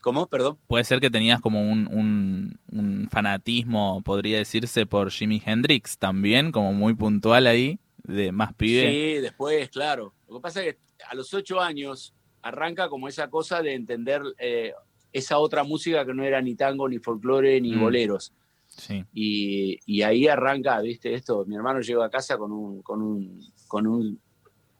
[0.00, 0.26] ¿Cómo?
[0.26, 0.58] Perdón.
[0.66, 6.50] Puede ser que tenías como un, un, un fanatismo, podría decirse, por Jimi Hendrix también,
[6.50, 7.78] como muy puntual ahí.
[8.02, 8.90] de más pibe.
[8.90, 10.12] Sí, después, claro.
[10.28, 14.22] Lo que pasa es que a los ocho años arranca como esa cosa de entender
[14.40, 14.72] eh,
[15.12, 17.80] esa otra música que no era ni tango, ni folclore, ni Mm.
[17.80, 18.32] boleros.
[18.76, 19.04] Sí.
[19.12, 21.44] Y, ahí arranca, viste, esto.
[21.46, 24.20] Mi hermano llegó a casa con un, con un, con un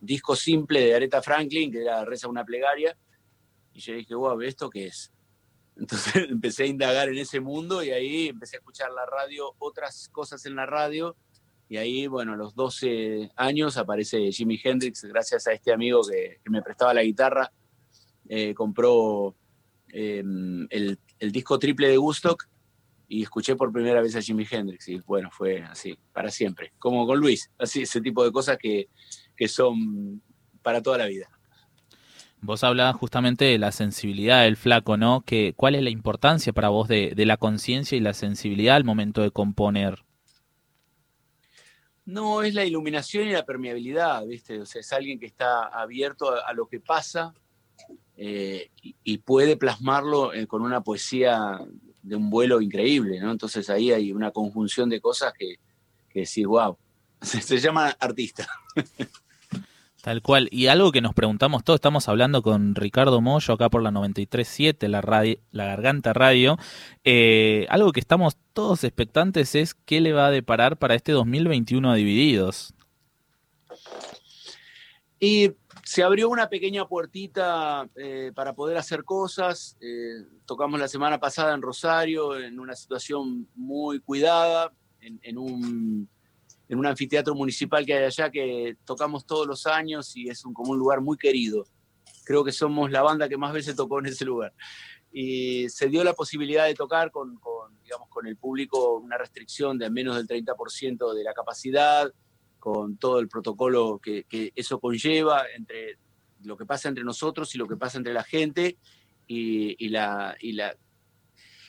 [0.01, 2.97] disco simple de Aretha Franklin, que era Reza una plegaria.
[3.75, 5.13] Y yo dije, wow, ¿esto qué es?
[5.77, 10.09] Entonces empecé a indagar en ese mundo y ahí empecé a escuchar la radio, otras
[10.09, 11.17] cosas en la radio.
[11.69, 16.41] Y ahí, bueno, a los 12 años aparece Jimi Hendrix, gracias a este amigo que,
[16.51, 17.51] me prestaba la guitarra.
[18.29, 19.35] eh, compró
[19.89, 20.23] eh,
[20.71, 22.47] el, el disco triple de Woodstock
[23.13, 24.89] y escuché por primera vez a Jimi Hendrix.
[24.89, 26.73] Y bueno, fue así, para siempre.
[26.79, 28.89] Como con Luis, así, ese tipo de cosas que,
[29.37, 30.23] que son
[30.63, 31.29] para toda la vida.
[32.41, 35.21] Vos hablabas justamente de la sensibilidad del flaco, ¿no?
[35.27, 38.85] Que, ¿Cuál es la importancia para vos de, de la conciencia y la sensibilidad al
[38.85, 40.07] momento de componer?
[42.07, 44.59] No, es la iluminación y la permeabilidad, ¿viste?
[44.59, 47.35] O sea, es alguien que está abierto a, a lo que pasa
[48.17, 51.61] eh, y, y puede plasmarlo eh, con una poesía
[52.03, 53.31] de un vuelo increíble, ¿no?
[53.31, 55.57] Entonces ahí hay una conjunción de cosas que,
[56.11, 56.77] que decís, wow,
[57.21, 58.47] se, se llama artista.
[60.03, 60.49] Tal cual.
[60.51, 64.89] Y algo que nos preguntamos todos, estamos hablando con Ricardo Mollo acá por la 93.7,
[64.89, 66.59] la, radio, la Garganta Radio.
[67.05, 71.89] Eh, algo que estamos todos expectantes es qué le va a deparar para este 2021
[71.89, 72.75] a Divididos.
[75.21, 75.53] Y
[75.85, 79.77] se abrió una pequeña puertita eh, para poder hacer cosas.
[79.81, 86.09] Eh, tocamos la semana pasada en Rosario, en una situación muy cuidada, en, un,
[86.69, 90.55] en un anfiteatro municipal que hay allá que tocamos todos los años y es un,
[90.55, 91.67] como un lugar muy querido.
[92.25, 94.55] Creo que somos la banda que más veces tocó en ese lugar.
[95.11, 97.41] Y se dio la posibilidad de tocar con,
[97.83, 102.13] digamos, con el público una restricción de menos del 30% de la capacidad,
[102.63, 105.99] con todo el protocolo que, que, eso conlleva entre
[106.45, 108.77] lo que pasa entre nosotros y lo que pasa entre la gente
[109.27, 110.77] y, y, la, y, la,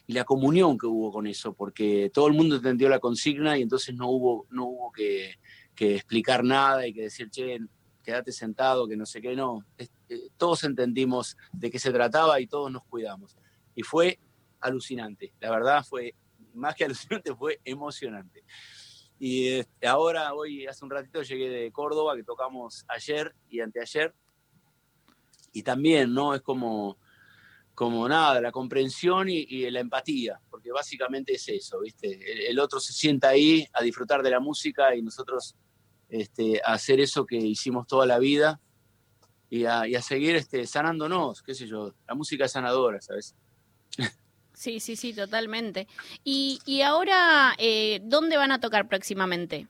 [0.05, 3.63] y la comunión que hubo con eso, porque todo el mundo entendió la consigna y
[3.63, 5.39] entonces no hubo, no hubo que,
[5.73, 7.57] que explicar nada y que decir, che,
[8.03, 9.65] quédate sentado, que no sé qué, no.
[9.75, 13.35] Es, eh, todos entendimos de qué se trataba y todos nos cuidamos.
[13.73, 14.19] Y fue
[14.59, 16.13] alucinante, la verdad fue,
[16.53, 18.43] más que alucinante, fue emocionante.
[19.25, 24.13] Y este, ahora, hoy, hace un ratito llegué de Córdoba, que tocamos ayer y anteayer.
[25.53, 26.35] Y también, ¿no?
[26.35, 26.97] Es como,
[27.73, 32.09] como nada, la comprensión y, y la empatía, porque básicamente es eso, ¿viste?
[32.09, 35.55] El, el, otro se sienta ahí a disfrutar de la música y nosotros
[36.09, 38.59] este, a hacer eso que hicimos toda la vida
[39.49, 41.93] y a, y a seguir este, sanándonos, qué sé yo.
[42.09, 43.37] La música es sanadora, ¿sabes?
[44.63, 45.89] Sí, sí, sí, totalmente.
[46.23, 49.67] Y, y ahora, eh, ¿dónde van a tocar próximamente?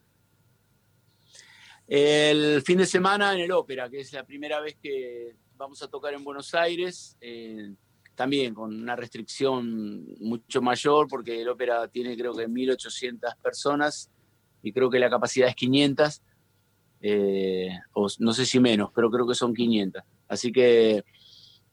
[1.87, 5.87] El fin de semana en el Ópera, que es la primera vez que vamos a
[5.87, 7.73] tocar en Buenos Aires, eh,
[8.13, 14.11] también con una restricción mucho mayor, porque el Ópera tiene creo que 1.800 personas
[14.61, 16.21] y creo que la capacidad es 500,
[17.01, 20.03] eh, o no sé si menos, pero creo que son 500.
[20.27, 21.03] Así que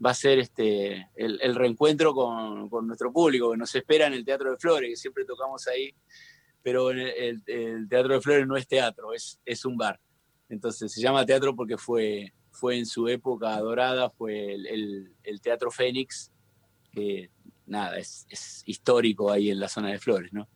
[0.05, 4.25] va a ser este, el, reencuentro con, con, nuestro público, que nos espera en el
[4.25, 5.95] Teatro de Flores, que siempre tocamos ahí,
[6.63, 7.43] pero el,
[7.89, 10.01] Teatro de Flores no es teatro, es, es, un bar.
[10.49, 16.33] Entonces se llama teatro porque fue, fue en su época dorada, fue el, Teatro Fénix,
[16.93, 17.31] que
[17.67, 18.27] nada, es,
[18.67, 20.49] histórico ahí en la zona de Flores, ¿no?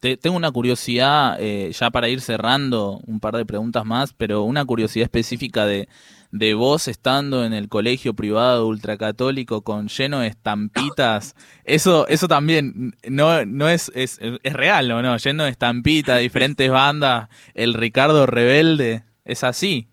[0.00, 4.42] Te, tengo una curiosidad, eh, ya para ir cerrando un par de preguntas más, pero
[4.42, 5.88] una curiosidad específica de,
[6.32, 11.36] de vos estando en el colegio privado ultracatólico con lleno de estampitas.
[11.64, 15.16] Eso, eso también no, no es, es, es real, ¿o no?
[15.18, 19.88] Lleno de estampitas, diferentes bandas, el Ricardo Rebelde, es así.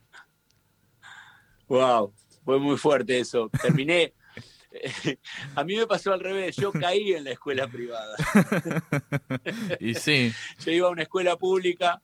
[1.67, 2.13] Wow,
[2.45, 3.49] fue muy fuerte eso.
[3.61, 4.13] Terminé.
[5.55, 8.15] A mí me pasó al revés, yo caí en la escuela privada.
[9.79, 10.31] y sí.
[10.63, 12.01] Yo iba a una escuela pública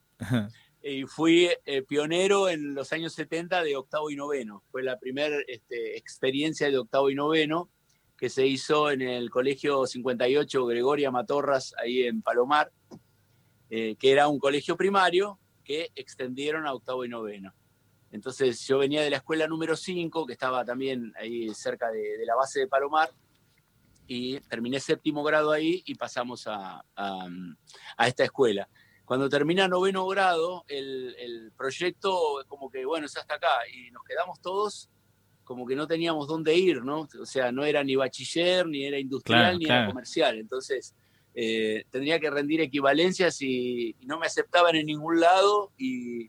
[0.88, 4.62] y fui eh, pionero en los años 70 de octavo y noveno.
[4.70, 7.70] Fue la primera este, experiencia de octavo y noveno
[8.16, 12.70] que se hizo en el Colegio 58 Gregoria Matorras, ahí en Palomar,
[13.68, 17.52] eh, que era un colegio primario que extendieron a octavo y noveno.
[18.12, 22.24] Entonces yo venía de la escuela número 5, que estaba también ahí cerca de, de,
[22.24, 23.10] la base de Palomar,
[24.06, 27.28] y terminé séptimo grado ahí y pasamos a, a,
[27.96, 28.68] a esta escuela.
[29.06, 34.02] Cuando termina noveno grado, el, el, proyecto como que, bueno, es hasta acá, y nos
[34.04, 34.90] quedamos todos
[35.44, 37.08] como que no teníamos dónde ir, ¿no?
[37.20, 39.80] O sea, no era ni bachiller, ni era industrial, claro, ni claro.
[39.82, 40.38] era comercial.
[40.38, 40.94] Entonces,
[41.34, 46.28] eh, tendría que rendir equivalencias y, y, no me aceptaban en ningún lado y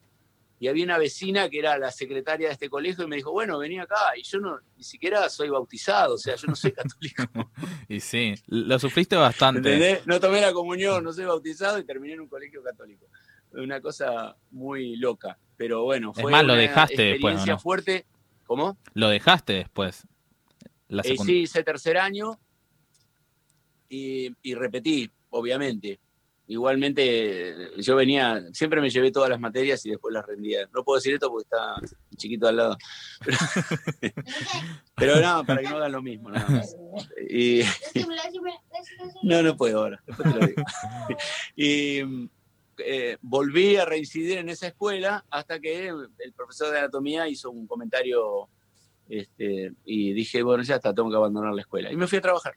[0.60, 3.58] y había una vecina que era la secretaria de este colegio y me dijo, bueno,
[3.58, 3.96] vení acá.
[4.16, 7.22] Y yo no, ni siquiera soy bautizado, o sea, yo no soy católico.
[7.88, 9.72] y sí, lo sufriste bastante.
[9.72, 10.06] ¿Entendés?
[10.06, 13.06] No tomé la comunión, no soy bautizado y terminé en un colegio católico.
[13.52, 15.38] Una cosa muy loca.
[15.56, 17.58] Pero bueno, Es fue lo una dejaste después, ¿o experiencia no?
[17.60, 18.06] fuerte.
[18.44, 18.78] ¿Cómo?
[18.94, 20.06] Lo dejaste después.
[20.88, 22.40] La Eh, sí, hice tercer año
[23.88, 26.00] y, y repetí, obviamente.
[26.50, 30.66] Igualmente, yo venía, siempre me llevé todas las materias y después las rendía.
[30.74, 31.74] No puedo decir esto porque está
[32.16, 32.78] chiquito al lado.
[33.22, 33.38] Pero,
[34.96, 36.74] pero no, para que no hagan lo mismo, nada más.
[37.28, 37.60] Y,
[39.22, 40.62] no, no puedo ahora, después te lo digo.
[41.56, 42.30] Y
[42.78, 47.66] eh, volví a reincidir en esa escuela hasta que el profesor de anatomía hizo un
[47.66, 48.48] comentario
[49.10, 51.92] este, y dije, bueno, ya está, tengo que abandonar la escuela.
[51.92, 52.54] Y me fui a trabajar.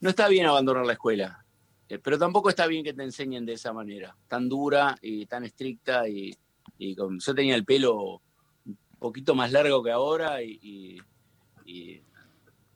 [0.00, 1.43] No está bien abandonar la escuela,
[1.88, 5.44] eh, pero tampoco está bien que te enseñen de esa manera, tan dura y tan
[5.44, 6.08] estricta.
[6.08, 6.34] Y,
[6.78, 8.20] y con- yo tenía el pelo
[8.66, 10.98] un poquito más largo que ahora y, y-
[11.66, 12.02] y-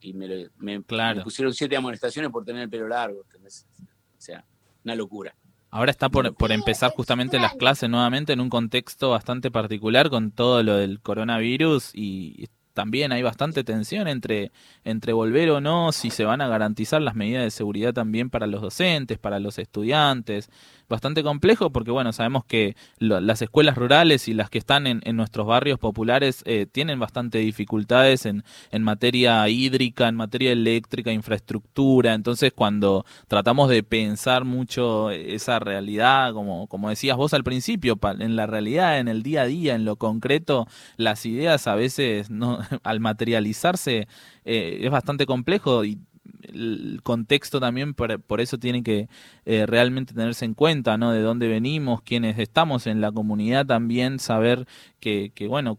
[0.00, 0.82] y me, me-
[1.16, 3.22] me pusieron siete amonestaciones por tener el pelo largo.
[3.24, 3.66] ¿entendés?
[3.82, 4.44] O sea,
[4.84, 5.34] una locura.
[5.70, 10.30] Ahora está por, por empezar justamente las clases nuevamente en un contexto bastante particular con
[10.30, 12.48] todo lo del coronavirus y
[12.78, 14.52] también hay bastante tensión entre,
[14.84, 18.46] entre volver o no, si se van a garantizar las medidas de seguridad también para
[18.46, 20.48] los docentes, para los estudiantes.
[20.88, 25.00] Bastante complejo porque, bueno, sabemos que lo- las escuelas rurales y las que están en,
[25.04, 28.42] en nuestros barrios populares eh, tienen bastante dificultades en,
[28.80, 32.14] materia hídrica, en materia eléctrica, infraestructura.
[32.14, 38.36] Entonces, cuando tratamos de pensar mucho esa realidad, como, como decías vos al principio, en
[38.36, 40.66] la realidad, en el día a día, en lo concreto,
[40.96, 44.08] las ideas a veces no, al materializarse
[44.44, 45.98] eh, es bastante complejo y
[46.42, 49.08] el contexto también por, por eso tiene que
[49.44, 51.12] eh, realmente tenerse en cuenta, ¿no?
[51.12, 54.66] De dónde venimos, quiénes estamos en la comunidad también, saber
[55.00, 55.78] que, que bueno,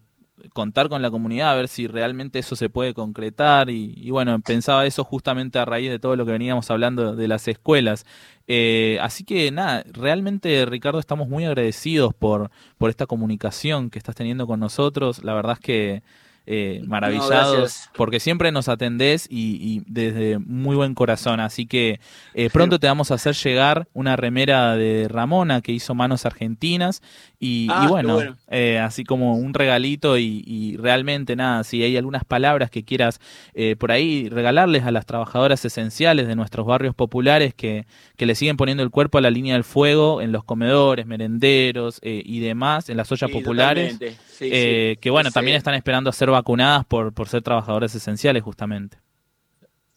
[0.53, 4.39] contar con la comunidad, a ver si realmente eso se puede concretar y, y bueno,
[4.39, 8.05] pensaba eso justamente a raíz de todo lo que veníamos hablando de las escuelas.
[8.47, 14.15] Eh, así que nada, realmente Ricardo estamos muy agradecidos por, por esta comunicación que estás
[14.15, 16.03] teniendo con nosotros, la verdad es que
[16.51, 21.99] eh, maravillados porque siempre nos atendés y, y desde muy buen corazón, así que
[22.33, 27.03] eh, pronto te vamos a hacer llegar una remera de Ramona que hizo Manos Argentinas
[27.39, 28.37] y, Ah, y bueno, bueno.
[28.49, 33.19] eh, así como un regalito y, y realmente nada, si hay algunas palabras que quieras
[33.53, 37.85] eh, por ahí regalarles a las trabajadoras esenciales de nuestros barrios populares que,
[38.17, 41.99] que le siguen poniendo el cuerpo a la línea del fuego en los comedores, merenderos
[42.01, 43.99] y demás, en las ollas Sí, populares.
[44.39, 48.97] Sí, que bueno, también están esperando a ser vacunadas por, por ser trabajadoras esenciales justamente.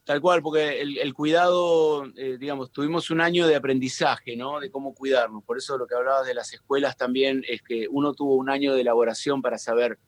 [0.04, 4.58] Tal cual, porque el, el cuidado, eh, digamos, tuvimos un año de aprendizaje, ¿no?
[4.58, 5.44] De cómo cuidarnos.
[5.44, 8.74] Por eso lo que hablabas de las escuelas también es que uno tuvo un año
[8.74, 9.98] de elaboración para saber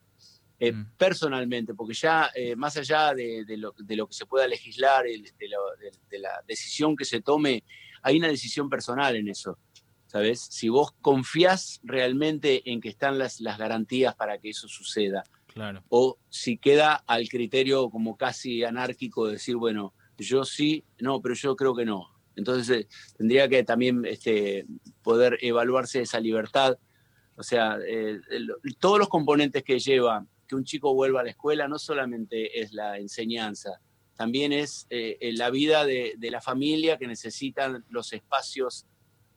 [0.59, 4.49] eh, personalmente, porque ya eh, más allá de, de lo, de lo que se pueda
[4.49, 7.63] legislar, el- de, de- de la decisión que se tome,
[8.03, 9.59] hay una decisión personal en eso,
[10.07, 10.41] ¿sabes?
[10.41, 15.23] Si vos confías realmente en que están las, las garantías para que eso suceda,
[15.55, 15.85] Claro.
[15.89, 21.35] o si queda al criterio como casi anárquico de decir, bueno, yo sí, no, pero
[21.35, 22.11] yo creo que no.
[22.37, 24.67] Entonces eh, tendría que también este,
[25.03, 26.77] poder evaluarse esa libertad.
[27.37, 28.21] O sea, eh,
[28.79, 32.73] todos los componentes que lleva que un chico vuelva a la escuela no solamente es
[32.73, 33.81] la enseñanza,
[34.15, 38.87] también es eh, la vida de, la familia que necesitan los espacios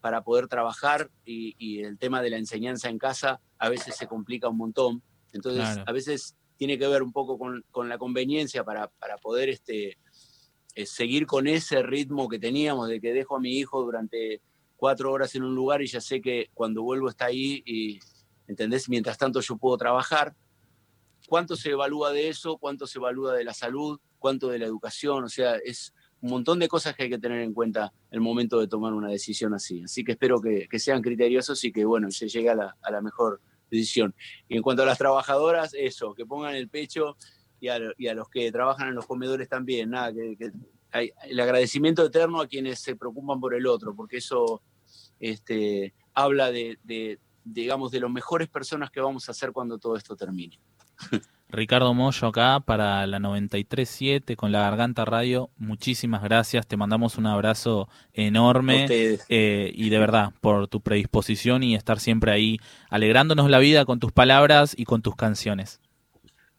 [0.01, 4.49] para poder trabajar y el tema de la enseñanza en casa a veces se complica
[4.49, 5.01] un montón.
[5.37, 5.83] Entonces, Claro.
[5.87, 9.97] a veces tiene que ver un poco con, con la conveniencia para, para poder este,
[10.75, 14.41] eh, seguir con ese ritmo que teníamos de que dejo a mi hijo durante
[14.75, 17.99] cuatro horas en un lugar y ya sé que cuando vuelvo está ahí y,
[18.47, 18.89] ¿entendés?
[18.89, 20.35] Mientras tanto yo puedo trabajar.
[21.27, 22.57] ¿Cuánto se evalúa de eso?
[22.57, 23.99] ¿Cuánto se evalúa de la salud?
[24.19, 25.23] ¿Cuánto de la educación?
[25.23, 28.59] O sea, es un montón de cosas que hay que tener en cuenta el momento
[28.59, 29.83] de tomar una decisión así.
[29.83, 32.91] Así que espero que, que sean criteriosos y que, bueno, se llegue a la, a
[32.91, 34.15] la mejor decisión.
[34.47, 37.17] Y en cuanto a las trabajadoras, eso, que pongan el pecho
[37.59, 40.51] y a, y a los que trabajan en los comedores también, nada, que,
[41.29, 44.61] el agradecimiento eterno a quienes se preocupan por el otro, porque eso
[45.19, 49.95] este, habla de, de, digamos, de las mejores personas que vamos a ser cuando todo
[49.95, 50.59] esto termine.
[51.49, 55.49] Ricardo Mollo acá para la 93.7 con la Garganta Radio.
[55.57, 61.75] Muchísimas gracias, te mandamos un abrazo enorme eh, y de verdad por tu predisposición y
[61.75, 62.59] estar siempre ahí
[62.89, 65.79] alegrándonos la vida con tus palabras y con tus canciones.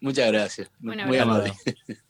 [0.01, 0.71] Muchas gracias.
[0.81, 1.23] Muy abrazo.
[1.23, 1.53] amable.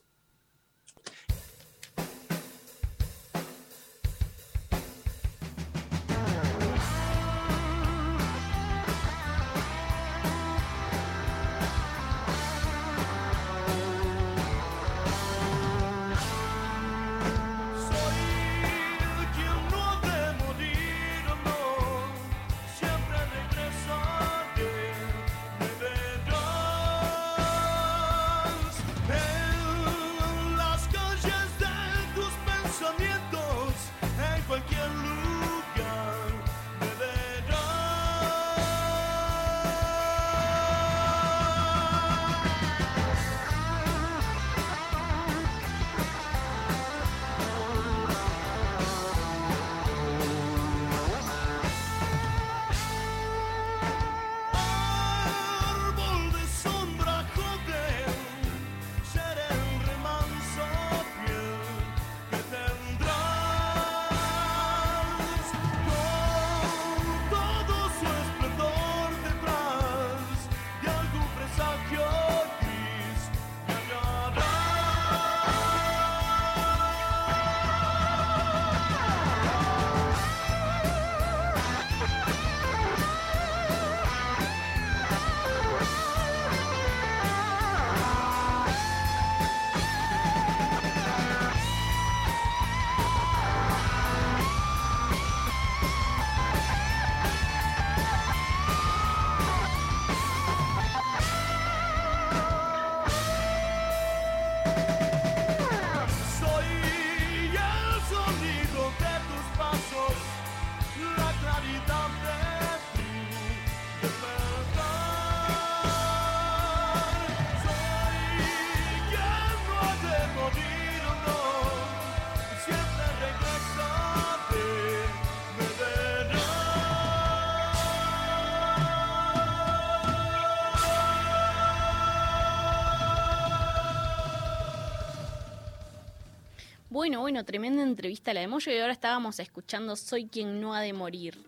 [137.08, 140.82] Bueno, bueno, tremenda entrevista la de Moyo y ahora estábamos escuchando Soy quien no ha
[140.82, 141.38] de morir.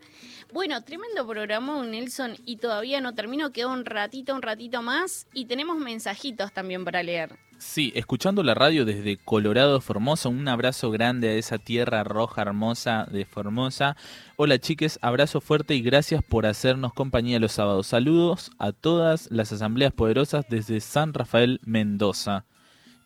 [0.55, 5.45] Bueno, tremendo programa, Nelson, y todavía no termino, queda un ratito, un ratito más y
[5.45, 7.39] tenemos mensajitos también para leer.
[7.59, 13.07] Sí, escuchando la radio desde Colorado, Formosa, un abrazo grande a esa tierra roja hermosa
[13.11, 13.99] de Formosa.
[14.37, 17.87] Hola chiques, abrazo fuerte y gracias por hacernos compañía los sábados.
[17.87, 22.47] Saludos a todas las asambleas poderosas desde San Rafael, Mendoza.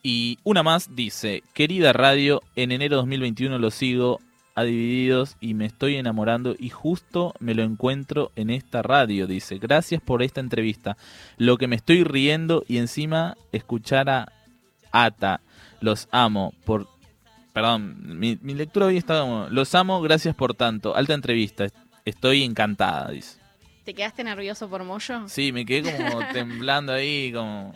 [0.07, 4.21] Y una más dice, querida radio, en enero 2021 lo sigo
[4.55, 9.57] a Divididos y me estoy enamorando y justo me lo encuentro en esta radio, dice.
[9.57, 10.99] Gracias por esta entrevista.
[11.39, 14.31] Lo que me estoy riendo y encima escuchar a
[14.93, 15.41] Ata.
[15.81, 16.87] Los amo por...
[17.55, 19.49] Perdón, mi, mi lectura hoy está como...
[19.49, 20.95] Los amo, gracias por tanto.
[20.95, 21.67] Alta entrevista.
[22.05, 23.39] Estoy encantada, dice.
[23.85, 25.27] ¿Te quedaste nervioso por Moyo?
[25.29, 27.73] Sí, me quedé como temblando ahí, como...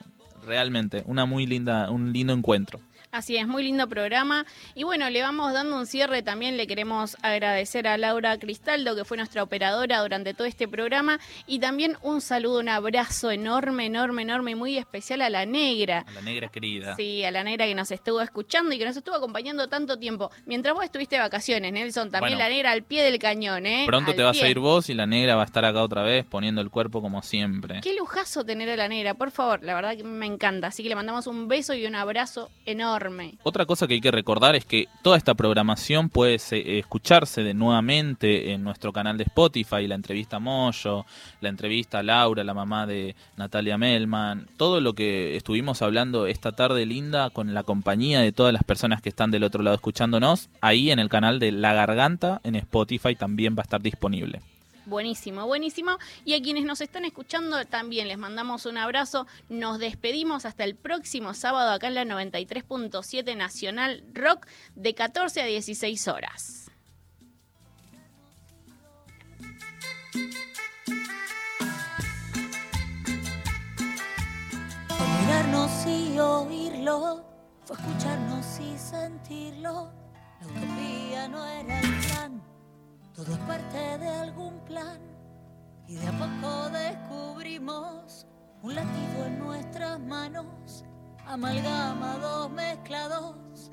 [0.46, 2.80] Realmente, una muy linda, un lindo encuentro.
[3.10, 4.44] Así es, muy lindo programa.
[4.74, 6.22] Y bueno, le vamos dando un cierre.
[6.22, 11.18] También le queremos agradecer a Laura Cristaldo, que fue nuestra operadora durante todo este programa.
[11.46, 16.04] Y también un saludo, un abrazo enorme, enorme, enorme y muy especial a la negra.
[16.06, 16.96] A la negra querida.
[16.96, 20.30] Sí, a la negra que nos estuvo escuchando y que nos estuvo acompañando tanto tiempo.
[20.44, 22.44] Mientras vos estuviste de vacaciones, Nelson, también Bueno.
[22.46, 23.84] la negra al pie del cañón, ¿eh?
[23.86, 24.46] Pronto Al te vas pie.
[24.46, 27.00] a ir vos y la negra va a estar acá otra vez poniendo el cuerpo
[27.00, 27.80] como siempre.
[27.82, 30.66] Qué lujazo tener a la negra, por favor, la verdad que me encanta.
[30.66, 32.97] Así que le mandamos un beso y un abrazo enorme.
[33.42, 37.54] Otra cosa que hay que recordar es que toda esta programación puede se- escucharse de
[37.54, 41.06] nuevamente en nuestro canal de Spotify, la entrevista a Moyo,
[41.40, 46.52] la entrevista a Laura, la mamá de Natalia Melman, todo lo que estuvimos hablando esta
[46.52, 50.48] tarde linda con la compañía de todas las personas que están del otro lado escuchándonos,
[50.60, 54.40] ahí en el canal de La Garganta en Spotify también va a estar disponible.
[54.88, 55.98] Buenísimo, buenísimo.
[56.24, 59.26] Y a quienes nos están escuchando también les mandamos un abrazo.
[59.50, 64.46] Nos despedimos hasta el próximo sábado acá en la 93.7 Nacional Rock
[64.76, 66.70] de 14 a 16 horas.
[74.88, 77.26] Fue mirarnos y oírlo,
[77.66, 79.92] fue escucharnos y sentirlo.
[80.40, 82.42] La utopía no era el plan,
[83.18, 85.00] todo es parte de algún plan.
[85.88, 88.28] Y de a poco descubrimos
[88.62, 90.84] un latido en nuestras manos,
[91.26, 93.72] amalgamados, mezclados,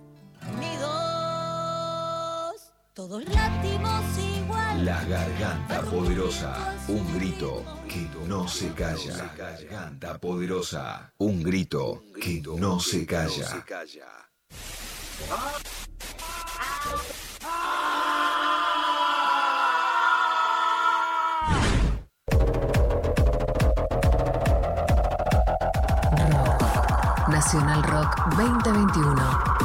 [0.51, 0.89] unidos.
[2.95, 4.83] Todos latimos igual.
[4.83, 9.15] La garganta poderosa, un grito que no se calla.
[9.15, 13.63] La garganta poderosa, un grito que no se calla.
[27.55, 29.64] Nacional Rock 2021.